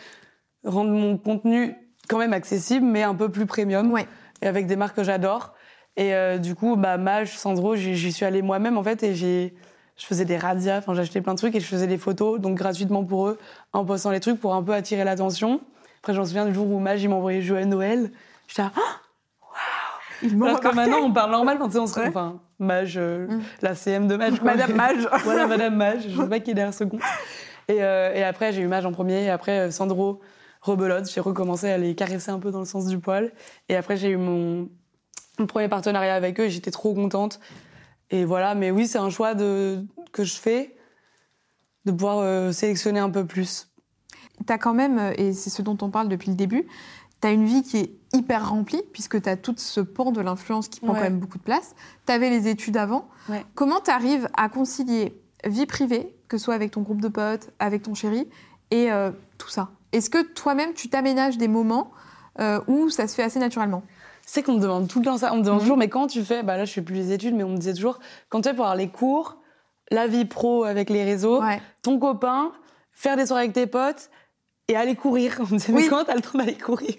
rendre 0.65 0.91
mon 0.91 1.17
contenu 1.17 1.75
quand 2.07 2.17
même 2.17 2.33
accessible, 2.33 2.85
mais 2.85 3.03
un 3.03 3.15
peu 3.15 3.29
plus 3.29 3.45
premium. 3.45 3.91
Ouais. 3.91 4.07
Et 4.41 4.47
avec 4.47 4.67
des 4.67 4.75
marques 4.75 4.95
que 4.95 5.03
j'adore. 5.03 5.53
Et 5.97 6.13
euh, 6.13 6.37
du 6.37 6.55
coup, 6.55 6.75
bah, 6.75 6.97
Mage, 6.97 7.37
Sandro, 7.37 7.75
j'y 7.75 8.11
suis 8.11 8.25
allée 8.25 8.41
moi-même 8.41 8.77
en 8.77 8.83
fait 8.83 9.03
et 9.03 9.15
j'ai. 9.15 9.53
Je 9.99 10.05
faisais 10.05 10.25
des 10.25 10.37
radias, 10.37 10.77
enfin 10.79 10.93
j'achetais 10.95 11.21
plein 11.21 11.33
de 11.33 11.37
trucs 11.37 11.53
et 11.55 11.59
je 11.59 11.65
faisais 11.67 11.85
des 11.85 11.97
photos, 11.97 12.39
donc 12.39 12.57
gratuitement 12.57 13.03
pour 13.03 13.27
eux, 13.27 13.37
en 13.73 13.83
postant 13.85 14.11
les 14.11 14.19
trucs 14.21 14.39
pour 14.39 14.55
un 14.55 14.63
peu 14.63 14.73
attirer 14.73 15.03
l'attention. 15.03 15.59
Après, 16.01 16.13
j'en 16.13 16.23
souviens 16.25 16.45
du 16.45 16.53
jour 16.53 16.65
où 16.67 16.77
il 16.79 17.09
m'a 17.09 17.15
envoyé 17.15 17.41
Joël 17.41 17.67
Noël. 17.67 18.09
J'étais 18.47 18.61
là, 18.61 18.71
Ah 18.77 18.79
Ils 20.23 20.37
m'ont 20.37 20.45
alors 20.45 20.61
que 20.61 20.73
maintenant, 20.73 20.99
on 21.03 21.11
parle 21.11 21.31
normal, 21.31 21.57
sais, 21.69 21.79
on 21.79 21.85
se 21.87 21.99
enfin, 21.99 22.39
Mage, 22.59 22.95
euh, 22.97 23.27
Mm. 23.27 23.41
la 23.61 23.75
CM 23.75 24.07
de 24.07 24.15
Mage. 24.15 24.39
quoi. 24.39 24.51
Madame 24.55 24.73
Mage. 24.73 25.07
voilà, 25.25 25.47
Madame 25.47 25.75
Mage, 25.75 26.07
je 26.07 26.21
sais 26.21 26.27
pas 26.29 26.39
qui 26.39 26.51
est 26.51 26.53
derrière 26.53 26.73
ce 26.73 26.85
compte. 26.85 27.01
Et, 27.67 27.83
euh, 27.83 28.11
et 28.15 28.23
après, 28.23 28.51
j'ai 28.51 28.61
eu 28.61 28.67
Mage 28.67 28.85
en 28.87 28.91
premier, 28.91 29.25
et 29.25 29.29
après, 29.29 29.59
euh, 29.67 29.69
Sandro, 29.71 30.21
rebelote. 30.61 31.07
J'ai 31.07 31.21
recommencé 31.21 31.69
à 31.69 31.77
les 31.77 31.93
caresser 31.93 32.31
un 32.31 32.39
peu 32.39 32.49
dans 32.49 32.57
le 32.59 32.65
sens 32.65 32.87
du 32.87 32.97
poil. 32.97 33.31
Et 33.69 33.75
après, 33.75 33.95
j'ai 33.95 34.09
eu 34.09 34.17
mon, 34.17 34.67
mon 35.37 35.45
premier 35.45 35.67
partenariat 35.67 36.15
avec 36.15 36.39
eux, 36.39 36.45
et 36.45 36.49
j'étais 36.49 36.71
trop 36.71 36.95
contente. 36.95 37.39
Et 38.11 38.25
voilà, 38.25 38.55
mais 38.55 38.71
oui, 38.71 38.87
c'est 38.87 38.97
un 38.97 39.09
choix 39.09 39.35
de, 39.35 39.85
que 40.11 40.23
je 40.23 40.35
fais, 40.35 40.75
de 41.85 41.91
pouvoir 41.91 42.19
euh, 42.19 42.51
sélectionner 42.51 42.99
un 42.99 43.09
peu 43.09 43.25
plus. 43.25 43.67
tu 44.45 44.51
as 44.53 44.57
quand 44.57 44.73
même, 44.73 44.97
euh, 44.97 45.13
et 45.17 45.33
c'est 45.33 45.49
ce 45.49 45.61
dont 45.61 45.77
on 45.81 45.89
parle 45.89 46.07
depuis 46.09 46.29
le 46.29 46.35
début, 46.35 46.65
tu 47.21 47.27
as 47.27 47.31
une 47.31 47.45
vie 47.45 47.61
qui 47.63 47.77
est 47.77 47.91
hyper 48.13 48.49
remplie, 48.49 48.81
puisque 48.93 49.21
tu 49.21 49.29
as 49.29 49.37
tout 49.37 49.53
ce 49.57 49.81
pan 49.81 50.11
de 50.11 50.21
l'influence 50.21 50.69
qui 50.69 50.79
prend 50.79 50.89
Ouais. 50.93 50.99
quand 50.99 51.03
même 51.03 51.19
beaucoup 51.19 51.37
de 51.37 51.43
place. 51.43 51.75
Tu 52.07 52.11
avais 52.13 52.29
les 52.29 52.47
études 52.47 52.77
avant. 52.77 53.07
Ouais. 53.27 53.45
Comment 53.55 53.79
tu 53.81 53.91
arrives 53.91 54.27
à 54.37 54.49
concilier 54.49 55.21
vie 55.45 55.65
privée, 55.65 56.15
que 56.27 56.37
ce 56.37 56.45
soit 56.45 56.55
avec 56.55 56.71
ton 56.71 56.81
groupe 56.81 57.01
de 57.01 57.07
potes, 57.09 57.49
avec 57.59 57.83
ton 57.83 57.93
chéri, 57.93 58.27
et 58.71 58.91
euh, 58.91 59.11
tout 59.37 59.49
ça? 59.49 59.69
Est-ce 59.91 60.09
que 60.09 60.21
toi-même, 60.33 60.73
tu 60.73 60.89
t'aménages 60.89 61.37
des 61.37 61.47
moments 61.47 61.91
euh, 62.39 62.59
où 62.67 62.89
ça 62.89 63.07
se 63.07 63.15
fait 63.15 63.23
assez 63.23 63.39
naturellement? 63.39 63.83
C'est 64.31 64.43
qu'on 64.43 64.53
me 64.53 64.59
demande 64.59 64.87
tout 64.87 64.99
le 64.99 65.05
temps 65.05 65.17
ça. 65.17 65.33
On 65.33 65.37
me 65.37 65.41
demande 65.41 65.55
Mhm. 65.57 65.63
toujours, 65.63 65.77
mais 65.77 65.89
quand 65.89 66.05
tu 66.05 66.23
fais, 66.23 66.43
bah 66.43 66.55
là, 66.55 66.63
je 66.65 66.71
fais 66.71 66.83
plus 66.83 66.93
les 66.93 67.11
études, 67.11 67.33
mais 67.33 67.43
on 67.43 67.49
me 67.49 67.57
disait 67.57 67.73
toujours, 67.73 67.97
quand 68.29 68.41
tu 68.41 68.49
fais 68.49 68.53
pour 68.55 68.65
avoir 68.65 68.75
les 68.77 68.87
cours, 68.89 69.37
la 69.89 70.05
vie 70.05 70.25
pro 70.25 70.65
avec 70.65 70.91
les 70.91 71.03
réseaux, 71.03 71.41
Ouais. 71.41 71.59
ton 71.81 71.97
copain, 71.97 72.51
faire 72.91 73.15
des 73.17 73.25
soirées 73.25 73.45
avec 73.45 73.53
tes 73.53 73.65
potes 73.65 74.11
et 74.67 74.75
aller 74.75 74.93
courir. 74.95 75.35
On 75.39 75.45
me 75.45 75.57
disait, 75.57 75.73
Oui. 75.73 75.81
mais 75.85 75.89
quand 75.89 76.03
t'as 76.05 76.13
le 76.13 76.21
temps 76.21 76.37
d'aller 76.37 76.55
courir? 76.55 76.93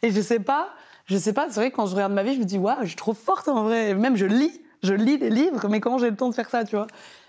Et 0.00 0.10
je 0.10 0.20
sais 0.22 0.40
pas, 0.40 0.70
je 1.04 1.18
sais 1.18 1.34
pas, 1.34 1.48
c'est 1.50 1.56
vrai 1.60 1.70
que 1.70 1.76
quand 1.76 1.84
je 1.84 1.94
regarde 1.94 2.14
ma 2.14 2.22
vie, 2.22 2.32
je 2.36 2.38
me 2.40 2.44
dis, 2.46 2.56
waouh, 2.56 2.78
je 2.80 2.86
suis 2.86 2.96
trop 2.96 3.12
forte 3.12 3.48
en 3.48 3.64
vrai. 3.64 3.92
Même 3.92 4.16
je 4.16 4.24
lis, 4.24 4.58
je 4.82 4.94
lis 4.94 5.18
des 5.18 5.28
livres, 5.28 5.68
mais 5.68 5.78
comment 5.80 5.98
j'ai 5.98 6.08
le 6.08 6.16
temps 6.16 6.30
de 6.30 6.34
faire 6.34 6.48
ça, 6.48 6.64
tu 6.64 6.74
vois? 6.76 6.86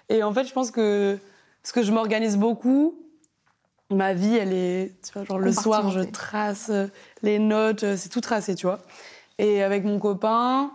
Et 0.08 0.24
en 0.24 0.34
fait, 0.34 0.46
je 0.46 0.54
pense 0.54 0.72
que 0.72 1.20
ce 1.64 1.74
que 1.74 1.84
je 1.84 1.92
m'organise 1.92 2.38
beaucoup, 2.38 2.96
ma 3.90 4.14
vie, 4.14 4.38
elle 4.38 4.54
est. 4.54 4.96
Tu 5.06 5.12
vois, 5.12 5.26
genre 5.26 5.38
le 5.40 5.52
soir, 5.52 5.90
je 5.92 6.00
trace 6.00 6.70
euh, 6.70 6.88
les 7.24 7.40
notes, 7.40 7.84
euh, 7.84 7.98
c'est 7.98 8.08
tout 8.10 8.22
tracé, 8.22 8.56
tu 8.56 8.66
vois? 8.68 8.80
Et 9.40 9.64
avec 9.64 9.84
mon 9.84 10.00
copain, 10.00 10.72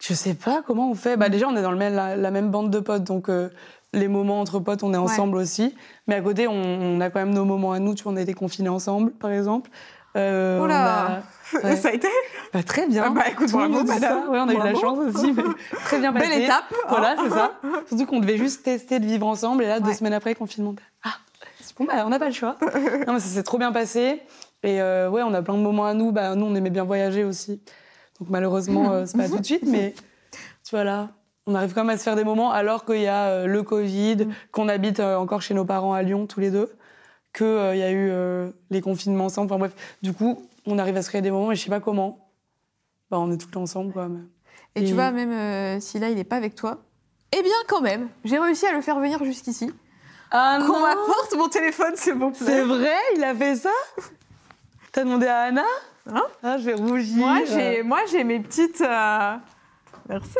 je 0.00 0.14
sais 0.14 0.34
pas 0.34 0.62
comment 0.66 0.90
on 0.90 0.94
fait. 0.94 1.16
Mm. 1.16 1.20
Bah, 1.20 1.28
déjà, 1.28 1.48
on 1.48 1.56
est 1.56 1.62
dans 1.62 1.70
le 1.70 1.76
même, 1.78 1.94
la, 1.94 2.16
la 2.16 2.30
même 2.30 2.50
bande 2.50 2.70
de 2.70 2.80
potes, 2.80 3.04
donc 3.04 3.28
euh, 3.28 3.48
les 3.92 4.08
moments 4.08 4.40
entre 4.40 4.58
potes, 4.58 4.82
on 4.82 4.92
est 4.92 4.98
ensemble 4.98 5.36
aussi. 5.36 5.74
Mais 6.06 6.16
à 6.16 6.20
côté, 6.20 6.48
on, 6.48 6.52
on 6.54 7.00
a 7.00 7.10
quand 7.10 7.20
même 7.20 7.32
nos 7.34 7.44
moments 7.44 7.72
à 7.72 7.78
nous, 7.78 7.94
tu 7.94 8.02
vois, 8.04 8.12
on 8.12 8.16
a 8.16 8.20
été 8.20 8.34
confinés 8.34 8.68
ensemble, 8.68 9.12
par 9.12 9.30
exemple. 9.30 9.70
Euh, 10.16 10.58
Oh 10.62 10.66
là. 10.66 11.22
on 11.52 11.56
a- 11.58 11.60
ouais. 11.62 11.76
Ça 11.76 11.88
a 11.88 11.92
été 11.92 12.08
Bah, 12.52 12.62
très 12.62 12.86
bien. 12.88 13.04
Ah 13.06 13.10
bah, 13.10 13.28
écoute, 13.30 13.48
Tout 13.48 13.56
bravo, 13.58 13.84
madame. 13.84 14.28
Ouais, 14.30 14.38
on 14.40 14.48
a 14.48 14.52
eu 14.54 14.58
de 14.58 14.62
la 14.64 14.74
chance 14.74 14.98
aussi. 14.98 15.32
mais 15.32 15.42
très 15.84 15.98
bien 16.00 16.12
passé. 16.12 16.28
Belle 16.28 16.42
étape. 16.42 16.64
Voilà, 16.88 17.16
c'est 17.22 17.30
ça. 17.30 17.52
Surtout 17.88 18.06
qu'on 18.06 18.20
devait 18.20 18.38
juste 18.38 18.64
tester 18.64 18.98
de 18.98 19.06
vivre 19.06 19.26
ensemble. 19.26 19.62
Et 19.62 19.68
là, 19.68 19.78
deux 19.80 19.92
semaines 19.92 20.14
après, 20.14 20.34
confinement. 20.34 20.74
Ah, 21.04 21.10
bon, 21.78 21.84
bah, 21.84 22.02
on 22.04 22.08
n'a 22.08 22.18
pas 22.18 22.26
le 22.28 22.32
choix. 22.34 22.56
non, 23.06 23.12
mais 23.14 23.20
ça 23.20 23.28
s'est 23.28 23.42
trop 23.42 23.58
bien 23.58 23.72
passé. 23.72 24.22
Et 24.66 24.80
euh, 24.80 25.08
ouais, 25.08 25.22
on 25.22 25.32
a 25.32 25.42
plein 25.42 25.54
de 25.54 25.60
moments 25.62 25.86
à 25.86 25.94
nous. 25.94 26.12
Bah, 26.12 26.34
nous, 26.34 26.44
on 26.46 26.54
aimait 26.54 26.70
bien 26.70 26.84
voyager 26.84 27.24
aussi. 27.24 27.60
Donc 28.20 28.28
malheureusement, 28.30 28.92
euh, 28.92 29.04
c'est 29.06 29.16
pas 29.16 29.28
tout 29.28 29.38
de 29.38 29.44
suite. 29.44 29.62
Mais 29.64 29.94
tu 30.64 30.70
vois, 30.72 30.84
là, 30.84 31.10
on 31.46 31.54
arrive 31.54 31.72
quand 31.72 31.84
même 31.84 31.94
à 31.94 31.98
se 31.98 32.02
faire 32.02 32.16
des 32.16 32.24
moments 32.24 32.50
alors 32.50 32.84
qu'il 32.84 33.00
y 33.00 33.06
a 33.06 33.28
euh, 33.28 33.46
le 33.46 33.62
Covid, 33.62 34.16
Mm. 34.26 34.32
qu'on 34.52 34.68
habite 34.68 35.00
euh, 35.00 35.16
encore 35.16 35.40
chez 35.40 35.54
nos 35.54 35.64
parents 35.64 35.92
à 35.94 36.02
Lyon, 36.02 36.26
tous 36.26 36.40
les 36.40 36.50
deux, 36.50 36.70
qu'il 37.32 37.46
y 37.46 37.82
a 37.82 37.92
eu 37.92 38.10
les 38.70 38.80
confinements 38.80 39.26
ensemble. 39.26 39.52
Enfin 39.52 39.58
bref, 39.58 39.74
du 40.02 40.12
coup, 40.12 40.42
on 40.66 40.78
arrive 40.78 40.96
à 40.96 41.02
se 41.02 41.08
créer 41.10 41.22
des 41.22 41.30
moments 41.30 41.52
et 41.52 41.56
je 41.56 41.62
sais 41.62 41.70
pas 41.70 41.80
comment. 41.80 42.18
Bah, 43.10 43.18
on 43.20 43.30
est 43.30 43.36
tout 43.36 43.46
le 43.46 43.52
temps 43.52 43.62
ensemble, 43.62 43.92
quoi. 43.92 44.08
mais- 44.08 44.20
Et 44.74 44.84
tu 44.84 44.94
vois, 44.94 45.10
même 45.12 45.80
si 45.80 45.98
là, 46.00 46.08
il 46.10 46.16
n'est 46.16 46.24
pas 46.24 46.36
avec 46.36 46.54
toi, 46.56 46.78
eh 47.32 47.40
bien, 47.42 47.52
quand 47.68 47.80
même, 47.82 48.08
j'ai 48.24 48.38
réussi 48.38 48.66
à 48.66 48.72
le 48.72 48.80
faire 48.80 48.98
venir 48.98 49.22
jusqu'ici. 49.24 49.70
Ah 50.32 50.58
Qu'on 50.66 50.80
m'apporte 50.80 51.34
mon 51.36 51.48
téléphone, 51.48 51.92
s'il 51.94 52.14
vous 52.14 52.32
C'est 52.34 52.62
vrai, 52.62 52.96
il 53.16 53.22
a 53.22 53.32
fait 53.34 53.54
ça? 53.54 53.70
T'as 54.96 55.04
demandé 55.04 55.26
à 55.26 55.40
Anna 55.42 55.62
Hein 56.06 56.22
Ah, 56.42 56.56
je 56.56 56.64
vais 56.64 56.72
rougir. 56.74 57.18
Moi, 57.18 57.44
j'ai, 57.44 57.82
moi, 57.82 58.00
j'ai 58.10 58.24
mes 58.24 58.40
petites. 58.40 58.80
euh, 58.80 59.36
Merci. 60.08 60.38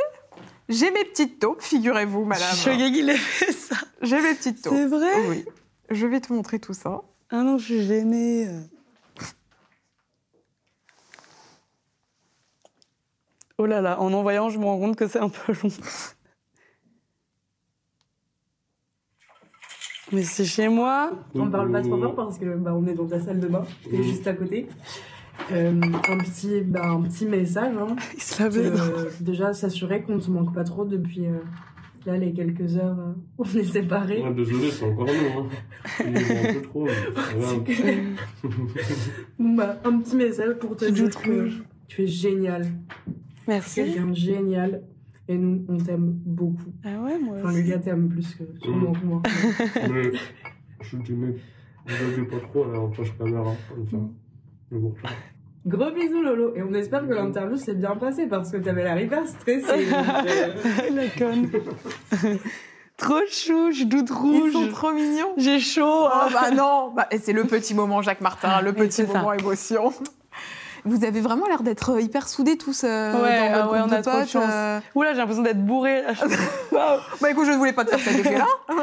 J'ai 0.71 0.91
mes 0.91 1.05
petites 1.05 1.39
taupes, 1.39 1.61
figurez-vous, 1.61 2.23
Je 2.23 2.29
madame. 2.29 2.55
suis 2.55 2.71
choquée 2.73 2.91
qu'il 2.91 3.11
ait 3.11 3.19
fait 3.19 3.53
ça. 3.53 3.77
J'ai 4.01 4.19
mes 4.23 4.33
petites 4.35 4.63
taupes. 4.63 4.73
C'est 4.75 4.87
vrai 4.87 5.29
Oui. 5.29 5.45
Je 5.91 6.07
vais 6.07 6.21
te 6.23 6.33
montrer 6.33 6.59
tout 6.59 6.73
ça. 6.73 7.03
Ah 7.29 7.43
non, 7.43 7.59
je 7.59 7.65
suis 7.67 7.83
gênée. 7.87 8.49
Oh 13.59 13.67
là 13.67 13.83
là, 13.83 14.01
en 14.01 14.11
en 14.15 14.23
voyant, 14.23 14.49
je 14.49 14.59
me 14.59 14.65
rends 14.65 14.79
compte 14.79 14.97
que 14.97 15.07
c'est 15.07 15.19
un 15.19 15.29
peu 15.29 15.53
long. 15.53 15.71
Mais 20.13 20.23
c'est 20.23 20.45
chez 20.45 20.69
moi. 20.69 21.13
On 21.35 21.51
parle 21.51 21.73
pas 21.73 21.83
trop 21.83 22.01
fort 22.01 22.15
parce 22.15 22.39
que 22.39 22.57
bah, 22.57 22.75
on 22.77 22.87
est 22.87 22.95
dans 22.95 23.07
ta 23.07 23.21
salle 23.21 23.41
de 23.41 23.49
bain, 23.49 23.65
t'es 23.91 24.03
juste 24.03 24.27
à 24.27 24.35
côté. 24.35 24.69
Euh, 25.53 25.81
un 26.09 26.19
petit 26.19 26.63
bah, 26.63 26.89
un 26.89 27.03
petit 27.03 27.27
message 27.27 27.75
hein. 27.79 27.95
Il 28.15 28.23
se 28.23 28.43
lavait. 28.43 28.67
Euh, 28.67 29.11
déjà 29.21 29.53
s'assurer 29.53 30.03
qu'on 30.03 30.17
ne 30.17 30.21
se 30.21 30.31
manque 30.31 30.55
pas 30.55 30.65
trop 30.65 30.87
depuis 30.87 31.27
euh, 31.27 31.41
là 32.07 32.17
les 32.17 32.33
quelques 32.33 32.79
heures 32.79 32.97
où 33.37 33.45
on 33.45 33.59
est 33.59 33.65
séparés. 33.65 34.23
Ouais, 34.23 34.33
désolé, 34.33 34.71
c'est 34.71 34.87
encore 34.87 35.07
nous. 35.07 35.41
Hein. 35.41 35.47
Un 36.01 36.55
peu 36.55 36.63
trop. 36.63 36.87
bah, 39.39 39.77
un 39.85 39.99
petit 39.99 40.17
message 40.17 40.55
pour 40.59 40.77
te 40.77 40.87
dire 40.87 41.11
que 41.21 41.51
tu 41.89 42.05
es 42.05 42.07
génial, 42.07 42.67
Merci. 43.47 43.75
quelqu'un 43.85 44.07
de 44.07 44.15
génial 44.15 44.83
et 45.29 45.37
nous 45.37 45.65
on 45.69 45.77
t'aime 45.79 46.13
beaucoup. 46.25 46.73
Ah 46.85 47.01
ouais, 47.03 47.19
moi 47.19 47.37
Enfin 47.39 47.53
le 47.53 47.61
aussi. 47.61 47.69
gars 47.71 47.79
t'aime 47.79 48.09
plus 48.09 48.35
que 48.35 48.45
sûrement 48.63 48.93
que 48.93 49.05
moi. 49.07 49.23
Mais 49.93 50.11
je 50.83 50.97
te 50.99 51.13
mets. 51.13 51.35
Vous 51.87 52.25
pas 52.27 52.41
trop 52.41 52.65
en 52.65 52.91
flash 52.91 53.17
caméra, 53.17 53.53
comme 53.69 53.89
ça. 53.89 53.97
Mais 54.71 54.79
bon, 54.79 54.95
ça. 55.03 55.09
Gros 55.67 55.91
bisous 55.93 56.23
Lolo 56.23 56.55
et 56.55 56.63
on 56.63 56.73
espère 56.75 57.07
que 57.09 57.13
l'interview 57.15 57.57
s'est 57.57 57.75
bien 57.75 57.97
passée 57.97 58.27
parce 58.27 58.51
que 58.53 58.57
t'avais 58.57 58.85
l'air 58.85 59.01
hyper 59.01 59.27
stressée. 59.27 59.87
La 60.95 61.09
conne. 61.17 61.49
trop 62.97 63.21
chou, 63.29 63.73
je 63.73 63.85
doute 63.85 64.09
Ils 64.11 64.15
rouge. 64.15 64.53
sont 64.53 64.69
trop 64.69 64.93
mignons. 64.93 65.35
J'ai 65.37 65.59
chaud. 65.61 65.83
Oh 65.85 66.29
bah 66.33 66.51
non 66.53 66.93
bah, 66.95 67.07
et 67.11 67.19
C'est 67.19 67.33
le 67.33 67.45
petit 67.45 67.75
moment 67.75 68.01
Jacques 68.03 68.21
Martin, 68.21 68.63
le 68.63 68.73
petit 68.73 69.03
moment 69.05 69.33
émotion. 69.33 69.93
Vous 70.87 71.05
avez 71.05 71.21
vraiment 71.21 71.47
l'air 71.47 71.63
d'être 71.63 72.01
hyper 72.01 72.29
soudés 72.29 72.57
tous 72.57 72.85
euh, 72.85 73.13
Ouais, 73.13 73.51
dans 73.51 73.55
votre 73.61 73.73
ouais, 73.73 73.79
groupe 73.81 73.91
on 73.91 73.95
a 73.95 73.99
de 73.99 74.03
trop 74.03 74.13
de 74.17 74.21
potes. 74.21 74.29
chance. 74.29 74.45
euh. 74.51 74.81
Oula, 74.95 75.13
j'ai 75.13 75.19
l'impression 75.19 75.43
d'être. 75.43 75.59
Waouh. 76.73 77.01
Bah 77.21 77.31
écoute, 77.31 77.45
je 77.47 77.51
ne 77.53 77.57
voulais 77.57 77.73
pas 77.73 77.85
te 77.85 77.91
faire 77.97 78.01
cet 78.01 78.19
effet-là. 78.25 78.47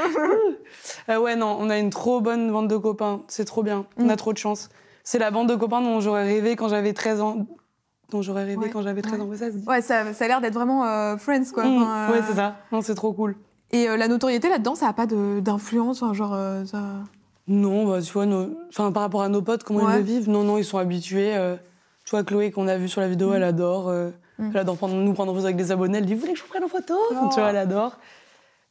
Euh, 1.10 1.18
ouais, 1.20 1.36
non, 1.36 1.58
on 1.60 1.70
a 1.70 1.78
une 1.78 1.90
trop 1.90 2.22
bonne 2.22 2.52
bande 2.52 2.68
de 2.70 2.78
copains. 2.78 3.22
C'est 3.28 3.46
trop 3.46 3.64
bien. 3.64 3.86
On 3.98 4.06
Mm. 4.06 4.10
a 4.10 4.16
trop 4.16 4.32
de 4.34 4.38
chance. 4.38 4.70
C'est 5.04 5.20
la 5.20 5.32
bande 5.32 5.50
de 5.50 5.56
copains 5.56 5.82
dont 5.82 6.00
j'aurais 6.00 6.24
rêvé 6.26 6.56
quand 6.56 6.70
j'avais 6.70 6.94
13 6.94 7.20
ans. 7.22 7.46
Dont 8.12 8.22
j'aurais 8.22 8.44
rêvé 8.44 8.58
Ouais, 8.58 8.70
quand 8.70 8.82
j'avais 8.82 9.02
13 9.02 9.20
ans. 9.22 9.26
Ouais, 9.26 9.38
ça. 9.38 9.46
Ouais, 9.68 9.82
ça, 9.82 10.14
ça 10.14 10.26
a 10.26 10.28
l'air 10.28 10.42
d'être 10.42 10.54
vraiment 10.54 10.86
euh, 10.86 11.18
Friends, 11.18 11.52
quoi. 11.54 11.64
Mm. 11.66 11.82
Enfin, 11.84 11.96
euh, 11.96 12.12
Ouais, 12.14 12.22
c'est 12.28 12.36
ça. 12.36 12.56
Non, 12.72 12.82
c'est 12.82 12.96
trop 12.96 13.12
cool. 13.14 13.36
Et 13.72 13.90
euh, 13.90 13.98
la 13.98 14.08
notoriété 14.08 14.50
là-dedans, 14.50 14.76
ça 14.76 14.86
n'a 14.88 14.94
pas 14.94 15.06
d'influence, 15.08 16.02
enfin, 16.04 16.14
genre. 16.14 16.34
euh, 16.34 16.64
ça... 16.66 16.80
Non, 17.48 17.86
bah, 17.90 18.02
tu 18.02 18.12
vois, 18.14 18.26
nos... 18.26 18.50
enfin, 18.70 18.92
par 18.92 19.04
rapport 19.04 19.24
à 19.24 19.30
nos 19.30 19.42
potes, 19.42 19.64
comment 19.64 19.80
Ouais. 19.84 19.94
ils 19.96 19.98
le 19.98 20.04
vivent, 20.04 20.30
non, 20.30 20.44
non, 20.44 20.58
ils 20.58 20.64
sont 20.66 20.78
habitués. 20.78 21.36
euh, 21.36 21.56
Chloé, 22.22 22.52
qu'on 22.52 22.68
a 22.68 22.78
vu 22.78 22.88
sur 22.88 23.02
la 23.02 23.08
vidéo, 23.08 23.34
elle 23.34 23.44
adore. 23.44 23.90
euh, 23.90 24.12
Mm. 24.40 24.50
Elle 24.52 24.58
adore 24.58 24.78
prendre, 24.78 24.96
nous 24.96 25.14
prendre 25.14 25.32
en 25.32 25.36
photo 25.36 25.46
avec 25.46 25.58
des 25.58 25.72
abonnés. 25.72 26.00
Elle 26.00 26.06
dit 26.08 26.16
Vous 26.16 26.22
voulez 26.22 26.34
que 26.34 26.40
je 26.40 26.44
vous 26.44 26.50
prenne 26.50 26.64
en 26.64 26.68
photo? 26.68 26.96
Enfin, 27.12 27.28
Tu 27.30 27.36
Oh. 27.38 27.42
vois, 27.42 27.50
elle 27.52 27.58
adore. 27.58 27.98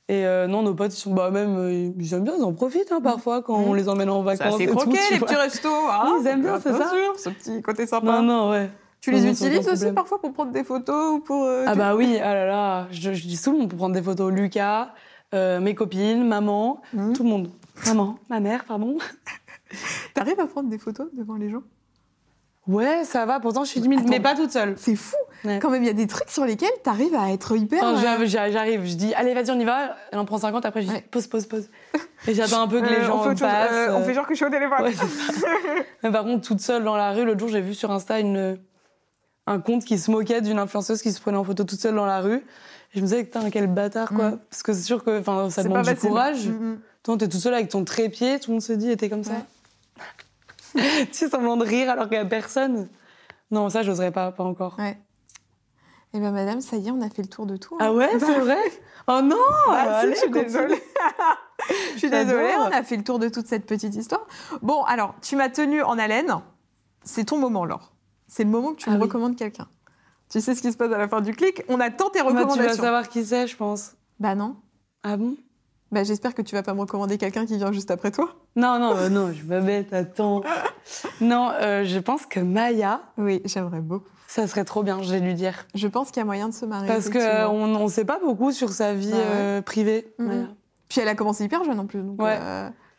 Et 0.09 0.27
euh, 0.27 0.49
non, 0.49 0.63
nos 0.65 0.75
potes, 0.75 0.93
ils 0.93 0.99
sont 1.01 1.15
bah, 1.15 1.31
même. 1.31 1.57
euh, 1.57 1.93
ils 1.97 2.15
aiment 2.15 2.25
bien, 2.25 2.35
ils 2.37 2.43
en 2.43 2.53
profitent 2.53 2.91
hein, 2.91 3.01
parfois 3.01 3.43
quand 3.43 3.59
Mm. 3.59 3.69
on 3.69 3.73
les 3.75 3.89
emmène 3.89 4.11
en 4.11 4.19
C'est 4.29 4.37
vacances. 4.39 4.59
tout, 4.59 4.67
croqué, 4.77 4.99
les 5.13 5.19
vois. 5.19 5.29
petits 5.29 5.39
restos. 5.39 5.69
Hein 5.89 6.19
Ils 6.21 6.27
aiment 6.27 6.43
bien, 6.43 6.59
c'est 6.61 6.73
ça. 6.73 6.89
sûr, 6.91 7.17
ce 7.19 7.29
petit 7.31 7.63
côté 7.63 7.87
sympa. 7.87 8.07
Non, 8.07 8.23
non, 8.23 8.51
ouais. 8.51 8.71
Tu 9.01 9.13
les 9.13 9.25
utilises 9.25 9.59
aussi 9.61 9.67
problème. 9.77 9.95
parfois 9.95 10.21
pour 10.21 10.33
prendre 10.33 10.51
des 10.51 10.65
photos 10.65 11.15
ou 11.15 11.21
pour. 11.21 11.45
euh, 11.45 11.65
Ah 11.69 11.73
tu- 11.73 11.79
bah 11.79 11.95
oui, 11.95 12.19
ah 12.21 12.35
là 12.35 12.47
là, 12.47 12.87
je, 12.91 13.13
je 13.13 13.27
dis 13.27 13.41
tout 13.41 13.53
le 13.53 13.59
monde 13.59 13.69
pour 13.69 13.79
prendre 13.79 13.95
des 13.95 14.03
photos. 14.03 14.33
Lucas, 14.33 14.91
euh, 15.35 15.61
mes 15.61 15.75
copines, 15.77 16.27
maman, 16.27 16.83
tout 17.15 17.23
le 17.23 17.29
monde. 17.29 17.51
Maman, 17.87 18.17
ma 18.29 18.41
mère, 18.41 18.65
pardon. 18.65 18.99
T'arrives 20.15 20.41
à 20.41 20.47
prendre 20.47 20.69
des 20.69 20.79
photos 20.79 21.07
devant 21.17 21.37
les 21.37 21.51
gens? 21.51 21.63
Ouais, 22.69 23.03
ça 23.05 23.27
va, 23.27 23.41
pourtant 23.41 23.65
je 23.65 23.71
suis 23.71 23.81
timide, 23.81 24.01
Attends. 24.01 24.09
mais 24.11 24.21
pas 24.21 24.35
toute 24.37 24.53
seule. 24.53 24.75
C'est 24.79 24.95
fou 24.97 25.17
Ouais. 25.45 25.59
Quand 25.61 25.71
même, 25.71 25.83
il 25.83 25.87
y 25.87 25.91
a 25.91 25.95
des 25.95 26.07
trucs 26.07 26.31
sur 26.31 26.45
lesquels 26.45 26.71
t'arrives 26.85 27.17
à 27.17 27.33
être 27.33 27.57
hyper. 27.57 27.83
Euh, 27.85 27.97
j'arrive, 28.27 28.85
je 28.85 28.95
dis, 28.95 29.13
allez, 29.15 29.35
vas-y, 29.35 29.51
on 29.51 29.59
y 29.59 29.65
va. 29.65 29.97
Elle 30.13 30.21
en 30.21 30.25
prend 30.25 30.39
50, 30.39 30.65
après 30.65 30.83
je 30.83 30.87
dis, 30.87 30.93
Ouais. 30.93 31.05
pause, 31.11 31.27
pause, 31.27 31.47
pause. 31.47 31.69
Et 32.29 32.35
j'attends 32.35 32.63
un 32.63 32.69
peu 32.69 32.81
que 32.81 32.87
les 32.87 32.99
euh, 32.99 33.05
gens 33.05 33.19
on 33.27 33.35
fait 33.35 33.41
passent. 33.45 33.71
euh, 33.73 33.97
on 33.97 34.05
fait 34.05 34.15
genre 34.15 34.25
que 34.25 34.35
je 34.35 34.37
suis 34.37 34.45
au 34.47 34.51
téléphone. 34.51 34.83
Ouais. 34.85 34.93
Mais 36.05 36.13
par 36.13 36.23
contre, 36.23 36.47
toute 36.47 36.61
seule 36.61 36.85
dans 36.85 36.95
la 36.95 37.11
rue, 37.11 37.25
l'autre 37.25 37.41
jour, 37.41 37.49
j'ai 37.49 37.61
vu 37.61 37.75
sur 37.75 37.91
Insta 37.91 38.21
une, 38.21 38.57
un 39.49 39.59
compte 39.59 39.85
qui 39.85 39.99
se 39.99 40.13
moquait 40.13 40.41
d'une 40.43 40.61
influenceuse 40.61 41.03
qui 41.03 41.11
se 41.11 41.21
prenait 41.21 41.39
en 41.39 41.43
photo 41.45 41.65
toute 41.65 41.81
seule 41.81 41.97
dans 41.97 42.07
la 42.07 42.21
rue. 42.21 42.37
Et 42.95 42.99
je 42.99 43.01
me 43.01 43.07
disais, 43.07 43.25
putain, 43.25 43.51
quel 43.51 43.67
bâtard, 43.67 44.11
quoi. 44.11 44.31
Mm. 44.31 44.39
Parce 44.49 44.63
que 44.63 44.73
c'est 44.73 44.83
sûr 44.83 45.03
que 45.03 45.21
ça 45.51 45.65
demande 45.65 45.83
du 45.83 45.89
facile. 45.91 46.09
courage. 46.09 46.47
Mm, 46.47 46.53
mm. 46.53 46.79
Toi, 47.03 47.17
t'es 47.19 47.29
tout 47.29 47.39
seul 47.39 47.55
avec 47.55 47.69
ton 47.69 47.83
trépied, 47.85 48.39
tout 48.39 48.51
le 48.51 48.55
monde 48.55 48.63
se 48.63 48.75
dit, 48.75 48.93
et 48.93 48.97
t'es 48.97 49.09
comme 49.09 49.25
ça. 49.25 49.33
tu 51.07 51.09
sais, 51.13 51.29
semblant 51.29 51.57
de 51.57 51.65
rire 51.65 51.91
alors 51.91 52.09
qu'il 52.09 52.19
n'y 52.19 52.25
a 52.25 52.27
personne. 52.27 52.89
Non, 53.51 53.69
ça, 53.69 53.83
j'oserais 53.83 54.13
pas, 54.13 54.33
pas 54.33 54.45
encore. 54.45 54.77
Ouais. 54.79 54.99
Eh 56.15 56.21
ben 56.21 56.31
madame, 56.31 56.61
ça 56.61 56.77
y 56.77 56.89
est, 56.89 56.91
on 56.91 57.01
a 57.01 57.09
fait 57.09 57.23
le 57.23 57.29
tour 57.29 57.47
de 57.47 57.57
tout. 57.57 57.75
hein. 57.77 57.85
Ah 57.87 57.93
ouais, 57.93 58.11
c'est 58.19 58.39
vrai? 58.39 58.59
Oh 59.09 59.21
non 59.23 59.37
Bah, 59.67 59.99
allez, 59.99 60.15
je 60.15 60.19
suis 60.21 60.31
désolée. 60.31 60.83
je 61.95 61.99
suis 61.99 62.11
désolée, 62.11 62.53
on 62.59 62.71
a 62.71 62.83
fait 62.83 62.97
le 62.97 63.03
tour 63.05 63.19
de 63.19 63.29
toute 63.29 63.47
cette 63.47 63.65
petite 63.67 63.95
histoire. 63.95 64.27
Bon, 64.61 64.83
alors, 64.85 65.15
tu 65.23 65.37
m'as 65.37 65.49
tenu 65.49 65.83
en 65.83 65.99
haleine. 65.99 66.35
C'est 67.03 67.25
ton 67.25 67.39
moment, 67.39 67.65
Laure. 67.65 67.93
C'est 68.29 68.45
le 68.45 68.51
moment 68.51 68.73
que 68.73 68.77
tu 68.77 68.89
Ah 68.89 68.93
me 68.93 68.97
oui. 68.99 69.03
recommandes 69.05 69.37
quelqu'un. 69.37 69.69
Tu 70.31 70.41
sais 70.41 70.55
ce 70.55 70.63
qui 70.63 70.71
se 70.71 70.77
passe 70.77 70.93
à 70.93 70.99
la 70.99 71.09
fin 71.09 71.21
du 71.21 71.35
clic? 71.35 71.63
On 71.69 71.81
attend 71.81 72.11
tes 72.11 72.21
Bah, 72.23 72.27
tu 72.29 72.35
vas 72.35 72.41
recommandations. 72.43 72.83
savoir 72.83 73.09
qui 73.09 73.25
c'est, 73.25 73.47
je 73.47 73.57
pense. 73.57 73.93
Bah 74.21 74.35
non. 74.35 74.57
Ah 75.03 75.17
bon? 75.17 75.37
Bah 75.93 76.05
j'espère 76.05 76.35
que 76.35 76.43
tu 76.43 76.55
vas 76.55 76.63
pas 76.63 76.73
me 76.75 76.81
recommander 76.81 77.19
quelqu'un 77.19 77.45
qui 77.47 77.57
vient 77.59 77.71
juste 77.71 77.91
après 77.91 78.11
toi. 78.11 78.31
Non, 78.57 78.79
non, 78.79 78.97
euh, 78.97 79.09
non, 79.11 79.31
je 79.33 79.45
me 79.45 79.61
bête, 79.61 79.93
attends. 79.93 80.43
Non, 81.21 81.51
euh, 81.61 81.85
je 81.85 81.99
pense 81.99 82.25
que 82.27 82.41
Maya, 82.41 83.03
Oui, 83.19 83.43
j'aimerais 83.45 83.81
beaucoup. 83.81 84.09
ça 84.27 84.47
serait 84.47 84.65
trop 84.65 84.83
bien, 84.83 85.03
je 85.03 85.11
vais 85.13 85.21
lui 85.21 85.35
dire. 85.35 85.67
Je 85.75 85.87
pense 85.89 86.09
qu'il 86.11 86.19
y 86.19 86.23
a 86.23 86.25
moyen 86.25 86.49
de 86.49 86.55
se 86.55 86.65
marier. 86.65 86.89
Parce 86.89 87.11
qu'on 87.11 87.67
ne 87.67 87.89
sait 87.89 88.05
pas 88.07 88.19
beaucoup 88.19 88.53
sur 88.53 88.71
sa 88.71 88.95
vie 88.95 89.11
Bah 89.11 89.17
ouais. 89.19 89.23
euh, 89.27 89.63
privée. 89.63 90.15
Mhm. 90.19 90.49
Puis 90.89 91.01
elle 91.01 91.09
a 91.09 91.15
commencé 91.15 91.45
hyper 91.45 91.63
jeune 91.65 91.79
en 91.79 91.87
plus. 91.87 92.01
Donc, 92.01 92.21
Ouais. 92.21 92.39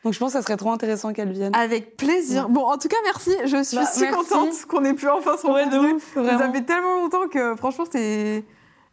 Donc 0.03 0.11
je 0.13 0.19
pense 0.19 0.33
que 0.33 0.37
ça 0.39 0.41
serait 0.43 0.57
trop 0.57 0.71
intéressant 0.71 1.13
qu'elle 1.13 1.31
vienne. 1.31 1.55
Avec 1.55 1.95
plaisir. 1.95 2.49
Bon, 2.49 2.65
en 2.65 2.77
tout 2.77 2.89
cas, 2.89 2.97
merci. 3.05 3.31
Je 3.45 3.63
suis 3.63 3.77
Bah, 3.77 3.85
si 3.85 4.01
merci. 4.01 4.15
contente 4.17 4.65
qu'on 4.67 4.83
ait 4.83 4.93
pu 4.93 5.07
enfin 5.07 5.37
se 5.37 5.47
ouais, 5.47 5.65
de 5.65 5.75
rencontrer. 5.77 5.93
ouf, 5.93 6.13
Ça 6.13 6.21
vraiment. 6.21 6.53
fait 6.53 6.61
tellement 6.63 6.95
longtemps 7.01 7.27
que 7.31 7.55
franchement, 7.55 7.85
c'est. 7.91 8.43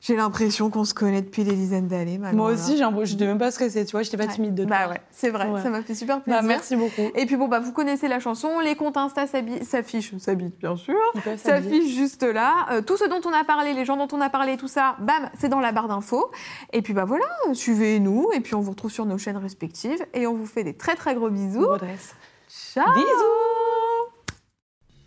J'ai 0.03 0.17
l'impression 0.17 0.71
qu'on 0.71 0.85
se 0.87 0.95
connaît 0.95 1.21
depuis 1.21 1.45
des 1.45 1.53
dizaines 1.53 1.87
d'années. 1.87 2.19
Moi 2.33 2.53
aussi, 2.53 2.79
j'ai 2.79 2.83
un 2.85 2.91
peu- 2.93 3.05
j'étais 3.05 3.27
même 3.27 3.37
pas 3.39 3.51
stressée, 3.51 3.85
tu 3.85 3.93
vois, 3.93 4.03
j'étais 4.03 4.17
pas 4.17 4.25
Ouais. 4.25 4.33
timide 4.33 4.55
de 4.55 4.65
toi. 4.65 4.77
Bah 4.87 4.89
ouais, 4.93 5.01
c'est 5.11 5.29
vrai, 5.29 5.47
Ouais. 5.49 5.63
ça 5.63 5.69
m'a 5.69 5.83
fait 5.83 5.95
super 5.95 6.17
Bah, 6.19 6.23
plaisir. 6.25 6.43
merci 6.43 6.75
beaucoup. 6.77 7.11
Et 7.15 7.27
puis 7.27 7.37
bon, 7.37 7.49
bah 7.49 7.61
vous 7.61 7.73
connaissez 7.73 8.09
la 8.09 8.19
chanson, 8.19 8.61
les 8.61 8.77
comptes 8.77 8.97
Insta 8.97 9.27
s'affichent, 9.27 10.17
s'habitent 10.17 10.59
bien 10.59 10.75
sûr, 10.77 10.97
s'affichent 11.37 11.95
juste 11.95 12.23
là. 12.23 12.67
Euh, 12.71 12.81
tout 12.81 12.97
ce 12.97 13.05
dont 13.05 13.21
on 13.27 13.33
a 13.39 13.45
parlé, 13.45 13.75
les 13.75 13.85
gens 13.85 13.99
dont 13.99 14.09
on 14.17 14.23
a 14.23 14.31
parlé, 14.31 14.57
tout 14.57 14.69
ça, 14.69 14.97
bam, 15.01 15.29
c'est 15.39 15.51
dans 15.51 15.61
la 15.61 15.73
barre 15.73 15.89
d'infos. 15.89 16.31
Et 16.73 16.81
puis 16.81 16.95
bah 16.95 17.05
voilà, 17.05 17.27
suivez-nous 17.53 18.31
et 18.33 18.41
puis 18.41 18.55
on 18.55 18.61
vous 18.61 18.71
retrouve 18.71 18.91
sur 18.91 19.05
nos 19.05 19.19
chaînes 19.19 19.37
respectives 19.37 20.03
et 20.15 20.27
on 20.27 20.33
vous 20.33 20.47
fait 20.47 20.65
des 20.65 20.73
très 20.75 20.95
très 20.97 21.15
gros 21.15 21.29
bisous. 21.29 21.67
Redresse. 21.69 22.15
Ciao 22.49 22.91
Bisous. 22.95 23.60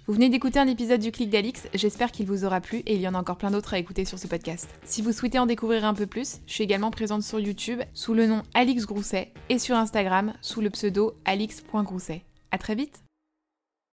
Vous 0.06 0.14
venez 0.14 0.28
d'écouter 0.28 0.60
un 0.60 0.68
épisode 0.68 1.00
du 1.00 1.14
Clic 1.14 1.30
d'Alix, 1.30 1.70
j'espère 1.74 2.12
qu'il 2.12 2.26
vous 2.26 2.44
aura 2.44 2.60
plu 2.60 2.80
et 2.80 2.96
il 2.96 3.00
y 3.00 3.08
en 3.08 3.14
a 3.14 3.20
encore 3.20 3.38
plein 3.38 3.52
d'autres 3.52 3.74
à 3.74 3.78
écouter 3.78 4.04
sur 4.04 4.20
ce 4.20 4.28
podcast. 4.28 4.68
Si 4.84 5.02
vous 5.02 5.14
souhaitez 5.14 5.40
en 5.40 5.46
découvrir 5.46 5.86
un 5.86 5.94
peu 5.94 6.08
plus, 6.08 6.42
je 6.46 6.54
suis 6.54 6.64
également 6.66 6.92
présente 6.92 7.24
sur 7.24 7.40
YouTube 7.40 7.80
sous 7.94 8.14
le 8.14 8.28
nom 8.28 8.44
Alix 8.54 8.86
Grousset 8.86 9.32
et 9.48 9.60
sur 9.60 9.78
Instagram 9.78 10.34
sous 10.42 10.60
le 10.60 10.70
pseudo 10.72 11.14
alix.grousset. 11.24 12.26
À 12.52 12.58
très 12.58 12.76
vite 12.76 13.02